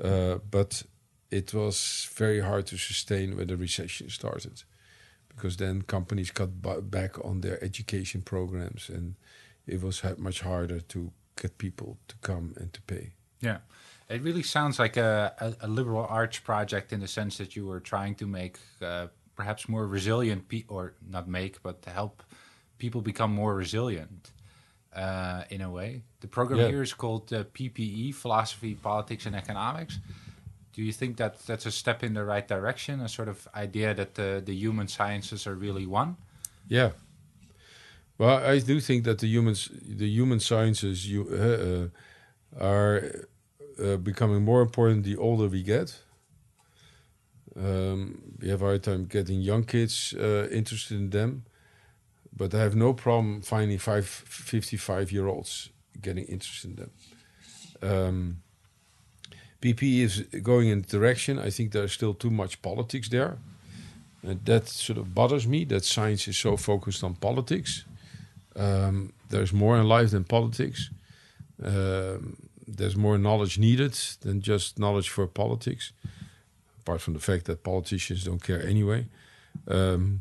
Uh, 0.00 0.38
but 0.50 0.82
it 1.30 1.54
was 1.54 2.08
very 2.14 2.40
hard 2.40 2.66
to 2.66 2.76
sustain 2.76 3.36
when 3.36 3.48
the 3.48 3.56
recession 3.56 4.10
started, 4.10 4.62
because 5.36 5.56
then 5.56 5.82
companies 5.82 6.30
cut 6.30 6.62
ba- 6.62 6.82
back 6.82 7.24
on 7.24 7.40
their 7.40 7.62
education 7.64 8.22
programs, 8.22 8.88
and 8.88 9.14
it 9.66 9.82
was 9.82 10.00
ha- 10.00 10.14
much 10.18 10.40
harder 10.42 10.80
to 10.80 11.10
get 11.40 11.58
people 11.58 11.98
to 12.08 12.14
come 12.20 12.54
and 12.56 12.72
to 12.72 12.80
pay. 12.82 13.12
Yeah. 13.40 13.58
It 14.08 14.22
really 14.22 14.42
sounds 14.42 14.78
like 14.78 14.96
a, 14.96 15.32
a, 15.40 15.66
a 15.66 15.68
liberal 15.68 16.06
arts 16.08 16.38
project 16.38 16.92
in 16.92 17.00
the 17.00 17.08
sense 17.08 17.38
that 17.38 17.56
you 17.56 17.66
were 17.66 17.80
trying 17.80 18.14
to 18.16 18.26
make 18.26 18.58
uh, 18.82 19.06
perhaps 19.34 19.68
more 19.68 19.86
resilient, 19.86 20.48
pe- 20.48 20.64
or 20.68 20.94
not 21.10 21.26
make, 21.28 21.62
but 21.62 21.82
to 21.82 21.90
help 21.90 22.22
people 22.78 23.00
become 23.00 23.32
more 23.34 23.54
resilient 23.54 24.30
uh, 24.94 25.42
in 25.50 25.60
a 25.62 25.70
way. 25.70 26.02
The 26.20 26.28
program 26.28 26.60
Yeah. 26.60 26.68
here 26.68 26.82
is 26.82 26.92
called 26.92 27.32
uh, 27.32 27.44
PPE, 27.44 28.14
Philosophy, 28.14 28.74
Politics, 28.74 29.26
and 29.26 29.34
Economics. 29.34 29.98
Do 30.74 30.82
you 30.82 30.92
think 30.92 31.16
that 31.18 31.38
that's 31.46 31.66
a 31.66 31.70
step 31.70 32.02
in 32.02 32.14
the 32.14 32.24
right 32.24 32.46
direction, 32.46 33.00
a 33.00 33.08
sort 33.08 33.28
of 33.28 33.46
idea 33.54 33.94
that 33.94 34.16
the, 34.16 34.42
the 34.44 34.54
human 34.54 34.88
sciences 34.88 35.46
are 35.46 35.54
really 35.54 35.86
one? 35.86 36.16
Yeah. 36.68 36.90
Well, 38.18 38.44
I 38.44 38.58
do 38.58 38.80
think 38.80 39.04
that 39.04 39.18
the 39.18 39.28
humans, 39.28 39.70
the 39.82 40.08
human 40.08 40.40
sciences, 40.40 41.08
you 41.08 41.28
uh, 41.30 42.60
uh, 42.60 42.64
are 42.64 43.26
uh, 43.82 43.96
becoming 43.96 44.44
more 44.44 44.62
important 44.62 45.04
the 45.04 45.16
older 45.16 45.46
we 45.46 45.62
get. 45.62 45.96
Um, 47.56 48.34
we 48.40 48.48
have 48.48 48.62
a 48.62 48.64
hard 48.64 48.82
time 48.82 49.04
getting 49.04 49.40
young 49.40 49.64
kids 49.64 50.12
uh, 50.18 50.48
interested 50.50 50.96
in 50.96 51.10
them, 51.10 51.44
but 52.36 52.52
I 52.52 52.58
have 52.58 52.74
no 52.74 52.92
problem 52.94 53.42
finding 53.42 53.78
five, 53.78 54.06
55 54.06 55.12
year 55.12 55.28
olds 55.28 55.70
getting 56.00 56.24
interested 56.24 56.70
in 56.70 56.76
them. 56.76 56.90
Um, 57.82 58.43
PP 59.64 60.00
is 60.00 60.20
going 60.42 60.68
in 60.68 60.82
the 60.82 60.98
direction. 60.98 61.38
I 61.38 61.48
think 61.48 61.72
there's 61.72 61.92
still 61.92 62.12
too 62.12 62.30
much 62.30 62.60
politics 62.60 63.08
there. 63.08 63.38
And 64.22 64.44
that 64.44 64.68
sort 64.68 64.98
of 64.98 65.14
bothers 65.14 65.46
me 65.46 65.64
that 65.64 65.84
science 65.84 66.28
is 66.28 66.36
so 66.36 66.56
focused 66.56 67.02
on 67.02 67.14
politics. 67.14 67.84
Um, 68.56 69.12
there's 69.30 69.52
more 69.52 69.78
in 69.78 69.88
life 69.88 70.10
than 70.10 70.24
politics. 70.24 70.90
Um, 71.62 72.36
there's 72.66 72.96
more 72.96 73.16
knowledge 73.18 73.58
needed 73.58 73.94
than 74.20 74.42
just 74.42 74.78
knowledge 74.78 75.08
for 75.08 75.26
politics, 75.26 75.92
apart 76.80 77.00
from 77.00 77.14
the 77.14 77.20
fact 77.20 77.44
that 77.46 77.62
politicians 77.62 78.24
don't 78.24 78.42
care 78.42 78.62
anyway. 78.66 79.06
Um, 79.68 80.20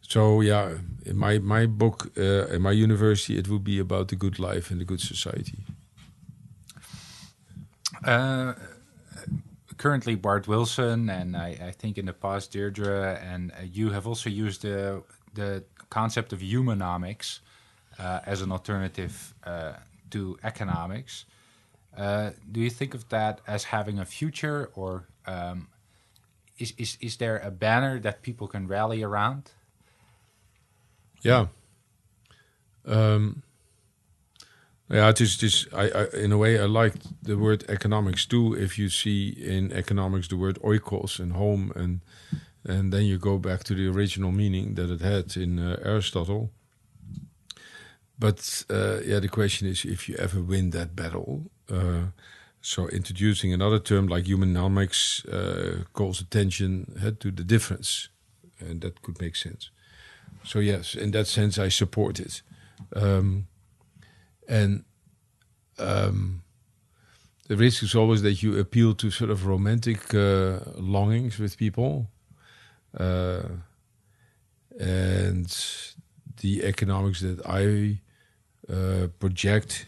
so 0.00 0.40
yeah, 0.40 0.78
in 1.06 1.16
my 1.16 1.38
my 1.38 1.66
book, 1.66 2.10
uh, 2.16 2.54
in 2.54 2.62
my 2.62 2.72
university, 2.72 3.38
it 3.38 3.48
would 3.48 3.64
be 3.64 3.78
about 3.78 4.08
the 4.08 4.16
good 4.16 4.38
life 4.38 4.70
and 4.70 4.80
the 4.80 4.84
good 4.84 5.00
society. 5.00 5.58
Uh, 8.04 8.54
currently, 9.82 10.14
Bart 10.14 10.46
Wilson, 10.46 11.10
and 11.10 11.36
I, 11.36 11.48
I 11.68 11.70
think 11.72 11.98
in 11.98 12.06
the 12.06 12.12
past, 12.12 12.52
Deirdre, 12.52 13.18
and 13.20 13.50
uh, 13.50 13.56
you 13.64 13.90
have 13.90 14.06
also 14.06 14.30
used 14.30 14.62
the 14.62 15.02
the 15.34 15.64
concept 15.90 16.32
of 16.32 16.38
humanomics 16.40 17.40
uh, 17.98 18.20
as 18.24 18.42
an 18.42 18.52
alternative 18.52 19.34
uh, 19.44 19.72
to 20.10 20.38
economics. 20.44 21.24
Do 21.96 22.60
you 22.60 22.70
think 22.70 22.94
of 22.94 23.08
that 23.08 23.40
as 23.46 23.64
having 23.64 23.98
a 23.98 24.04
future, 24.04 24.70
or 24.74 25.08
um, 25.26 25.66
is, 26.58 26.72
is 26.78 26.96
is 27.00 27.16
there 27.16 27.38
a 27.38 27.50
banner 27.50 27.98
that 28.00 28.22
people 28.22 28.46
can 28.46 28.68
rally 28.68 29.02
around? 29.02 29.50
Yeah. 31.22 31.46
Um, 32.84 33.42
yeah, 34.90 35.08
it 35.08 35.20
is. 35.20 35.38
This 35.38 35.66
I, 35.72 35.88
I, 35.90 36.06
in 36.16 36.32
a 36.32 36.38
way, 36.38 36.58
I 36.58 36.64
like 36.64 36.94
the 37.22 37.36
word 37.36 37.64
economics 37.68 38.26
too. 38.26 38.54
If 38.54 38.78
you 38.78 38.88
see 38.88 39.28
in 39.30 39.72
economics 39.72 40.28
the 40.28 40.36
word 40.36 40.58
oikos 40.62 41.18
and 41.18 41.32
home, 41.32 41.72
and 41.74 42.00
and 42.64 42.92
then 42.92 43.04
you 43.04 43.18
go 43.18 43.38
back 43.38 43.64
to 43.64 43.74
the 43.74 43.88
original 43.88 44.32
meaning 44.32 44.74
that 44.74 44.90
it 44.90 45.00
had 45.00 45.36
in 45.36 45.58
uh, 45.58 45.78
Aristotle. 45.84 46.50
But 48.18 48.64
uh, 48.70 49.00
yeah, 49.04 49.20
the 49.20 49.28
question 49.28 49.68
is 49.68 49.84
if 49.84 50.08
you 50.08 50.16
ever 50.16 50.40
win 50.40 50.70
that 50.70 50.94
battle. 50.94 51.50
Uh, 51.68 52.12
so 52.60 52.86
introducing 52.88 53.52
another 53.52 53.80
term 53.80 54.06
like 54.06 54.24
humanomics 54.26 55.26
uh, 55.28 55.82
calls 55.92 56.20
attention 56.20 56.86
to 57.18 57.32
the 57.32 57.42
difference, 57.42 58.08
and 58.60 58.80
that 58.82 59.02
could 59.02 59.20
make 59.20 59.34
sense. 59.34 59.70
So 60.44 60.60
yes, 60.60 60.94
in 60.94 61.10
that 61.10 61.26
sense, 61.26 61.58
I 61.58 61.68
support 61.68 62.20
it, 62.20 62.42
um, 62.94 63.48
and 64.48 64.84
um, 65.78 66.42
the 67.48 67.56
risk 67.56 67.82
is 67.82 67.94
always 67.94 68.22
that 68.22 68.42
you 68.42 68.58
appeal 68.58 68.94
to 68.94 69.10
sort 69.10 69.30
of 69.30 69.46
romantic 69.46 70.14
uh, 70.14 70.60
longings 70.76 71.38
with 71.38 71.56
people, 71.56 72.06
uh, 72.98 73.42
and 74.78 75.46
the 76.40 76.64
economics 76.64 77.20
that 77.20 77.44
I 77.46 78.00
uh, 78.72 79.08
project 79.18 79.86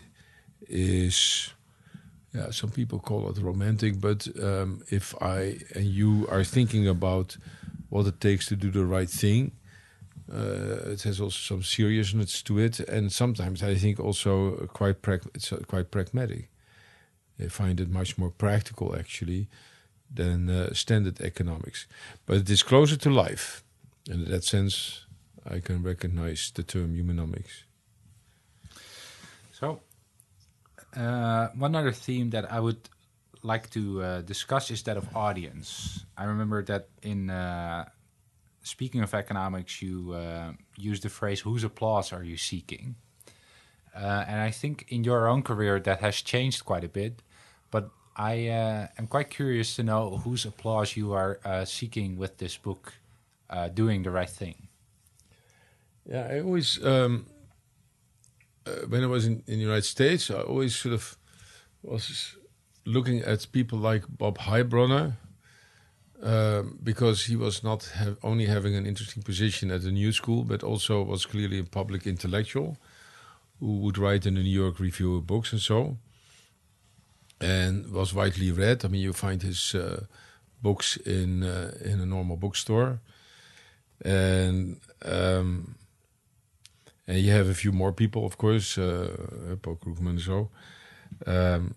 is. 0.69 1.51
Yeah, 2.35 2.51
some 2.51 2.71
people 2.71 2.99
call 2.99 3.31
it 3.31 3.39
romantic, 3.39 4.01
but 4.01 4.27
um, 4.43 4.83
if 4.91 5.15
I 5.23 5.59
and 5.73 5.85
you 5.85 6.27
are 6.29 6.43
thinking 6.43 6.89
about 6.89 7.37
what 7.91 8.07
it 8.07 8.21
takes 8.21 8.47
to 8.47 8.57
do 8.57 8.73
the 8.73 8.85
right 8.85 9.09
thing, 9.09 9.53
uh, 10.33 10.91
it 10.93 11.03
has 11.03 11.20
also 11.20 11.55
some 11.55 11.62
seriousness 11.62 12.43
to 12.43 12.59
it, 12.59 12.81
and 12.81 13.12
sometimes 13.12 13.62
I 13.62 13.75
think 13.75 14.01
also 14.01 14.68
quite 14.72 14.97
it's 15.35 15.53
uh, 15.53 15.59
quite 15.66 15.91
pragmatic. 15.91 16.49
I 17.39 17.49
find 17.49 17.81
it 17.81 17.91
much 17.91 18.16
more 18.16 18.31
practical 18.31 18.97
actually 18.97 19.49
than 20.14 20.49
uh, 20.49 20.72
standard 20.72 21.20
economics, 21.20 21.87
but 22.27 22.37
it 22.37 22.51
is 22.51 22.62
closer 22.62 22.97
to 22.97 23.11
life, 23.11 23.62
and 24.09 24.27
in 24.27 24.31
that 24.31 24.45
sense, 24.45 25.05
I 25.45 25.61
can 25.61 25.83
recognize 25.83 26.51
the 26.55 26.62
term 26.62 26.95
humanomics. 26.95 27.64
So, 29.53 29.81
uh, 30.97 31.49
one 31.55 31.75
other 31.75 31.93
theme 31.93 32.31
that 32.31 32.51
I 32.51 32.61
would 32.61 32.89
like 33.43 33.68
to 33.70 34.03
uh, 34.03 34.20
discuss 34.22 34.70
is 34.70 34.83
that 34.85 34.97
of 34.97 35.14
audience. 35.14 36.07
I 36.16 36.25
remember 36.25 36.62
that 36.64 36.89
in 37.03 37.29
uh, 37.29 37.85
speaking 38.65 39.03
of 39.03 39.15
economics, 39.15 39.81
you 39.81 40.12
uh, 40.12 40.53
used 40.77 41.05
the 41.05 41.09
phrase 41.09 41.41
"whose 41.41 41.62
applause 41.62 42.12
are 42.12 42.25
you 42.25 42.37
seeking?" 42.37 42.97
Uh, 43.95 44.25
and 44.27 44.41
I 44.41 44.51
think 44.51 44.87
in 44.89 45.05
your 45.05 45.29
own 45.29 45.43
career 45.43 45.79
that 45.79 46.01
has 46.01 46.17
changed 46.21 46.65
quite 46.65 46.83
a 46.83 46.89
bit. 46.89 47.23
But 47.71 47.91
I 48.17 48.49
uh, 48.49 48.89
am 48.99 49.07
quite 49.07 49.31
curious 49.31 49.77
to 49.77 49.83
know 49.83 50.17
whose 50.25 50.45
applause 50.45 50.97
you 50.97 51.12
are 51.12 51.39
uh, 51.45 51.65
seeking 51.65 52.19
with 52.19 52.39
this 52.39 52.57
book, 52.57 52.95
uh, 53.49 53.69
"Doing 53.69 54.03
the 54.03 54.11
Right 54.11 54.31
Thing." 54.31 54.69
Yeah, 56.07 56.29
I 56.31 56.41
always, 56.41 56.85
um, 56.85 57.27
uh, 58.67 58.87
when 58.89 59.03
I 59.03 59.07
was 59.07 59.25
in, 59.27 59.43
in 59.47 59.55
the 59.59 59.65
United 59.65 59.85
States, 59.87 60.31
I 60.31 60.41
always 60.41 60.77
sort 60.77 60.95
of 60.95 61.17
was 61.83 62.37
looking 62.85 63.21
at 63.23 63.47
people 63.53 63.79
like 63.79 64.05
Bob 64.09 64.39
Heilbroner 64.39 65.15
um, 66.23 66.79
because 66.83 67.25
he 67.25 67.37
was 67.37 67.62
not 67.62 67.85
have 67.95 68.17
only 68.23 68.47
having 68.47 68.75
an 68.75 68.87
interesting 68.87 69.23
position 69.23 69.71
at 69.71 69.83
the 69.83 69.91
New 69.91 70.12
School, 70.12 70.45
but 70.45 70.62
also 70.62 71.03
was 71.03 71.27
clearly 71.27 71.59
a 71.59 71.65
public 71.65 72.07
intellectual 72.07 72.79
who 73.61 73.79
would 73.79 73.99
write 73.99 74.27
in 74.27 74.35
the 74.35 74.43
New 74.43 74.62
York 74.62 74.79
Review 74.79 75.17
of 75.17 75.27
Books 75.27 75.53
and 75.53 75.61
so, 75.61 75.97
and 77.41 77.91
was 77.93 78.15
widely 78.15 78.53
read. 78.53 78.85
I 78.85 78.89
mean, 78.89 79.03
you 79.03 79.12
find 79.12 79.43
his 79.43 79.75
uh, 79.75 80.05
books 80.62 80.97
in 80.97 81.43
uh, 81.43 81.73
in 81.85 82.01
a 82.01 82.07
normal 82.07 82.37
bookstore, 82.37 83.01
and 84.05 84.81
um, 85.05 85.75
and 87.07 87.19
you 87.19 87.33
have 87.33 87.49
a 87.49 87.55
few 87.55 87.73
more 87.73 87.93
people, 87.93 88.25
of 88.25 88.39
course, 88.39 88.79
uh, 88.79 89.57
Paul 89.62 89.77
Krugman 89.77 90.11
and 90.11 90.21
so. 90.21 90.51
Um, 91.27 91.75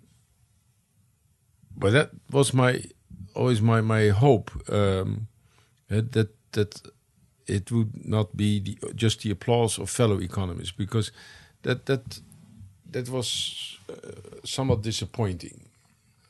but 1.75 1.91
that 1.91 2.09
was 2.31 2.53
my 2.53 2.81
always 3.37 3.61
my 3.61 3.81
my 3.81 4.09
hope 4.09 4.51
um, 4.69 5.27
uh, 5.91 6.01
that 6.11 6.29
that 6.51 6.81
it 7.45 7.71
would 7.71 8.05
not 8.05 8.35
be 8.35 8.59
the, 8.59 8.93
just 8.93 9.21
the 9.21 9.31
applause 9.31 9.79
of 9.79 9.89
fellow 9.89 10.19
economists 10.19 10.71
because 10.71 11.11
that 11.61 11.85
that 11.85 12.19
that 12.91 13.09
was 13.09 13.77
uh, 13.89 13.93
somewhat 14.43 14.81
disappointing. 14.81 15.69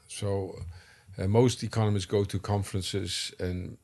So 0.07 0.55
uh, 1.17 1.27
most 1.27 1.63
economists 1.63 2.05
go 2.05 2.23
to 2.25 2.39
conferences 2.39 3.33
and 3.39 3.77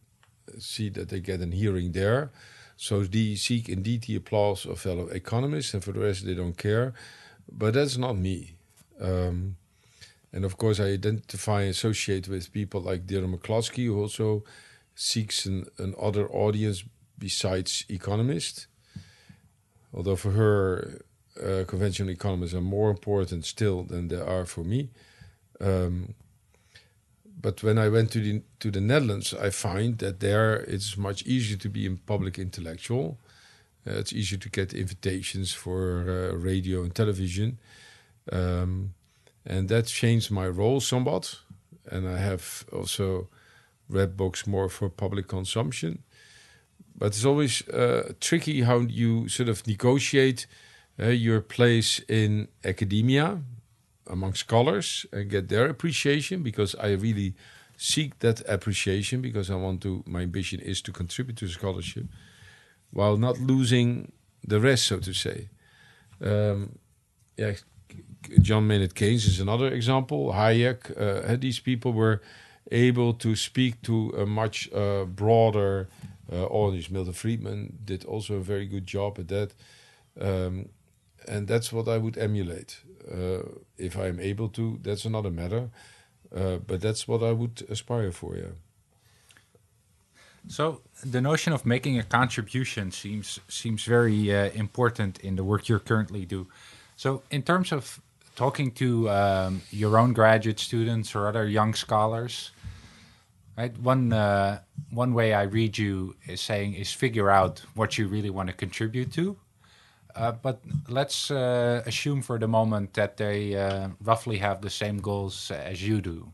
see 0.59 0.89
that 0.89 1.09
they 1.09 1.19
get 1.19 1.41
a 1.41 1.47
hearing 1.47 1.91
there. 1.91 2.31
So 2.77 3.03
they 3.03 3.35
seek 3.35 3.69
indeed 3.69 4.03
the 4.03 4.15
applause 4.15 4.65
of 4.65 4.79
fellow 4.79 5.07
economists, 5.07 5.73
and 5.73 5.83
for 5.83 5.91
the 5.91 5.99
rest 5.99 6.25
they 6.25 6.35
don't 6.35 6.57
care. 6.57 6.93
But 7.51 7.73
that's 7.75 7.97
not 7.97 8.17
me. 8.17 8.55
Um, 8.99 9.55
and 10.33 10.43
of 10.43 10.57
course, 10.57 10.79
I 10.79 10.85
identify 10.85 11.61
and 11.61 11.69
associate 11.69 12.27
with 12.27 12.51
people 12.51 12.81
like 12.81 13.05
Deirdre 13.05 13.29
McCloskey, 13.29 13.85
who 13.85 14.01
also 14.01 14.43
seeks 14.95 15.45
an, 15.45 15.67
an 15.77 15.93
other 15.99 16.27
audience 16.29 16.83
besides 17.17 17.85
economists. 17.89 18.67
Although 19.93 20.15
for 20.15 20.31
her, 20.31 21.01
uh, 21.41 21.63
conventional 21.67 22.09
economists 22.09 22.55
are 22.55 22.61
more 22.61 22.89
important 22.89 23.45
still 23.45 23.83
than 23.83 24.07
they 24.07 24.19
are 24.19 24.45
for 24.45 24.63
me. 24.63 24.89
Um, 25.61 26.15
but 27.39 27.61
when 27.61 27.77
I 27.77 27.89
went 27.89 28.11
to 28.11 28.19
the 28.19 28.41
to 28.59 28.71
the 28.71 28.81
Netherlands, 28.81 29.33
I 29.33 29.49
find 29.49 29.97
that 29.99 30.19
there 30.19 30.61
it's 30.61 30.97
much 30.97 31.23
easier 31.23 31.57
to 31.57 31.69
be 31.69 31.85
a 31.85 31.91
public 31.91 32.39
intellectual. 32.39 33.19
Uh, 33.85 33.99
it's 33.99 34.13
easier 34.13 34.39
to 34.39 34.49
get 34.49 34.73
invitations 34.73 35.51
for 35.53 36.05
uh, 36.07 36.37
radio 36.37 36.83
and 36.83 36.95
television, 36.95 37.59
um, 38.31 38.93
and 39.45 39.69
that 39.69 39.87
changed 39.87 40.31
my 40.31 40.47
role 40.47 40.79
somewhat. 40.79 41.39
And 41.91 42.07
I 42.07 42.17
have 42.17 42.65
also 42.71 43.27
read 43.89 44.15
books 44.15 44.47
more 44.47 44.69
for 44.69 44.89
public 44.89 45.27
consumption. 45.27 46.03
But 46.95 47.07
it's 47.07 47.25
always 47.25 47.67
uh, 47.69 48.13
tricky 48.19 48.61
how 48.61 48.79
you 48.79 49.27
sort 49.27 49.49
of 49.49 49.65
negotiate 49.67 50.47
uh, 50.99 51.07
your 51.07 51.41
place 51.41 51.99
in 52.07 52.47
academia 52.63 53.41
among 54.07 54.35
scholars 54.35 55.05
and 55.11 55.29
get 55.29 55.49
their 55.49 55.67
appreciation 55.67 56.43
because 56.43 56.75
I 56.75 56.91
really 56.91 57.33
seek 57.77 58.19
that 58.19 58.41
appreciation 58.47 59.21
because 59.21 59.49
I 59.49 59.55
want 59.55 59.81
to. 59.81 60.03
My 60.05 60.21
ambition 60.21 60.59
is 60.59 60.81
to 60.83 60.91
contribute 60.91 61.37
to 61.37 61.47
scholarship 61.47 62.05
while 62.91 63.17
not 63.17 63.39
losing 63.39 64.11
the 64.47 64.59
rest, 64.59 64.85
so 64.85 64.99
to 64.99 65.13
say. 65.13 65.49
Um, 66.21 66.77
yeah, 67.37 67.53
John 68.41 68.67
Maynard 68.67 68.95
Keynes 68.95 69.25
is 69.25 69.39
another 69.39 69.67
example. 69.67 70.33
Hayek, 70.33 70.91
uh, 70.97 71.35
these 71.39 71.59
people 71.59 71.93
were 71.93 72.21
able 72.71 73.13
to 73.13 73.35
speak 73.35 73.81
to 73.83 74.09
a 74.17 74.25
much 74.25 74.71
uh, 74.73 75.05
broader 75.05 75.89
uh, 76.31 76.45
audience. 76.45 76.89
Milton 76.89 77.13
Friedman 77.13 77.79
did 77.85 78.05
also 78.05 78.35
a 78.35 78.41
very 78.41 78.65
good 78.65 78.87
job 78.87 79.19
at 79.19 79.27
that. 79.27 79.53
Um, 80.19 80.69
and 81.27 81.47
that's 81.47 81.71
what 81.71 81.87
I 81.87 81.97
would 81.97 82.17
emulate. 82.17 82.79
Uh, 83.11 83.43
if 83.77 83.97
I'm 83.97 84.19
able 84.19 84.49
to, 84.49 84.79
that's 84.81 85.05
another 85.05 85.31
matter. 85.31 85.69
Uh, 86.35 86.57
but 86.57 86.81
that's 86.81 87.07
what 87.07 87.21
I 87.21 87.31
would 87.31 87.63
aspire 87.69 88.11
for, 88.11 88.35
yeah. 88.35 88.53
So 90.47 90.81
the 91.05 91.21
notion 91.21 91.53
of 91.53 91.65
making 91.65 91.99
a 91.99 92.03
contribution 92.03 92.91
seems 92.91 93.39
seems 93.47 93.85
very 93.85 94.35
uh, 94.35 94.49
important 94.53 95.19
in 95.19 95.35
the 95.35 95.43
work 95.43 95.69
you're 95.69 95.79
currently 95.79 96.25
do. 96.25 96.47
So 96.97 97.23
in 97.29 97.43
terms 97.43 97.71
of 97.71 98.01
talking 98.35 98.71
to 98.71 99.09
um, 99.09 99.61
your 99.71 99.97
own 99.97 100.13
graduate 100.13 100.59
students 100.59 101.15
or 101.15 101.27
other 101.27 101.47
young 101.47 101.73
scholars, 101.73 102.51
right? 103.57 103.77
One 103.79 104.13
uh, 104.13 104.59
one 104.89 105.13
way 105.13 105.33
I 105.33 105.43
read 105.43 105.77
you 105.77 106.15
is 106.27 106.41
saying 106.41 106.73
is 106.75 106.91
figure 106.91 107.29
out 107.29 107.63
what 107.75 107.97
you 107.97 108.07
really 108.07 108.29
want 108.29 108.49
to 108.49 108.55
contribute 108.55 109.11
to, 109.13 109.37
uh, 110.15 110.31
but 110.31 110.61
let's 110.87 111.31
uh, 111.31 111.81
assume 111.85 112.21
for 112.21 112.37
the 112.37 112.47
moment 112.47 112.93
that 112.93 113.17
they 113.17 113.55
uh, 113.55 113.89
roughly 114.03 114.37
have 114.37 114.61
the 114.61 114.69
same 114.69 114.99
goals 114.99 115.51
as 115.51 115.87
you 115.87 116.01
do. 116.01 116.31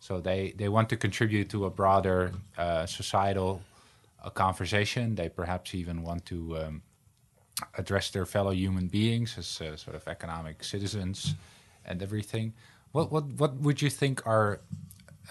So 0.00 0.20
they, 0.20 0.52
they 0.58 0.68
want 0.68 0.90
to 0.90 0.96
contribute 0.98 1.48
to 1.50 1.64
a 1.64 1.70
broader 1.70 2.32
uh, 2.58 2.84
societal 2.84 3.62
uh, 4.22 4.28
conversation. 4.28 5.14
They 5.14 5.30
perhaps 5.30 5.74
even 5.74 6.02
want 6.02 6.26
to 6.26 6.58
um, 6.58 6.82
address 7.76 8.10
their 8.10 8.26
fellow 8.26 8.50
human 8.52 8.88
beings 8.88 9.38
as 9.38 9.46
sort 9.46 9.96
of 9.96 10.06
economic 10.08 10.64
citizens 10.64 11.34
and 11.84 12.02
everything. 12.02 12.54
What 12.92 13.10
what 13.10 13.24
what 13.38 13.56
would 13.56 13.82
you 13.82 13.90
think 13.90 14.26
are 14.26 14.60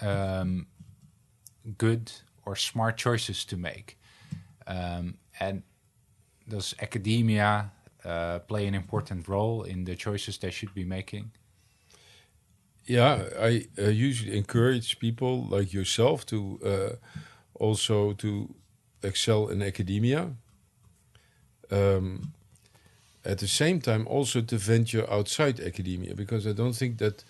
um, 0.00 0.66
good 1.78 2.12
or 2.44 2.56
smart 2.56 2.96
choices 2.96 3.44
to 3.46 3.56
make? 3.56 3.98
Um, 4.66 5.18
and 5.40 5.62
does 6.48 6.74
academia 6.80 7.70
uh, 8.04 8.38
play 8.40 8.66
an 8.66 8.74
important 8.74 9.28
role 9.28 9.62
in 9.62 9.84
the 9.84 9.96
choices 9.96 10.38
they 10.38 10.50
should 10.50 10.74
be 10.74 10.84
making? 10.84 11.30
Yeah, 12.86 13.24
I 13.40 13.66
uh, 13.78 13.88
usually 13.88 14.36
encourage 14.36 14.98
people 14.98 15.46
like 15.46 15.72
yourself 15.72 16.26
to 16.26 16.60
uh, 16.64 16.96
also 17.54 18.12
to 18.12 18.54
excel 19.02 19.48
in 19.48 19.62
academia. 19.62 20.36
Um, 21.70 22.32
at 23.24 23.38
the 23.38 23.48
same 23.48 23.80
time, 23.80 24.06
also 24.06 24.42
to 24.42 24.58
venture 24.58 25.10
outside 25.10 25.58
academia, 25.60 26.14
because 26.14 26.46
I 26.46 26.52
don't 26.52 26.74
think 26.74 26.98
that 26.98 27.24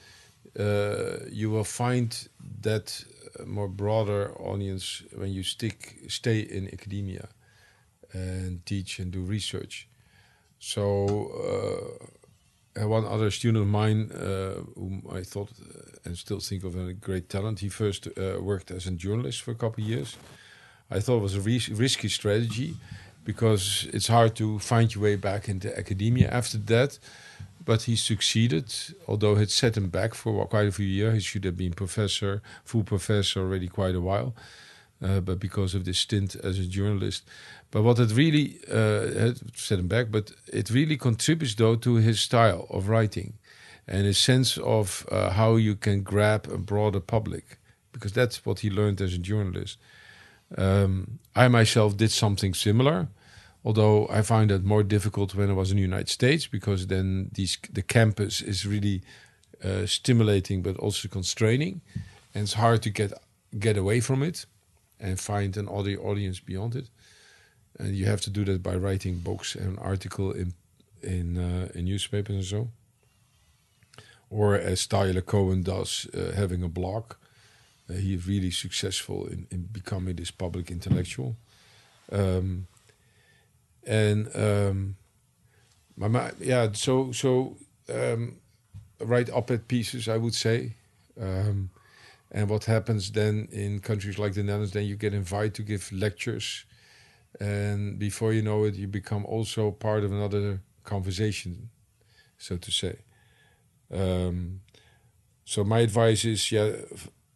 uh, 0.59 1.27
you 1.31 1.51
will 1.51 1.65
find 1.65 2.29
that 2.63 3.05
more 3.47 3.69
broader 3.69 4.33
audience 4.39 5.03
when 5.15 5.33
you 5.33 5.43
stick 5.43 5.97
stay 6.09 6.41
in 6.41 6.69
academia 6.73 7.29
and 8.13 8.65
teach 8.67 8.99
and 8.99 9.13
do 9.13 9.21
research. 9.21 9.89
So 10.59 11.99
uh, 12.77 12.89
one 12.89 13.05
other 13.05 13.31
student 13.31 13.63
of 13.63 13.69
mine, 13.69 14.11
uh, 14.13 14.63
whom 14.75 15.03
I 15.13 15.23
thought 15.23 15.51
and 16.05 16.17
still 16.17 16.41
think 16.41 16.65
of 16.65 16.77
a 16.77 16.93
great 16.93 17.29
talent, 17.29 17.61
he 17.61 17.69
first 17.69 18.09
worked 18.41 18.71
as 18.71 18.87
a 18.87 18.93
journalist 18.93 19.43
for 19.43 19.53
a 19.53 19.57
couple 19.57 19.83
of 19.83 19.89
years. 19.89 20.17
I 20.91 21.01
thought 21.01 21.19
it 21.19 21.23
was 21.23 21.37
a 21.37 21.41
ris 21.41 21.69
risky 21.69 22.09
strategy 22.09 22.77
because 23.25 23.89
it's 23.93 24.09
hard 24.09 24.35
to 24.37 24.59
find 24.59 24.95
your 24.95 25.05
way 25.05 25.17
back 25.17 25.49
into 25.49 25.77
academia 25.77 26.29
after 26.31 26.59
that. 26.59 26.99
But 27.65 27.83
he 27.83 27.97
succeeded, 27.97 28.75
although 29.09 29.37
it 29.37 29.51
set 29.51 29.77
him 29.77 29.89
back 29.89 30.13
for 30.15 30.47
quite 30.47 30.69
a 30.69 30.73
few 30.73 30.87
years. 30.87 31.15
He 31.15 31.21
should 31.21 31.45
have 31.45 31.57
been 31.57 31.73
professor, 31.73 32.43
full 32.63 32.85
professor 32.85 33.41
already 33.41 33.69
quite 33.69 33.95
a 33.95 34.01
while. 34.01 34.35
Uh, 35.03 35.21
but 35.21 35.39
because 35.39 35.75
of 35.75 35.85
this 35.85 35.99
stint 35.99 36.37
as 36.37 36.59
a 36.59 36.65
journalist. 36.65 37.25
But 37.71 37.83
what 37.83 37.99
it 37.99 38.13
really 38.13 38.59
uh, 38.71 39.35
set 39.55 39.79
him 39.79 39.89
back, 39.89 40.07
but 40.11 40.33
it 40.47 40.71
really 40.71 40.97
contributes 40.97 41.55
though 41.57 41.77
to 41.77 41.97
his 41.97 42.21
style 42.21 42.67
of 42.71 42.89
writing 42.89 43.35
and 43.89 44.07
his 44.07 44.19
sense 44.19 44.57
of 44.59 45.07
uh, 45.11 45.31
how 45.31 45.57
you 45.57 45.75
can 45.75 46.03
grab 46.03 46.49
a 46.51 46.57
broader 46.57 47.01
public, 47.01 47.59
because 47.93 48.13
that's 48.13 48.47
what 48.47 48.61
he 48.61 48.71
learned 48.71 49.01
as 49.01 49.15
a 49.15 49.19
journalist. 49.19 49.79
Um, 50.57 51.19
I 51.35 51.49
myself 51.49 51.97
did 51.97 52.11
something 52.11 52.55
similar, 52.55 53.09
although 53.65 54.07
I 54.09 54.23
find 54.23 54.51
that 54.51 54.65
more 54.65 54.83
difficult 54.85 55.35
when 55.35 55.51
I 55.51 55.55
was 55.55 55.71
in 55.71 55.77
the 55.77 55.83
United 55.83 56.09
States 56.09 56.47
because 56.47 56.87
then 56.87 57.31
these 57.35 57.59
the 57.73 57.83
campus 57.83 58.41
is 58.41 58.67
really 58.67 59.03
uh, 59.63 59.87
stimulating 59.87 60.63
but 60.63 60.77
also 60.77 61.09
constraining, 61.09 61.81
and 62.35 62.45
it's 62.45 62.55
hard 62.55 62.83
to 62.83 62.91
get 62.91 63.13
get 63.59 63.77
away 63.77 64.01
from 64.01 64.23
it 64.23 64.47
and 65.01 65.19
find 65.19 65.57
an 65.57 65.69
audience 65.69 66.41
beyond 66.41 66.75
it. 66.77 66.89
And 67.79 67.97
you 67.97 68.07
have 68.07 68.21
to 68.23 68.31
do 68.31 68.45
that 68.45 68.63
by 68.63 68.77
writing 68.77 69.19
books 69.19 69.57
and 69.57 69.79
article 69.79 70.33
in 70.33 70.55
in 71.03 71.37
uh, 71.37 71.69
in 71.75 71.85
newspapers 71.85 72.37
and 72.37 72.45
so. 72.45 72.69
Or 74.31 74.55
as 74.55 74.87
Tyler 74.87 75.21
Cowen 75.21 75.63
does, 75.63 76.07
uh, 76.13 76.33
having 76.35 76.63
a 76.63 76.69
blog. 76.69 77.15
Uh, 77.89 77.95
he's 77.95 78.27
really 78.27 78.51
successful 78.51 79.27
in, 79.27 79.47
in 79.51 79.63
becoming 79.65 80.17
this 80.17 80.31
public 80.31 80.71
intellectual. 80.71 81.37
Um, 82.11 82.67
and 83.87 84.35
um, 84.35 84.97
my, 85.97 86.09
my, 86.09 86.31
yeah, 86.41 86.69
so 86.73 87.13
so 87.13 87.57
um, 87.93 88.37
write 89.01 89.31
op-ed 89.31 89.69
pieces, 89.69 90.09
I 90.09 90.17
would 90.17 90.35
say. 90.35 90.75
Um, 91.21 91.71
and 92.31 92.49
what 92.49 92.65
happens 92.65 93.13
then 93.13 93.49
in 93.53 93.81
countries 93.81 94.19
like 94.19 94.35
the 94.35 94.43
Netherlands, 94.43 94.73
then 94.73 94.87
you 94.87 94.97
get 94.97 95.15
invited 95.15 95.55
to 95.55 95.63
give 95.63 95.93
lectures. 95.93 96.65
And 97.41 97.99
before 97.99 98.33
you 98.33 98.43
know 98.43 98.65
it, 98.65 98.75
you 98.75 98.89
become 98.89 99.25
also 99.27 99.71
part 99.71 100.05
of 100.05 100.13
another 100.13 100.61
conversation, 100.85 101.71
so 102.39 102.57
to 102.57 102.71
say. 102.71 102.97
Um, 103.93 104.61
so 105.45 105.63
my 105.63 105.81
advice 105.81 106.25
is, 106.25 106.51
yeah, 106.51 106.73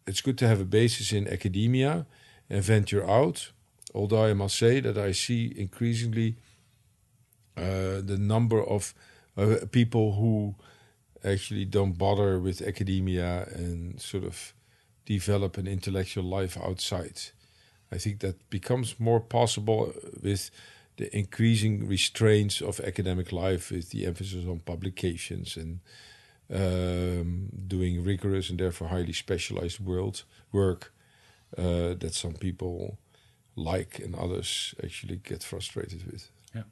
it's 0.09 0.21
good 0.21 0.39
to 0.39 0.47
have 0.47 0.59
a 0.59 0.65
basis 0.65 1.13
in 1.13 1.27
academia 1.27 2.07
and 2.49 2.63
venture 2.63 3.07
out. 3.07 3.51
Although 3.93 4.25
I 4.25 4.33
must 4.33 4.57
say 4.57 4.79
that 4.79 4.97
I 4.97 5.11
see 5.11 5.53
increasingly 5.55 6.35
uh, 7.55 8.01
the 8.01 8.17
number 8.17 8.61
of 8.63 8.93
uh, 9.37 9.57
people 9.71 10.13
who 10.13 10.55
actually 11.23 11.65
don't 11.65 11.97
bother 11.97 12.39
with 12.39 12.61
academia 12.61 13.47
and 13.53 14.01
sort 14.01 14.23
of 14.23 14.53
develop 15.05 15.57
an 15.57 15.67
intellectual 15.67 16.23
life 16.23 16.57
outside. 16.57 17.19
I 17.91 17.97
think 17.97 18.19
that 18.19 18.49
becomes 18.49 18.99
more 18.99 19.19
possible 19.19 19.93
with 20.21 20.51
the 20.97 21.15
increasing 21.15 21.87
restraints 21.87 22.61
of 22.61 22.79
academic 22.79 23.31
life, 23.31 23.71
with 23.71 23.89
the 23.91 24.05
emphasis 24.05 24.45
on 24.45 24.59
publications 24.59 25.57
and 25.57 25.79
um, 26.53 27.49
doing 27.67 28.03
rigorous 28.03 28.49
and 28.49 28.59
therefore 28.59 28.89
highly 28.89 29.13
specialized 29.13 29.79
world 29.79 30.23
work 30.51 30.93
uh, 31.57 31.95
that 31.99 32.13
some 32.13 32.33
people 32.33 32.97
like 33.55 33.99
and 33.99 34.15
others 34.15 34.73
actually 34.83 35.17
get 35.17 35.43
frustrated 35.43 36.05
with. 36.11 36.29
Yeah. 36.55 36.63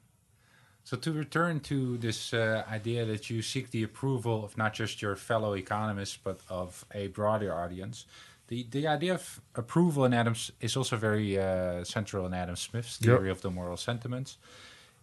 So 0.84 0.96
to 0.96 1.12
return 1.12 1.60
to 1.60 1.98
this 1.98 2.32
uh, 2.32 2.64
idea 2.72 3.04
that 3.06 3.28
you 3.30 3.42
seek 3.42 3.70
the 3.70 3.82
approval 3.84 4.44
of 4.44 4.56
not 4.56 4.72
just 4.74 5.00
your 5.02 5.16
fellow 5.16 5.54
economists 5.54 6.18
but 6.22 6.40
of 6.48 6.84
a 6.94 7.08
broader 7.08 7.52
audience, 7.54 8.06
The 8.48 8.66
the 8.70 8.86
idea 8.88 9.14
of 9.14 9.40
approval 9.54 10.04
in 10.06 10.14
Adams 10.14 10.52
is 10.60 10.76
also 10.76 10.96
very 10.96 11.36
uh, 11.38 11.84
central 11.84 12.24
in 12.26 12.32
Adam 12.34 12.56
Smith's 12.56 12.98
Yep. 13.00 13.06
theory 13.06 13.30
of 13.30 13.40
the 13.40 13.50
moral 13.50 13.76
sentiments, 13.76 14.38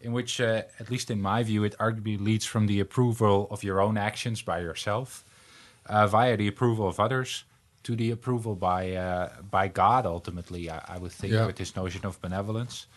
in 0.01 0.13
which, 0.13 0.39
uh, 0.39 0.63
at 0.79 0.89
least 0.89 1.09
in 1.09 1.21
my 1.21 1.43
view, 1.43 1.63
it 1.63 1.75
arguably 1.79 2.19
leads 2.19 2.45
from 2.45 2.67
the 2.67 2.79
approval 2.79 3.47
of 3.49 3.63
your 3.63 3.81
own 3.81 3.97
actions 3.97 4.41
by 4.41 4.59
yourself, 4.59 5.23
uh, 5.87 6.07
via 6.07 6.37
the 6.37 6.47
approval 6.47 6.87
of 6.87 6.99
others, 6.99 7.43
to 7.83 7.95
the 7.95 8.11
approval 8.11 8.55
by 8.55 8.93
uh, 8.93 9.29
by 9.51 9.67
God. 9.67 10.05
Ultimately, 10.05 10.69
I, 10.69 10.95
I 10.95 10.97
would 10.97 11.11
think 11.11 11.33
Yeah. 11.33 11.45
with 11.45 11.55
this 11.55 11.75
notion 11.75 12.05
of 12.05 12.19
benevolence. 12.21 12.87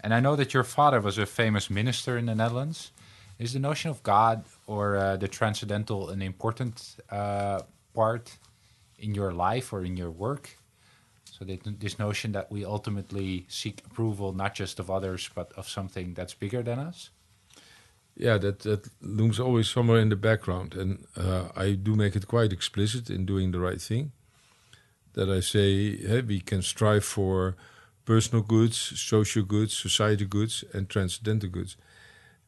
And 0.00 0.12
I 0.12 0.20
know 0.20 0.36
that 0.36 0.52
your 0.52 0.64
father 0.64 1.00
was 1.00 1.18
a 1.18 1.26
famous 1.26 1.70
minister 1.70 2.18
in 2.18 2.26
the 2.26 2.34
Netherlands. 2.34 2.92
Is 3.38 3.52
the 3.52 3.58
notion 3.58 3.90
of 3.90 4.02
God 4.02 4.44
or 4.66 4.96
uh, 4.96 5.16
the 5.16 5.28
transcendental 5.28 6.10
an 6.10 6.20
important 6.22 6.96
uh, 7.10 7.60
part 7.94 8.38
in 8.98 9.14
your 9.14 9.32
life 9.32 9.72
or 9.72 9.84
in 9.84 9.96
your 9.96 10.10
work? 10.10 10.58
So 11.36 11.44
this 11.44 11.98
notion 11.98 12.30
that 12.32 12.52
we 12.52 12.64
ultimately 12.64 13.46
seek 13.48 13.82
approval 13.86 14.32
not 14.32 14.54
just 14.54 14.78
of 14.78 14.88
others 14.88 15.28
but 15.34 15.52
of 15.56 15.68
something 15.68 16.14
that's 16.14 16.32
bigger 16.32 16.62
than 16.62 16.78
us. 16.78 17.10
Yeah, 18.16 18.38
that, 18.38 18.60
that 18.60 18.88
looms 19.00 19.40
always 19.40 19.68
somewhere 19.68 19.98
in 19.98 20.10
the 20.10 20.16
background. 20.16 20.74
And 20.74 21.04
uh, 21.16 21.48
I 21.56 21.72
do 21.72 21.96
make 21.96 22.14
it 22.14 22.28
quite 22.28 22.52
explicit 22.52 23.10
in 23.10 23.26
doing 23.26 23.50
the 23.50 23.58
right 23.58 23.80
thing. 23.80 24.12
That 25.14 25.28
I 25.28 25.40
say 25.40 25.96
hey, 25.96 26.20
we 26.20 26.38
can 26.38 26.62
strive 26.62 27.04
for 27.04 27.56
personal 28.04 28.44
goods, 28.44 28.76
social 28.76 29.42
goods, 29.42 29.76
society 29.76 30.26
goods, 30.26 30.62
and 30.72 30.88
transcendental 30.88 31.48
goods. 31.48 31.76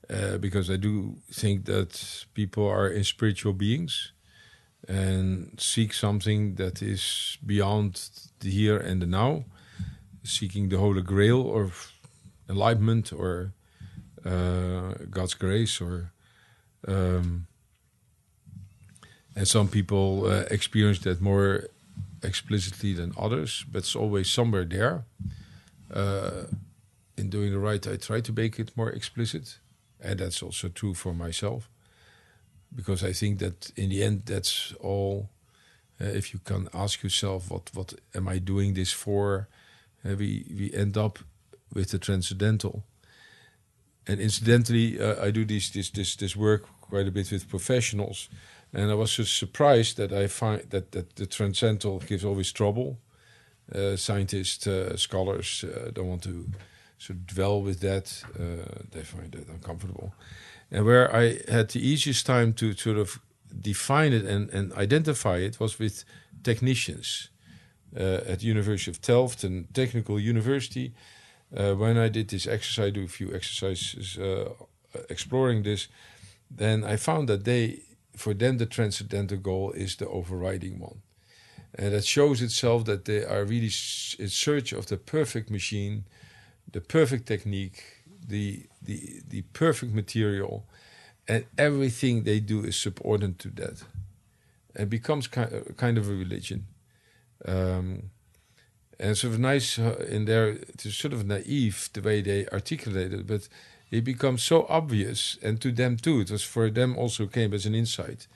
Uh, 0.09 0.39
because 0.39 0.71
I 0.71 0.77
do 0.77 1.17
think 1.33 1.65
that 1.65 2.25
people 2.35 2.69
are 2.69 2.87
in 2.87 3.03
spiritual 3.03 3.53
beings 3.53 4.13
and 4.89 5.59
seek 5.59 5.93
something 5.93 6.55
that 6.57 6.83
is 6.83 7.39
beyond 7.45 8.09
the 8.41 8.51
here 8.51 8.77
and 8.77 9.03
the 9.03 9.07
now, 9.07 9.45
seeking 10.23 10.69
the 10.69 10.79
Holy 10.79 11.03
Grail 11.03 11.43
or 11.43 11.71
enlightenment 12.49 13.13
or 13.13 13.53
uh, 14.25 14.95
God's 15.11 15.35
grace, 15.35 15.81
or 15.81 16.13
um, 16.87 17.47
and 19.35 19.47
some 19.47 19.69
people 19.69 20.27
uh, 20.27 20.45
experience 20.51 21.01
that 21.01 21.21
more 21.21 21.69
explicitly 22.23 22.93
than 22.93 23.13
others, 23.17 23.65
but 23.71 23.79
it's 23.79 23.97
always 23.97 24.31
somewhere 24.31 24.65
there. 24.65 25.05
Uh, 25.93 26.45
in 27.17 27.31
doing 27.31 27.53
the 27.53 27.59
right, 27.59 27.87
I 27.87 27.97
try 27.97 28.21
to 28.21 28.33
make 28.33 28.59
it 28.59 28.77
more 28.77 28.91
explicit, 28.91 29.59
and 30.01 30.19
that's 30.21 30.43
also 30.43 30.69
true 30.69 30.95
for 30.95 31.15
myself, 31.15 31.71
because 32.77 33.03
I 33.03 33.13
think 33.13 33.41
that 33.41 33.73
in 33.77 33.89
the 33.89 34.05
end, 34.05 34.23
that's 34.27 34.73
all. 34.81 35.31
Uh, 35.99 36.05
if 36.05 36.35
you 36.35 36.41
can 36.45 36.69
ask 36.75 37.03
yourself, 37.03 37.51
what 37.51 37.71
what 37.75 37.95
am 38.15 38.29
I 38.29 38.39
doing 38.39 38.75
this 38.75 38.93
for? 38.93 39.49
Uh, 40.05 40.15
we 40.17 40.45
we 40.59 40.71
end 40.75 40.97
up 40.97 41.19
with 41.73 41.91
the 41.91 41.99
transcendental 41.99 42.85
and 44.07 44.21
incidentally, 44.21 45.01
uh, 45.01 45.25
I 45.25 45.31
do 45.31 45.45
this 45.45 45.71
this 45.71 45.91
this 45.91 46.17
this 46.17 46.37
work 46.37 46.67
quite 46.81 47.09
a 47.09 47.11
bit 47.11 47.31
with 47.33 47.49
professionals, 47.49 48.29
and 48.73 48.91
I 48.91 48.95
was 48.95 49.17
just 49.17 49.37
surprised 49.37 49.97
that 49.97 50.13
I 50.13 50.29
find 50.29 50.63
that 50.71 50.93
that 50.93 51.17
the 51.17 51.27
transcendental 51.27 51.99
gives 51.99 52.25
always 52.25 52.53
trouble. 52.53 52.99
Uh, 53.75 53.97
scientists, 53.97 54.67
uh, 54.67 54.97
scholars 54.97 55.65
don't 55.93 56.07
want 56.07 56.23
to 56.23 56.47
sort 56.99 57.19
of 57.19 57.27
dwell 57.27 57.61
with 57.63 57.81
that; 57.81 58.23
they 58.93 59.03
find 59.03 59.35
it 59.35 59.49
uncomfortable. 59.49 60.15
And 60.71 60.85
where 60.85 61.15
I 61.15 61.39
had 61.49 61.71
the 61.71 61.87
easiest 61.87 62.27
time 62.27 62.53
to 62.55 62.75
sort 62.75 62.99
of 62.99 63.21
define 63.61 64.13
it 64.13 64.25
and, 64.25 64.51
and 64.51 64.73
identify 64.73 65.39
it 65.39 65.61
was 65.61 65.79
with 65.79 66.05
technicians 66.43 67.31
uh, 67.97 68.21
at 68.27 68.41
the 68.41 68.47
University 68.47 68.91
of 68.91 69.01
Delft, 69.01 69.45
and 69.45 69.73
technical 69.75 70.19
university. 70.21 70.93
Uh, 71.57 71.75
when 71.75 71.97
I 71.97 72.09
did 72.09 72.29
this 72.29 72.47
exercise, 72.47 72.87
I 72.87 72.91
do 72.91 73.05
a 73.05 73.09
few 73.09 73.33
exercises 73.35 74.19
uh, 74.19 74.51
exploring 75.09 75.63
this, 75.63 75.89
then 76.51 76.85
I 76.85 76.97
found 76.97 77.29
that 77.29 77.45
they, 77.45 77.81
for 78.15 78.35
them, 78.35 78.59
the 78.59 78.67
transcendental 78.67 79.39
goal 79.39 79.73
is 79.73 79.97
the 79.97 80.09
overriding 80.09 80.79
one. 80.79 81.03
And 81.75 81.93
that 81.93 82.05
shows 82.05 82.41
itself 82.41 82.85
that 82.87 83.05
they 83.05 83.25
are 83.25 83.45
really 83.45 83.71
in 84.19 84.29
search 84.29 84.73
of 84.73 84.87
the 84.87 84.97
perfect 84.97 85.51
machine, 85.51 86.05
the 86.71 86.81
perfect 86.81 87.27
technique, 87.27 87.96
the, 88.27 88.67
the, 88.83 89.21
the 89.29 89.43
perfect 89.53 89.93
material, 89.93 90.67
and 91.29 91.45
everything 91.59 92.23
they 92.23 92.41
do 92.41 92.65
is 92.65 92.77
subordinate 92.77 93.39
to 93.41 93.51
that. 93.51 93.83
It 94.75 94.91
becomes 94.91 95.27
ki- 95.27 95.75
kind 95.77 95.99
of 95.99 96.09
a 96.09 96.13
religion. 96.15 96.67
Um, 97.45 98.11
and 98.99 99.11
it's 99.11 99.21
sort 99.21 99.35
of 99.35 99.41
nice 99.41 99.79
uh, 99.79 100.07
in 100.09 100.25
there, 100.25 100.49
it's 100.49 100.95
sort 100.95 101.13
of 101.13 101.27
naive 101.27 101.91
the 101.93 102.01
way 102.01 102.23
they 102.23 102.47
articulate 102.49 103.13
it, 103.13 103.27
but 103.27 103.49
it 103.91 104.05
becomes 104.05 104.43
so 104.43 104.67
obvious, 104.69 105.39
and 105.43 105.61
to 105.61 105.71
them 105.71 105.97
too, 105.97 106.21
it 106.21 106.31
was 106.31 106.43
for 106.43 106.71
them 106.71 106.97
also 106.97 107.27
came 107.27 107.53
as 107.55 107.67
an 107.67 107.75
insight 107.75 108.27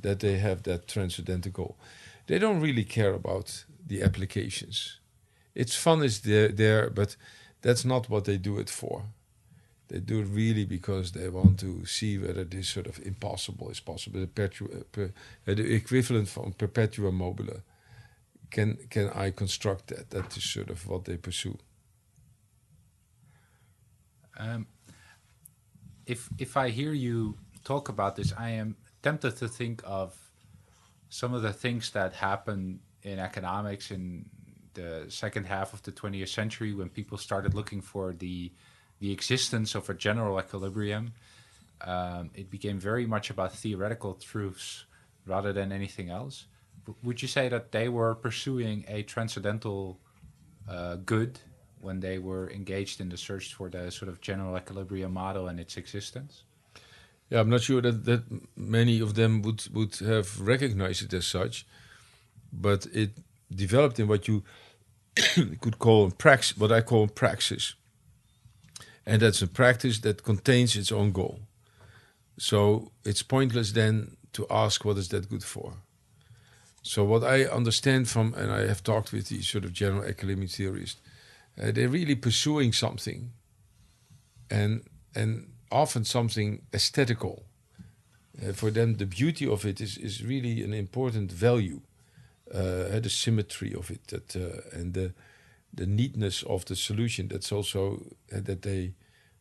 that 0.00 0.20
they 0.20 0.38
have 0.38 0.62
that 0.64 0.88
transcendental 0.88 1.52
goal. 1.52 1.76
They 2.26 2.38
don't 2.38 2.60
really 2.60 2.84
care 2.84 3.14
about 3.14 3.64
the 3.86 4.02
applications. 4.02 4.98
It's 5.54 5.76
fun 5.76 6.02
is 6.02 6.20
there, 6.20 6.48
there, 6.48 6.90
but 6.90 7.16
that's 7.62 7.84
not 7.84 8.10
what 8.10 8.24
they 8.24 8.36
do 8.36 8.58
it 8.58 8.68
for. 8.68 9.04
They 9.88 10.00
do 10.00 10.20
it 10.20 10.24
really 10.24 10.64
because 10.64 11.12
they 11.12 11.28
want 11.28 11.60
to 11.60 11.86
see 11.86 12.18
whether 12.18 12.44
this 12.44 12.68
sort 12.68 12.86
of 12.86 12.98
impossible 13.06 13.70
is 13.70 13.80
possible. 13.80 14.20
The, 14.20 14.26
per, 14.26 14.50
uh, 15.04 15.54
the 15.54 15.74
equivalent 15.74 16.28
from 16.28 16.52
perpetuum 16.52 17.16
mobile 17.16 17.62
can 18.50 18.78
can 18.90 19.10
I 19.10 19.30
construct 19.30 19.88
that? 19.88 20.10
That 20.10 20.36
is 20.36 20.44
sort 20.44 20.70
of 20.70 20.86
what 20.88 21.04
they 21.04 21.16
pursue. 21.16 21.58
Um, 24.38 24.66
if 26.06 26.28
if 26.38 26.56
I 26.56 26.70
hear 26.70 26.92
you 26.92 27.36
talk 27.64 27.88
about 27.88 28.16
this, 28.16 28.32
I 28.36 28.50
am 28.50 28.76
tempted 29.02 29.36
to 29.36 29.48
think 29.48 29.82
of 29.84 30.14
some 31.08 31.34
of 31.34 31.42
the 31.42 31.52
things 31.52 31.90
that 31.90 32.12
happen 32.14 32.80
in 33.02 33.18
economics 33.18 33.90
in 33.90 34.28
the 34.74 35.06
second 35.08 35.46
half 35.46 35.72
of 35.72 35.82
the 35.82 35.92
20th 35.92 36.28
century 36.28 36.74
when 36.74 36.88
people 36.88 37.16
started 37.16 37.54
looking 37.54 37.80
for 37.80 38.12
the 38.12 38.52
the 39.00 39.12
existence 39.12 39.74
of 39.74 39.88
a 39.90 39.94
general 39.94 40.38
equilibrium. 40.38 41.12
Um, 41.82 42.30
it 42.34 42.50
became 42.50 42.78
very 42.78 43.06
much 43.06 43.30
about 43.30 43.52
theoretical 43.52 44.14
truths 44.14 44.84
rather 45.26 45.52
than 45.52 45.72
anything 45.72 46.10
else. 46.10 46.46
Would 47.02 47.20
you 47.20 47.28
say 47.28 47.48
that 47.48 47.72
they 47.72 47.88
were 47.88 48.14
pursuing 48.14 48.84
a 48.88 49.02
transcendental 49.02 49.98
uh, 50.68 50.96
good 50.96 51.40
when 51.80 52.00
they 52.00 52.18
were 52.18 52.50
engaged 52.50 53.00
in 53.00 53.08
the 53.08 53.16
search 53.16 53.54
for 53.54 53.68
the 53.68 53.90
sort 53.90 54.08
of 54.08 54.20
general 54.20 54.56
equilibrium 54.56 55.12
model 55.12 55.48
and 55.48 55.60
its 55.60 55.76
existence? 55.76 56.44
Yeah, 57.28 57.40
I'm 57.40 57.50
not 57.50 57.62
sure 57.62 57.80
that, 57.80 58.04
that 58.04 58.22
many 58.56 59.00
of 59.00 59.14
them 59.14 59.42
would, 59.42 59.66
would 59.72 59.96
have 59.96 60.40
recognized 60.40 61.02
it 61.02 61.12
as 61.12 61.26
such, 61.26 61.66
but 62.52 62.86
it 62.92 63.10
developed 63.54 63.98
in 63.98 64.06
what 64.06 64.28
you 64.28 64.44
could 65.60 65.78
call 65.78 66.10
praxis, 66.12 66.56
what 66.56 66.70
I 66.70 66.82
call 66.82 67.08
praxis. 67.08 67.74
And 69.06 69.22
that's 69.22 69.42
a 69.42 69.46
practice 69.46 70.00
that 70.00 70.24
contains 70.24 70.76
its 70.76 70.90
own 70.90 71.12
goal. 71.12 71.40
So 72.38 72.90
it's 73.04 73.22
pointless 73.22 73.72
then 73.72 74.16
to 74.32 74.46
ask 74.50 74.84
what 74.84 74.98
is 74.98 75.08
that 75.08 75.28
good 75.28 75.44
for. 75.44 75.74
So 76.82 77.04
what 77.04 77.24
I 77.24 77.44
understand 77.44 78.08
from, 78.08 78.34
and 78.34 78.52
I 78.52 78.66
have 78.66 78.82
talked 78.82 79.12
with 79.12 79.28
these 79.28 79.48
sort 79.48 79.64
of 79.64 79.72
general 79.72 80.04
equilibrium 80.04 80.48
theorists, 80.48 81.00
uh, 81.60 81.72
they're 81.72 81.88
really 81.88 82.14
pursuing 82.14 82.72
something, 82.72 83.32
and 84.50 84.82
and 85.14 85.52
often 85.70 86.04
something 86.04 86.62
aesthetical. 86.72 87.44
Uh, 88.40 88.52
for 88.52 88.70
them, 88.70 88.96
the 88.96 89.06
beauty 89.06 89.48
of 89.48 89.64
it 89.64 89.80
is, 89.80 89.96
is 89.96 90.22
really 90.22 90.62
an 90.62 90.74
important 90.74 91.32
value. 91.32 91.80
Uh, 92.54 93.00
the 93.00 93.10
symmetry 93.10 93.74
of 93.74 93.90
it, 93.90 94.06
that 94.06 94.36
uh, 94.36 94.78
and 94.78 95.12
the 95.76 95.86
neatness 95.86 96.42
of 96.42 96.64
the 96.64 96.76
solution. 96.76 97.28
That's 97.28 97.52
also 97.52 98.02
uh, 98.32 98.40
that 98.42 98.62
they 98.62 98.94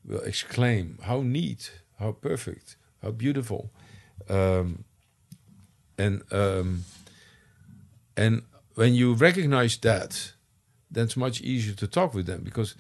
will 0.04 0.22
exclaim, 0.22 1.00
"How 1.04 1.22
neat! 1.22 1.72
How 2.00 2.12
perfect! 2.12 2.78
How 3.02 3.12
beautiful!" 3.12 3.72
Um, 4.30 4.84
and 5.98 6.22
um, 6.32 6.84
and 8.18 8.44
when 8.76 8.94
you 8.94 9.14
recognize 9.14 9.78
that, 9.78 10.34
then 10.92 11.06
it's 11.06 11.18
much 11.18 11.42
easier 11.42 11.76
to 11.76 11.88
talk 11.88 12.14
with 12.14 12.26
them 12.26 12.42
because 12.44 12.76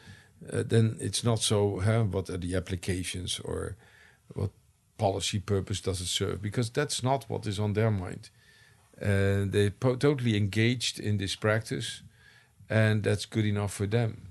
uh, 0.51 0.64
then 0.66 0.97
it's 0.99 1.24
not 1.24 1.39
so 1.39 1.80
huh, 1.80 2.03
what 2.03 2.30
are 2.30 2.38
the 2.38 2.56
applications 2.56 3.39
or 3.39 3.76
what 4.34 4.51
policy 4.97 5.39
purpose 5.39 5.82
does 5.82 6.01
it 6.01 6.08
serve 6.08 6.41
because 6.41 6.70
that's 6.70 7.03
not 7.03 7.26
what 7.28 7.45
is 7.45 7.60
on 7.60 7.74
their 7.74 7.91
mind 7.91 8.30
and 8.97 9.51
they 9.51 9.70
po- 9.70 9.95
totally 9.95 10.38
engaged 10.38 10.99
in 10.99 11.18
this 11.18 11.36
practice 11.36 12.01
and 12.70 13.03
that's 13.03 13.26
good 13.26 13.45
enough 13.45 13.74
for 13.74 13.88
them. 13.88 14.22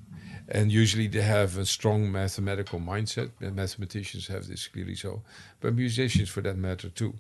And 0.49 0.71
usually 0.71 1.09
they 1.09 1.23
have 1.23 1.57
a 1.57 1.65
strong 1.65 2.13
mathematical 2.13 2.79
mindset. 2.79 3.31
Mathematicians 3.41 4.27
have 4.29 4.47
this 4.47 4.69
clearly 4.69 4.95
so 4.95 5.23
but 5.61 5.75
musicians 5.75 6.29
for 6.29 6.43
that 6.43 6.59
matter 6.59 6.91
too. 6.91 7.15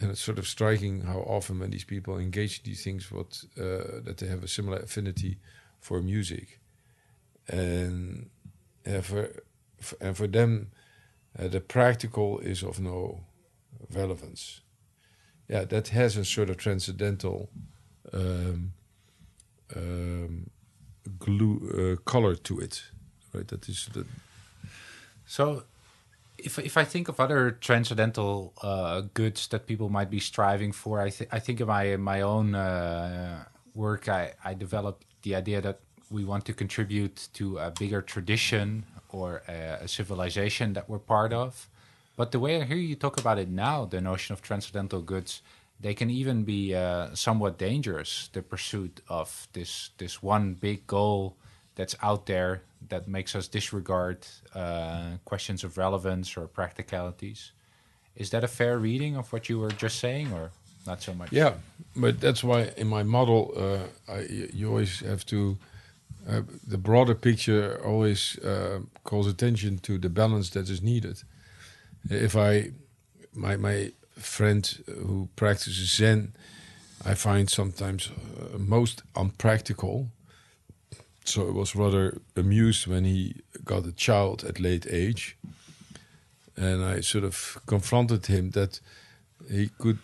And 0.00 0.10
it's 0.10 0.20
sort 0.20 0.38
of 0.38 0.46
striking 0.46 1.02
how 1.02 1.18
often 1.18 1.58
when 1.58 1.70
these 1.70 1.84
people 1.84 2.18
engage 2.18 2.58
in 2.58 2.64
these 2.64 2.84
things, 2.84 3.10
what 3.10 3.44
uh, 3.58 4.00
that 4.04 4.16
they 4.18 4.26
have 4.28 4.44
a 4.44 4.48
similar 4.48 4.78
affinity 4.78 5.38
for 5.80 6.00
music, 6.00 6.60
and 7.48 8.30
uh, 8.86 9.00
for, 9.00 9.42
for, 9.80 9.96
and 10.00 10.16
for 10.16 10.28
them, 10.28 10.70
uh, 11.36 11.48
the 11.48 11.60
practical 11.60 12.38
is 12.38 12.62
of 12.62 12.78
no 12.78 13.24
relevance. 13.92 14.60
Yeah, 15.48 15.64
that 15.64 15.88
has 15.88 16.16
a 16.16 16.24
sort 16.24 16.50
of 16.50 16.58
transcendental 16.58 17.50
um, 18.12 18.74
um, 19.76 20.50
glue 21.18 21.56
uh, 21.70 22.10
color 22.10 22.34
to 22.34 22.58
it, 22.60 22.82
right? 23.32 23.46
That 23.48 23.68
is 23.68 23.88
the. 23.92 24.06
So, 25.26 25.64
if 26.38 26.58
if 26.58 26.76
I 26.76 26.84
think 26.84 27.08
of 27.08 27.20
other 27.20 27.50
transcendental 27.50 28.52
uh, 28.62 29.02
goods 29.14 29.48
that 29.48 29.66
people 29.66 29.88
might 29.88 30.10
be 30.10 30.20
striving 30.20 30.72
for, 30.72 31.00
I 31.00 31.10
think 31.10 31.32
I 31.32 31.38
think 31.38 31.60
in 31.60 31.66
my 31.66 31.96
my 31.96 32.20
own 32.22 32.54
uh, 32.54 33.44
work, 33.74 34.08
I 34.08 34.34
I 34.44 34.54
developed 34.54 35.04
the 35.22 35.34
idea 35.34 35.60
that 35.60 35.80
we 36.10 36.24
want 36.24 36.44
to 36.46 36.52
contribute 36.54 37.28
to 37.34 37.58
a 37.58 37.70
bigger 37.70 38.00
tradition 38.00 38.84
or 39.10 39.42
a, 39.48 39.78
a 39.82 39.88
civilization 39.88 40.72
that 40.72 40.88
we're 40.88 40.98
part 40.98 41.32
of. 41.32 41.68
But 42.16 42.32
the 42.32 42.40
way 42.40 42.60
I 42.60 42.64
hear 42.64 42.76
you 42.76 42.96
talk 42.96 43.20
about 43.20 43.38
it 43.38 43.48
now, 43.48 43.84
the 43.84 44.00
notion 44.00 44.32
of 44.32 44.42
transcendental 44.42 45.02
goods, 45.02 45.42
they 45.80 45.94
can 45.94 46.10
even 46.10 46.44
be 46.44 46.74
uh, 46.74 47.14
somewhat 47.14 47.58
dangerous. 47.58 48.30
The 48.32 48.42
pursuit 48.42 49.00
of 49.08 49.48
this 49.52 49.90
this 49.98 50.22
one 50.22 50.54
big 50.54 50.86
goal 50.86 51.36
that's 51.74 51.96
out 52.02 52.26
there 52.26 52.62
that 52.88 53.06
makes 53.06 53.34
us 53.34 53.48
disregard 53.48 54.26
uh, 54.54 55.18
questions 55.24 55.64
of 55.64 55.78
relevance 55.78 56.36
or 56.36 56.46
practicalities. 56.46 57.52
Is 58.16 58.30
that 58.30 58.44
a 58.44 58.48
fair 58.48 58.78
reading 58.78 59.16
of 59.16 59.32
what 59.32 59.48
you 59.48 59.60
were 59.60 59.70
just 59.70 59.98
saying, 60.00 60.32
or 60.32 60.50
not 60.86 61.02
so 61.02 61.14
much? 61.14 61.32
Yeah, 61.32 61.54
but 61.94 62.20
that's 62.20 62.42
why 62.42 62.72
in 62.76 62.88
my 62.88 63.04
model, 63.04 63.52
uh, 63.56 64.12
I, 64.12 64.26
you 64.52 64.68
always 64.68 65.00
have 65.00 65.24
to. 65.26 65.56
Uh, 66.28 66.42
the 66.66 66.76
broader 66.76 67.14
picture 67.14 67.80
always 67.84 68.38
uh, 68.40 68.80
calls 69.04 69.26
attention 69.26 69.78
to 69.78 69.98
the 69.98 70.08
balance 70.10 70.50
that 70.50 70.68
is 70.68 70.82
needed. 70.82 71.22
If 72.10 72.36
I, 72.36 72.72
my 73.32 73.56
my 73.56 73.92
friend 74.18 74.66
who 74.86 75.28
practices 75.36 75.96
Zen, 75.96 76.34
I 77.04 77.14
find 77.14 77.48
sometimes 77.48 78.10
uh, 78.10 78.58
most 78.58 79.02
unpractical. 79.14 80.08
So 81.24 81.48
I 81.48 81.52
was 81.52 81.76
rather 81.76 82.20
amused 82.36 82.86
when 82.86 83.04
he 83.04 83.36
got 83.64 83.86
a 83.86 83.92
child 83.92 84.44
at 84.44 84.58
late 84.58 84.86
age, 84.90 85.36
and 86.56 86.82
I 86.82 87.00
sort 87.00 87.24
of 87.24 87.58
confronted 87.66 88.26
him 88.26 88.50
that 88.50 88.80
he 89.50 89.70
could 89.78 89.98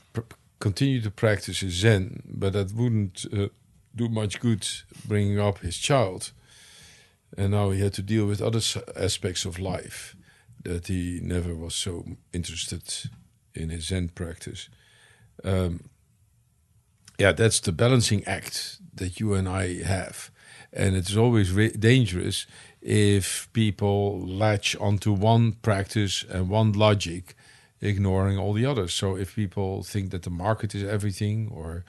continue 0.60 1.00
to 1.00 1.10
practice 1.10 1.60
his 1.60 1.74
Zen, 1.74 2.22
but 2.26 2.52
that 2.52 2.72
wouldn't 2.72 3.26
uh, 3.32 3.48
do 3.94 4.08
much 4.08 4.40
good 4.40 4.66
bringing 5.06 5.38
up 5.38 5.58
his 5.58 5.78
child. 5.78 6.32
And 7.36 7.50
now 7.50 7.70
he 7.70 7.80
had 7.80 7.94
to 7.94 8.02
deal 8.02 8.26
with 8.26 8.40
other 8.40 8.60
aspects 8.96 9.44
of 9.44 9.58
life 9.58 10.14
that 10.62 10.86
he 10.86 11.20
never 11.22 11.54
was 11.54 11.74
so 11.74 12.04
interested 12.32 13.10
in 13.54 13.70
his 13.70 13.86
Zen 13.86 14.08
practice. 14.08 14.68
Um, 15.42 15.88
yeah, 17.18 17.32
that's 17.32 17.60
the 17.60 17.72
balancing 17.72 18.24
act 18.24 18.78
that 18.94 19.20
you 19.20 19.34
and 19.34 19.48
I 19.48 19.82
have. 19.82 20.30
And 20.72 20.96
it's 20.96 21.16
always 21.16 21.52
dangerous 21.76 22.46
if 22.82 23.48
people 23.52 24.20
latch 24.26 24.76
onto 24.76 25.12
one 25.12 25.52
practice 25.52 26.24
and 26.28 26.50
one 26.50 26.72
logic, 26.72 27.36
ignoring 27.80 28.38
all 28.38 28.52
the 28.52 28.66
others. 28.66 28.92
So 28.92 29.16
if 29.16 29.36
people 29.36 29.82
think 29.82 30.10
that 30.10 30.22
the 30.22 30.30
market 30.30 30.74
is 30.74 30.82
everything, 30.82 31.48
or 31.52 31.84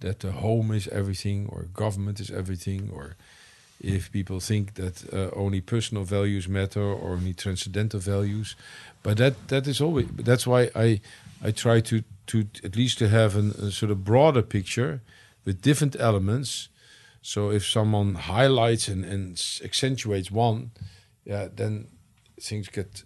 that 0.00 0.20
the 0.20 0.32
home 0.32 0.70
is 0.72 0.86
everything, 0.88 1.48
or 1.50 1.62
government 1.72 2.20
is 2.20 2.30
everything, 2.30 2.90
or 2.92 3.16
if 3.80 4.10
people 4.10 4.40
think 4.40 4.74
that 4.74 5.12
uh, 5.12 5.30
only 5.34 5.60
personal 5.60 6.04
values 6.04 6.48
matter 6.48 6.82
or 6.82 7.12
only 7.12 7.34
transcendental 7.34 8.00
values, 8.00 8.56
but 9.02 9.16
that 9.18 9.48
that 9.48 9.66
is 9.66 9.80
always 9.80 10.06
that's 10.16 10.46
why 10.46 10.70
I 10.74 11.00
I 11.42 11.52
try 11.52 11.80
to 11.80 12.02
to 12.26 12.46
at 12.64 12.76
least 12.76 12.98
to 12.98 13.08
have 13.08 13.36
an, 13.36 13.50
a 13.50 13.70
sort 13.70 13.90
of 13.90 14.04
broader 14.04 14.42
picture 14.42 15.00
with 15.44 15.62
different 15.62 15.96
elements. 15.98 16.68
So 17.22 17.50
if 17.50 17.66
someone 17.66 18.14
highlights 18.14 18.88
and, 18.88 19.04
and 19.04 19.42
accentuates 19.64 20.30
one, 20.30 20.70
yeah, 21.24 21.48
then 21.54 21.88
things 22.40 22.68
get 22.68 23.04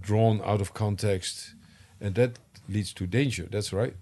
drawn 0.00 0.40
out 0.44 0.60
of 0.60 0.74
context, 0.74 1.54
and 2.00 2.14
that 2.14 2.38
leads 2.68 2.92
to 2.94 3.06
danger. 3.06 3.46
That's 3.50 3.72
right. 3.72 3.94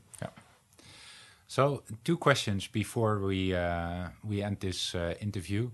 So 1.51 1.83
two 2.05 2.17
questions 2.17 2.69
before 2.69 3.19
we 3.19 3.53
uh, 3.57 4.11
we 4.23 4.41
end 4.41 4.61
this 4.61 4.95
uh, 4.95 5.15
interview. 5.21 5.71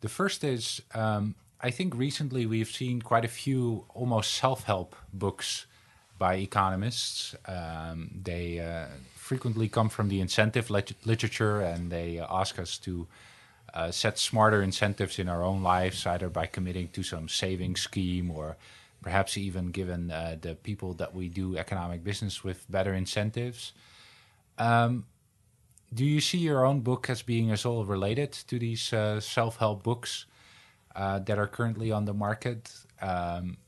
The 0.00 0.08
first 0.08 0.42
is 0.42 0.82
um, 0.96 1.36
I 1.60 1.70
think 1.70 1.94
recently 1.94 2.44
we've 2.44 2.72
seen 2.72 3.00
quite 3.00 3.24
a 3.24 3.28
few 3.28 3.84
almost 3.94 4.34
self-help 4.34 4.96
books 5.14 5.66
by 6.18 6.34
economists. 6.38 7.36
Um, 7.46 8.10
they 8.24 8.58
uh, 8.58 8.86
frequently 9.14 9.68
come 9.68 9.88
from 9.88 10.08
the 10.08 10.20
incentive 10.20 10.70
lit 10.70 10.92
literature 11.04 11.60
and 11.60 11.92
they 11.92 12.18
ask 12.18 12.58
us 12.58 12.76
to 12.78 13.06
uh, 13.74 13.92
set 13.92 14.18
smarter 14.18 14.60
incentives 14.60 15.20
in 15.20 15.28
our 15.28 15.44
own 15.44 15.62
lives, 15.62 16.04
either 16.04 16.30
by 16.30 16.46
committing 16.46 16.88
to 16.88 17.04
some 17.04 17.28
saving 17.28 17.76
scheme 17.76 18.28
or 18.28 18.56
perhaps 19.02 19.38
even 19.38 19.70
given 19.70 20.10
uh, 20.10 20.36
the 20.40 20.56
people 20.56 20.94
that 20.94 21.14
we 21.14 21.28
do 21.28 21.56
economic 21.56 22.02
business 22.02 22.42
with 22.42 22.68
better 22.68 22.92
incentives. 22.92 23.72
Um, 24.58 25.04
do 25.92 26.04
you 26.04 26.20
see 26.20 26.38
your 26.38 26.64
own 26.64 26.80
book 26.80 27.10
as 27.10 27.22
being 27.22 27.50
as 27.50 27.64
all 27.64 27.84
related 27.84 28.32
to 28.32 28.58
these 28.58 28.92
uh, 28.92 29.20
self-help 29.20 29.82
books 29.82 30.26
uh, 30.96 31.18
that 31.20 31.38
are 31.38 31.46
currently 31.46 31.90
on 31.90 32.04
the 32.04 32.14
market? 32.14 32.72
Um, 33.00 33.58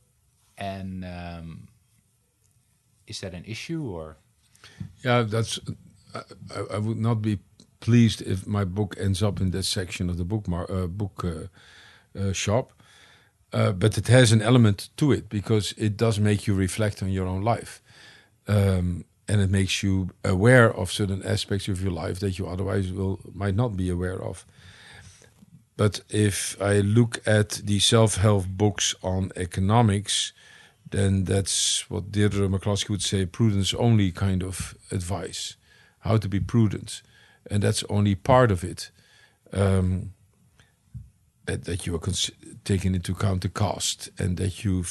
and 0.57 1.05
um, 1.05 1.69
is 3.07 3.21
that 3.21 3.35
an 3.35 3.45
issue 3.45 3.85
or? 3.85 4.17
Yeah, 5.05 5.23
that's. 5.23 5.61
I, 6.15 6.75
I, 6.75 6.79
would 6.79 6.99
not 6.99 7.21
be 7.21 7.41
pleased 7.81 8.23
if 8.23 8.47
my 8.47 8.65
book 8.65 8.97
ends 8.99 9.23
up 9.23 9.41
in 9.41 9.51
that 9.51 9.65
section 9.65 10.09
of 10.09 10.17
the 10.17 10.25
book 10.25 10.45
uh, 10.49 10.87
book 10.87 11.25
uh, 11.25 12.19
uh, 12.19 12.33
shop. 12.33 12.73
Uh, 13.53 13.73
but 13.73 13.97
it 13.99 14.09
has 14.09 14.33
an 14.33 14.43
element 14.43 14.89
to 14.97 15.13
it 15.13 15.29
because 15.29 15.75
it 15.77 15.97
does 15.97 16.19
make 16.19 16.47
you 16.47 16.55
reflect 16.55 17.03
on 17.03 17.09
your 17.09 17.27
own 17.27 17.43
life, 17.43 17.83
um, 18.49 19.05
and 19.29 19.41
it 19.41 19.51
makes 19.51 19.83
you 19.83 20.11
aware 20.25 20.73
of 20.73 20.93
certain 20.93 21.23
aspects 21.23 21.69
of 21.69 21.83
your 21.83 21.93
life 21.93 22.21
that 22.21 22.39
you 22.39 22.47
otherwise 22.47 22.93
will 22.93 23.21
might 23.33 23.55
not 23.55 23.77
be 23.77 23.91
aware 23.91 24.23
of. 24.23 24.45
But 25.77 26.01
if 26.09 26.61
I 26.61 26.81
look 26.81 27.21
at 27.27 27.51
the 27.65 27.81
self-help 27.81 28.47
books 28.47 28.95
on 29.03 29.33
economics, 29.35 30.33
then 30.91 31.25
that's 31.25 31.91
what 31.91 32.13
Deirdre 32.13 32.49
McCloskey 32.49 32.91
would 32.91 33.03
say 33.03 33.27
prudence 33.27 33.75
only 33.75 34.13
kind 34.13 34.45
of 34.45 34.77
advice, 34.93 35.57
how 36.01 36.17
to 36.19 36.29
be 36.29 36.39
prudent. 36.39 37.03
And 37.51 37.63
that's 37.63 37.83
only 37.91 38.15
part 38.15 38.51
of 38.53 38.63
it. 38.63 38.91
Um, 39.53 40.13
that 41.47 41.87
you 41.87 41.95
are 41.95 42.01
taking 42.65 42.95
into 42.95 43.13
account 43.13 43.43
the 43.43 43.49
cost 43.49 44.09
and 44.19 44.37
that 44.39 44.65
you 44.65 44.85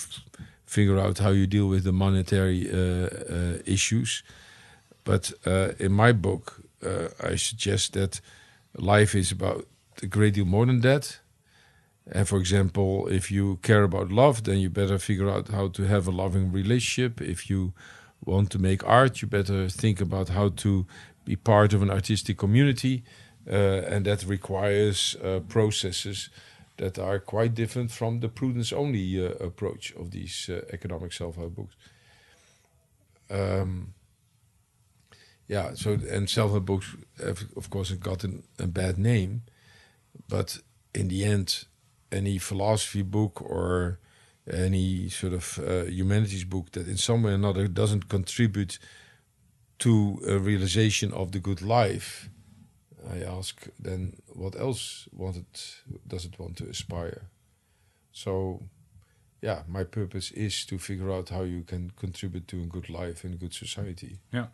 figure 0.74 0.99
out 0.99 1.19
how 1.19 1.30
you 1.30 1.47
deal 1.47 1.67
with 1.67 1.84
the 1.84 1.91
monetary 1.91 2.61
uh, 2.69 2.78
uh, 2.78 3.57
issues. 3.65 4.24
But 5.03 5.34
uh, 5.45 5.69
in 5.86 5.91
my 5.91 6.11
book, 6.13 6.61
I 7.32 7.38
suggest 7.38 7.93
that 7.93 8.21
life 8.76 9.15
is 9.15 9.32
about 9.32 9.65
a 10.01 10.07
great 10.07 10.34
deal 10.34 10.45
more 10.45 10.65
than 10.65 10.82
that. 10.82 11.19
And 12.11 12.28
for 12.28 12.38
example, 12.38 13.07
if 13.07 13.32
you 13.32 13.57
care 13.61 13.84
about 13.84 14.11
love, 14.11 14.43
then 14.43 14.57
you 14.57 14.69
better 14.69 14.99
figure 14.99 15.30
out 15.30 15.47
how 15.47 15.69
to 15.69 15.84
have 15.84 16.07
a 16.07 16.11
loving 16.11 16.51
relationship. 16.51 17.21
If 17.21 17.49
you 17.49 17.74
want 18.26 18.49
to 18.51 18.59
make 18.59 18.86
art, 18.86 19.21
you 19.21 19.28
better 19.30 19.69
think 19.69 20.01
about 20.01 20.30
how 20.30 20.49
to 20.49 20.86
be 21.26 21.36
part 21.36 21.74
of 21.74 21.82
an 21.82 21.89
artistic 21.89 22.38
community. 22.38 23.03
Uh, 23.49 23.93
and 23.93 24.05
that 24.05 24.26
requires 24.26 25.15
uh, 25.15 25.39
processes 25.47 26.30
that 26.78 26.97
are 26.97 27.19
quite 27.19 27.53
different 27.53 27.91
from 27.91 28.19
the 28.19 28.30
prudence 28.30 28.74
only 28.74 29.24
uh, 29.24 29.32
approach 29.34 29.93
of 29.95 30.11
these 30.11 30.49
uh, 30.49 30.61
economic 30.71 31.13
self 31.13 31.36
help 31.36 31.55
books. 31.55 31.76
Um, 33.30 33.93
yeah, 35.47 35.74
so 35.76 35.97
and 36.09 36.30
self 36.30 36.51
help 36.51 36.65
books 36.65 36.95
have, 37.24 37.43
of 37.55 37.69
course, 37.69 37.91
gotten 37.91 38.43
a 38.59 38.67
bad 38.67 38.97
name, 38.97 39.43
but 40.28 40.59
in 40.93 41.07
the 41.07 41.24
end, 41.24 41.65
any 42.11 42.38
philosophy 42.38 43.01
book 43.01 43.41
or 43.41 43.99
any 44.51 45.09
sort 45.09 45.34
of 45.34 45.59
uh, 45.59 45.86
humanities 45.86 46.43
book 46.43 46.71
that 46.71 46.88
in 46.88 46.97
some 46.97 47.24
way 47.24 47.32
or 47.32 47.36
another 47.36 47.67
doesn't 47.67 48.09
contribute 48.09 48.78
to 49.80 50.21
a 50.28 50.38
realization 50.38 51.11
of 51.13 51.32
the 51.32 51.39
good 51.39 51.61
life, 51.61 52.30
I 53.09 53.23
ask 53.23 53.67
then 53.79 54.17
what 54.27 54.55
else 54.55 55.07
wanted 55.11 55.45
does 56.07 56.25
it 56.25 56.39
want 56.39 56.57
to 56.57 56.69
aspire? 56.69 57.29
So 58.11 58.63
yeah, 59.41 59.63
my 59.67 59.83
purpose 59.83 60.31
is 60.31 60.65
to 60.65 60.77
figure 60.77 61.11
out 61.11 61.29
how 61.29 61.41
you 61.41 61.63
can 61.63 61.91
contribute 61.97 62.47
to 62.47 62.61
a 62.63 62.65
good 62.65 62.89
life 62.89 63.23
and 63.23 63.39
good 63.39 63.53
society. 63.53 64.19
Yeah. 64.31 64.47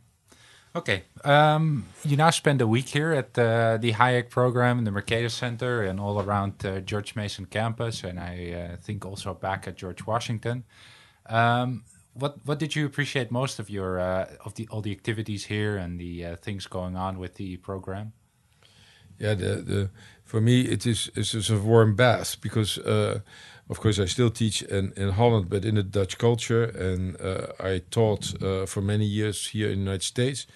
Okay. 0.75 1.03
Um, 1.23 1.85
you 2.03 2.15
now 2.15 2.29
spend 2.29 2.61
a 2.61 2.67
week 2.67 2.89
here 2.89 3.11
at 3.13 3.33
the, 3.33 3.77
the 3.81 3.93
Hayek 3.93 4.29
program 4.29 4.83
the 4.83 4.91
Mercatus 4.91 5.31
Center 5.31 5.83
and 5.83 5.99
all 5.99 6.21
around 6.21 6.65
uh, 6.65 6.79
George 6.79 7.15
Mason 7.15 7.45
campus, 7.45 8.03
and 8.03 8.19
I 8.19 8.51
uh, 8.51 8.77
think 8.77 9.05
also 9.05 9.33
back 9.33 9.67
at 9.67 9.77
George 9.77 10.05
Washington. 10.05 10.63
Um, 11.27 11.83
what 12.13 12.37
what 12.45 12.59
did 12.59 12.75
you 12.75 12.85
appreciate 12.85 13.31
most 13.31 13.59
of 13.59 13.69
your 13.69 13.99
uh, 13.99 14.27
of 14.45 14.55
the 14.55 14.67
all 14.71 14.81
the 14.81 14.91
activities 14.91 15.45
here 15.45 15.77
and 15.77 15.99
the 15.99 16.25
uh, 16.25 16.35
things 16.35 16.67
going 16.67 16.95
on 16.95 17.19
with 17.19 17.35
the 17.35 17.57
program? 17.57 18.13
Yeah, 19.19 19.33
the 19.35 19.61
the 19.61 19.89
for 20.23 20.41
me 20.41 20.61
it 20.61 20.85
is 20.85 21.11
it's 21.15 21.49
a 21.49 21.57
warm 21.57 21.95
bath 21.95 22.37
because 22.41 22.77
uh, 22.77 23.19
of 23.69 23.79
course 23.79 23.99
I 23.99 24.05
still 24.05 24.31
teach 24.31 24.61
in, 24.61 24.93
in 24.95 25.09
Holland, 25.09 25.49
but 25.49 25.65
in 25.65 25.75
the 25.75 25.83
Dutch 25.83 26.17
culture, 26.17 26.63
and 26.63 27.19
uh, 27.21 27.47
I 27.59 27.81
taught 27.91 28.41
uh, 28.41 28.65
for 28.65 28.81
many 28.81 29.05
years 29.05 29.47
here 29.47 29.67
in 29.67 29.79
the 29.79 29.83
United 29.83 30.03
States. 30.03 30.47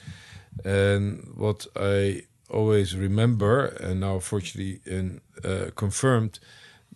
And 0.64 1.34
what 1.36 1.68
I 1.76 2.24
always 2.50 2.96
remember, 2.96 3.66
and 3.66 4.00
now 4.00 4.20
fortunately 4.20 4.80
in, 4.86 5.22
uh, 5.44 5.72
confirmed, 5.76 6.40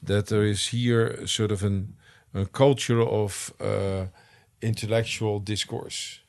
that 0.04 0.28
there 0.28 0.44
is 0.44 0.68
here 0.68 1.26
sort 1.26 1.52
of 1.52 1.64
an, 1.64 1.96
a 2.34 2.46
culture 2.46 3.02
of 3.02 3.54
intellectual 4.62 5.40
discourse 5.40 6.20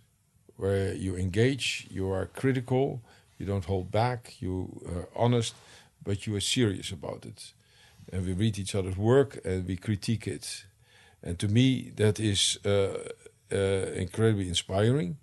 where 0.56 0.92
you 0.94 1.16
engage, 1.16 1.86
you 1.90 2.10
are 2.10 2.26
critical, 2.26 3.00
you 3.38 3.46
don't 3.46 3.64
hold 3.64 3.90
back, 3.90 4.40
you 4.40 4.82
are 4.86 5.08
honest, 5.16 5.54
but 6.02 6.26
you 6.26 6.34
are 6.34 6.40
serious 6.40 6.90
about 6.90 7.24
it. 7.24 7.52
And 8.12 8.26
we 8.26 8.32
read 8.32 8.58
each 8.58 8.74
other's 8.74 8.96
work 8.96 9.38
and 9.44 9.66
we 9.66 9.76
critique 9.76 10.26
it. 10.26 10.64
And 11.22 11.38
to 11.38 11.48
me, 11.48 11.92
that 11.96 12.18
is 12.20 12.58
uh, 12.64 13.10
uh, 13.52 13.56
incredibly 13.56 14.48
inspiring. 14.48 15.16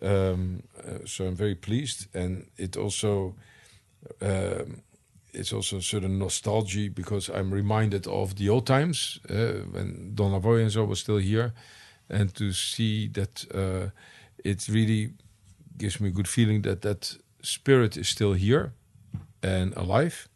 Um, 0.00 0.64
uh, 0.78 0.98
so 1.06 1.26
I'm 1.26 1.36
very 1.36 1.54
pleased, 1.54 2.08
and 2.14 2.46
it 2.56 2.76
also 2.76 3.36
um, 4.20 4.82
it's 5.32 5.52
also 5.52 5.76
a 5.78 5.82
certain 5.82 6.18
nostalgia 6.18 6.90
because 6.90 7.28
I'm 7.28 7.52
reminded 7.52 8.06
of 8.06 8.34
the 8.34 8.48
old 8.48 8.66
times 8.66 9.20
uh, 9.30 9.64
when 9.70 10.12
Don 10.14 10.32
Lavoie 10.32 10.62
and 10.62 10.72
so 10.72 10.84
was 10.84 11.00
still 11.00 11.18
here, 11.18 11.52
and 12.10 12.34
to 12.34 12.52
see 12.52 13.08
that 13.08 13.46
uh, 13.54 13.90
it 14.44 14.68
really 14.68 15.12
gives 15.78 16.00
me 16.00 16.08
a 16.08 16.12
good 16.12 16.28
feeling 16.28 16.62
that 16.62 16.82
that 16.82 17.16
spirit 17.42 17.96
is 17.96 18.08
still 18.08 18.32
here 18.32 18.72
and 19.42 19.74
alive. 19.76 20.28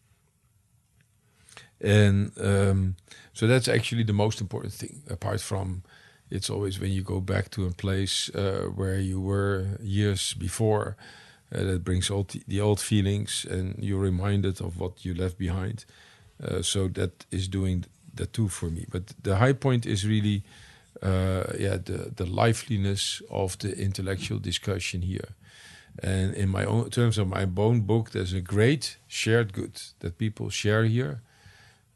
And 1.81 2.33
um, 2.41 2.97
so 3.33 3.47
that's 3.47 3.69
actually 3.69 4.05
the 4.05 4.13
most 4.13 4.41
important 4.41 4.73
thing, 4.73 5.03
apart 5.09 5.41
from 5.41 5.83
it's 6.31 6.51
always 6.51 6.81
when 6.81 6.91
you 6.91 7.03
go 7.03 7.21
back 7.21 7.51
to 7.51 7.67
a 7.67 7.71
place 7.71 8.29
uh, 8.35 8.69
where 8.75 8.99
you 8.99 9.21
were 9.21 9.79
years 9.81 10.35
before, 10.35 10.97
uh, 11.55 11.63
that 11.63 11.85
brings 11.85 12.11
all 12.11 12.27
the 12.49 12.61
old 12.61 12.81
feelings 12.81 13.47
and 13.49 13.77
you're 13.79 14.01
reminded 14.01 14.61
of 14.61 14.81
what 14.81 15.05
you 15.05 15.15
left 15.15 15.39
behind. 15.39 15.85
Uh, 16.43 16.63
so 16.63 16.89
that 16.89 17.25
is 17.31 17.47
doing 17.47 17.85
that 18.15 18.33
too 18.33 18.49
for 18.49 18.67
me. 18.67 18.87
But 18.91 19.13
the 19.23 19.37
high 19.37 19.53
point 19.53 19.87
is 19.87 20.05
really 20.05 20.43
uh, 21.03 21.45
yeah, 21.59 21.77
the, 21.77 22.13
the 22.17 22.27
liveliness 22.27 23.23
of 23.31 23.59
the 23.59 23.77
intellectual 23.79 24.39
discussion 24.39 25.03
here. 25.03 25.35
And 26.03 26.35
in 26.35 26.49
my 26.49 26.65
own 26.65 26.91
terms 26.91 27.19
of 27.19 27.29
my 27.29 27.47
own 27.57 27.81
book, 27.81 28.11
there's 28.11 28.33
a 28.33 28.41
great 28.41 28.99
shared 29.07 29.53
good 29.53 29.81
that 30.01 30.19
people 30.19 30.51
share 30.51 30.85
here, 30.85 31.23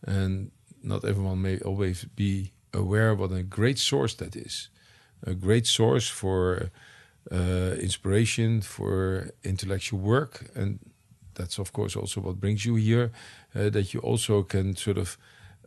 and 0.06 0.50
not 0.82 1.04
everyone 1.04 1.42
may 1.42 1.58
always 1.58 2.04
be 2.16 2.52
aware 2.72 3.14
what 3.14 3.32
a 3.32 3.42
great 3.42 3.78
source 3.78 4.14
that 4.14 4.36
is. 4.36 4.68
A 5.26 5.34
great 5.34 5.66
source 5.66 6.08
for 6.08 6.70
uh, 7.30 7.74
inspiration, 7.78 8.62
for 8.62 9.30
intellectual 9.44 10.00
work, 10.00 10.46
and 10.54 10.78
that's 11.34 11.58
of 11.58 11.72
course 11.72 11.94
also 11.94 12.20
what 12.20 12.40
brings 12.40 12.64
you 12.64 12.76
here. 12.76 13.12
Uh, 13.54 13.68
that 13.68 13.92
you 13.92 14.00
also 14.00 14.42
can 14.42 14.76
sort 14.76 14.96
of 14.96 15.18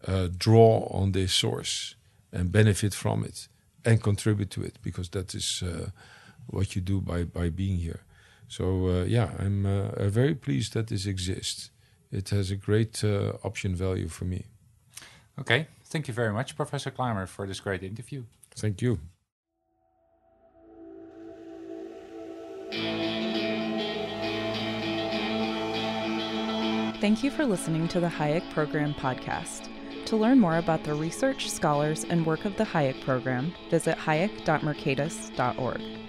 uh, 0.07 0.27
draw 0.37 0.87
on 0.91 1.11
this 1.11 1.33
source 1.33 1.95
and 2.31 2.51
benefit 2.51 2.93
from 2.93 3.23
it 3.23 3.47
and 3.85 4.01
contribute 4.01 4.49
to 4.49 4.63
it 4.63 4.79
because 4.81 5.09
that 5.09 5.35
is 5.35 5.61
uh, 5.63 5.89
what 6.47 6.75
you 6.75 6.81
do 6.81 7.01
by, 7.01 7.23
by 7.23 7.49
being 7.49 7.77
here. 7.77 8.01
So 8.53 8.87
uh, 8.87 9.03
yeah, 9.05 9.31
I'm 9.39 9.65
uh, 9.65 10.09
very 10.09 10.35
pleased 10.35 10.73
that 10.73 10.87
this 10.87 11.07
exists. 11.07 11.71
It 12.11 12.29
has 12.29 12.51
a 12.51 12.55
great 12.55 13.03
uh, 13.03 13.33
option 13.43 13.75
value 13.75 14.07
for 14.07 14.25
me. 14.25 14.45
Okay, 15.39 15.67
thank 15.85 16.07
you 16.07 16.13
very 16.13 16.31
much, 16.31 16.55
Professor 16.55 16.91
Klamer, 16.91 17.27
for 17.27 17.47
this 17.47 17.59
great 17.59 17.81
interview. 17.81 18.25
Thank 18.55 18.83
you. 18.83 18.99
Thank 27.01 27.23
you 27.23 27.31
for 27.31 27.47
listening 27.47 27.87
to 27.87 27.99
the 27.99 28.07
Hayek 28.07 28.47
Program 28.51 28.93
podcast. 28.93 29.67
To 30.05 30.15
learn 30.15 30.39
more 30.39 30.57
about 30.57 30.83
the 30.83 30.93
research, 30.93 31.49
scholars, 31.49 32.03
and 32.03 32.23
work 32.23 32.45
of 32.45 32.55
the 32.57 32.65
Hayek 32.65 33.01
program, 33.01 33.51
visit 33.71 33.97
hayek.mercatus.org. 33.97 36.02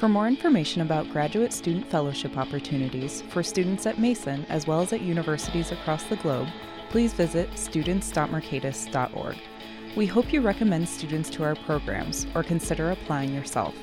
For 0.00 0.08
more 0.08 0.26
information 0.26 0.80
about 0.80 1.10
graduate 1.10 1.52
student 1.52 1.86
fellowship 1.90 2.38
opportunities 2.38 3.20
for 3.20 3.42
students 3.42 3.84
at 3.84 3.98
Mason 3.98 4.46
as 4.48 4.66
well 4.66 4.80
as 4.80 4.94
at 4.94 5.02
universities 5.02 5.72
across 5.72 6.04
the 6.04 6.16
globe, 6.16 6.48
please 6.88 7.12
visit 7.12 7.50
students.mercatus.org. 7.58 9.36
We 9.96 10.06
hope 10.06 10.32
you 10.32 10.40
recommend 10.40 10.88
students 10.88 11.28
to 11.28 11.44
our 11.44 11.54
programs 11.54 12.26
or 12.34 12.42
consider 12.42 12.92
applying 12.92 13.34
yourself. 13.34 13.74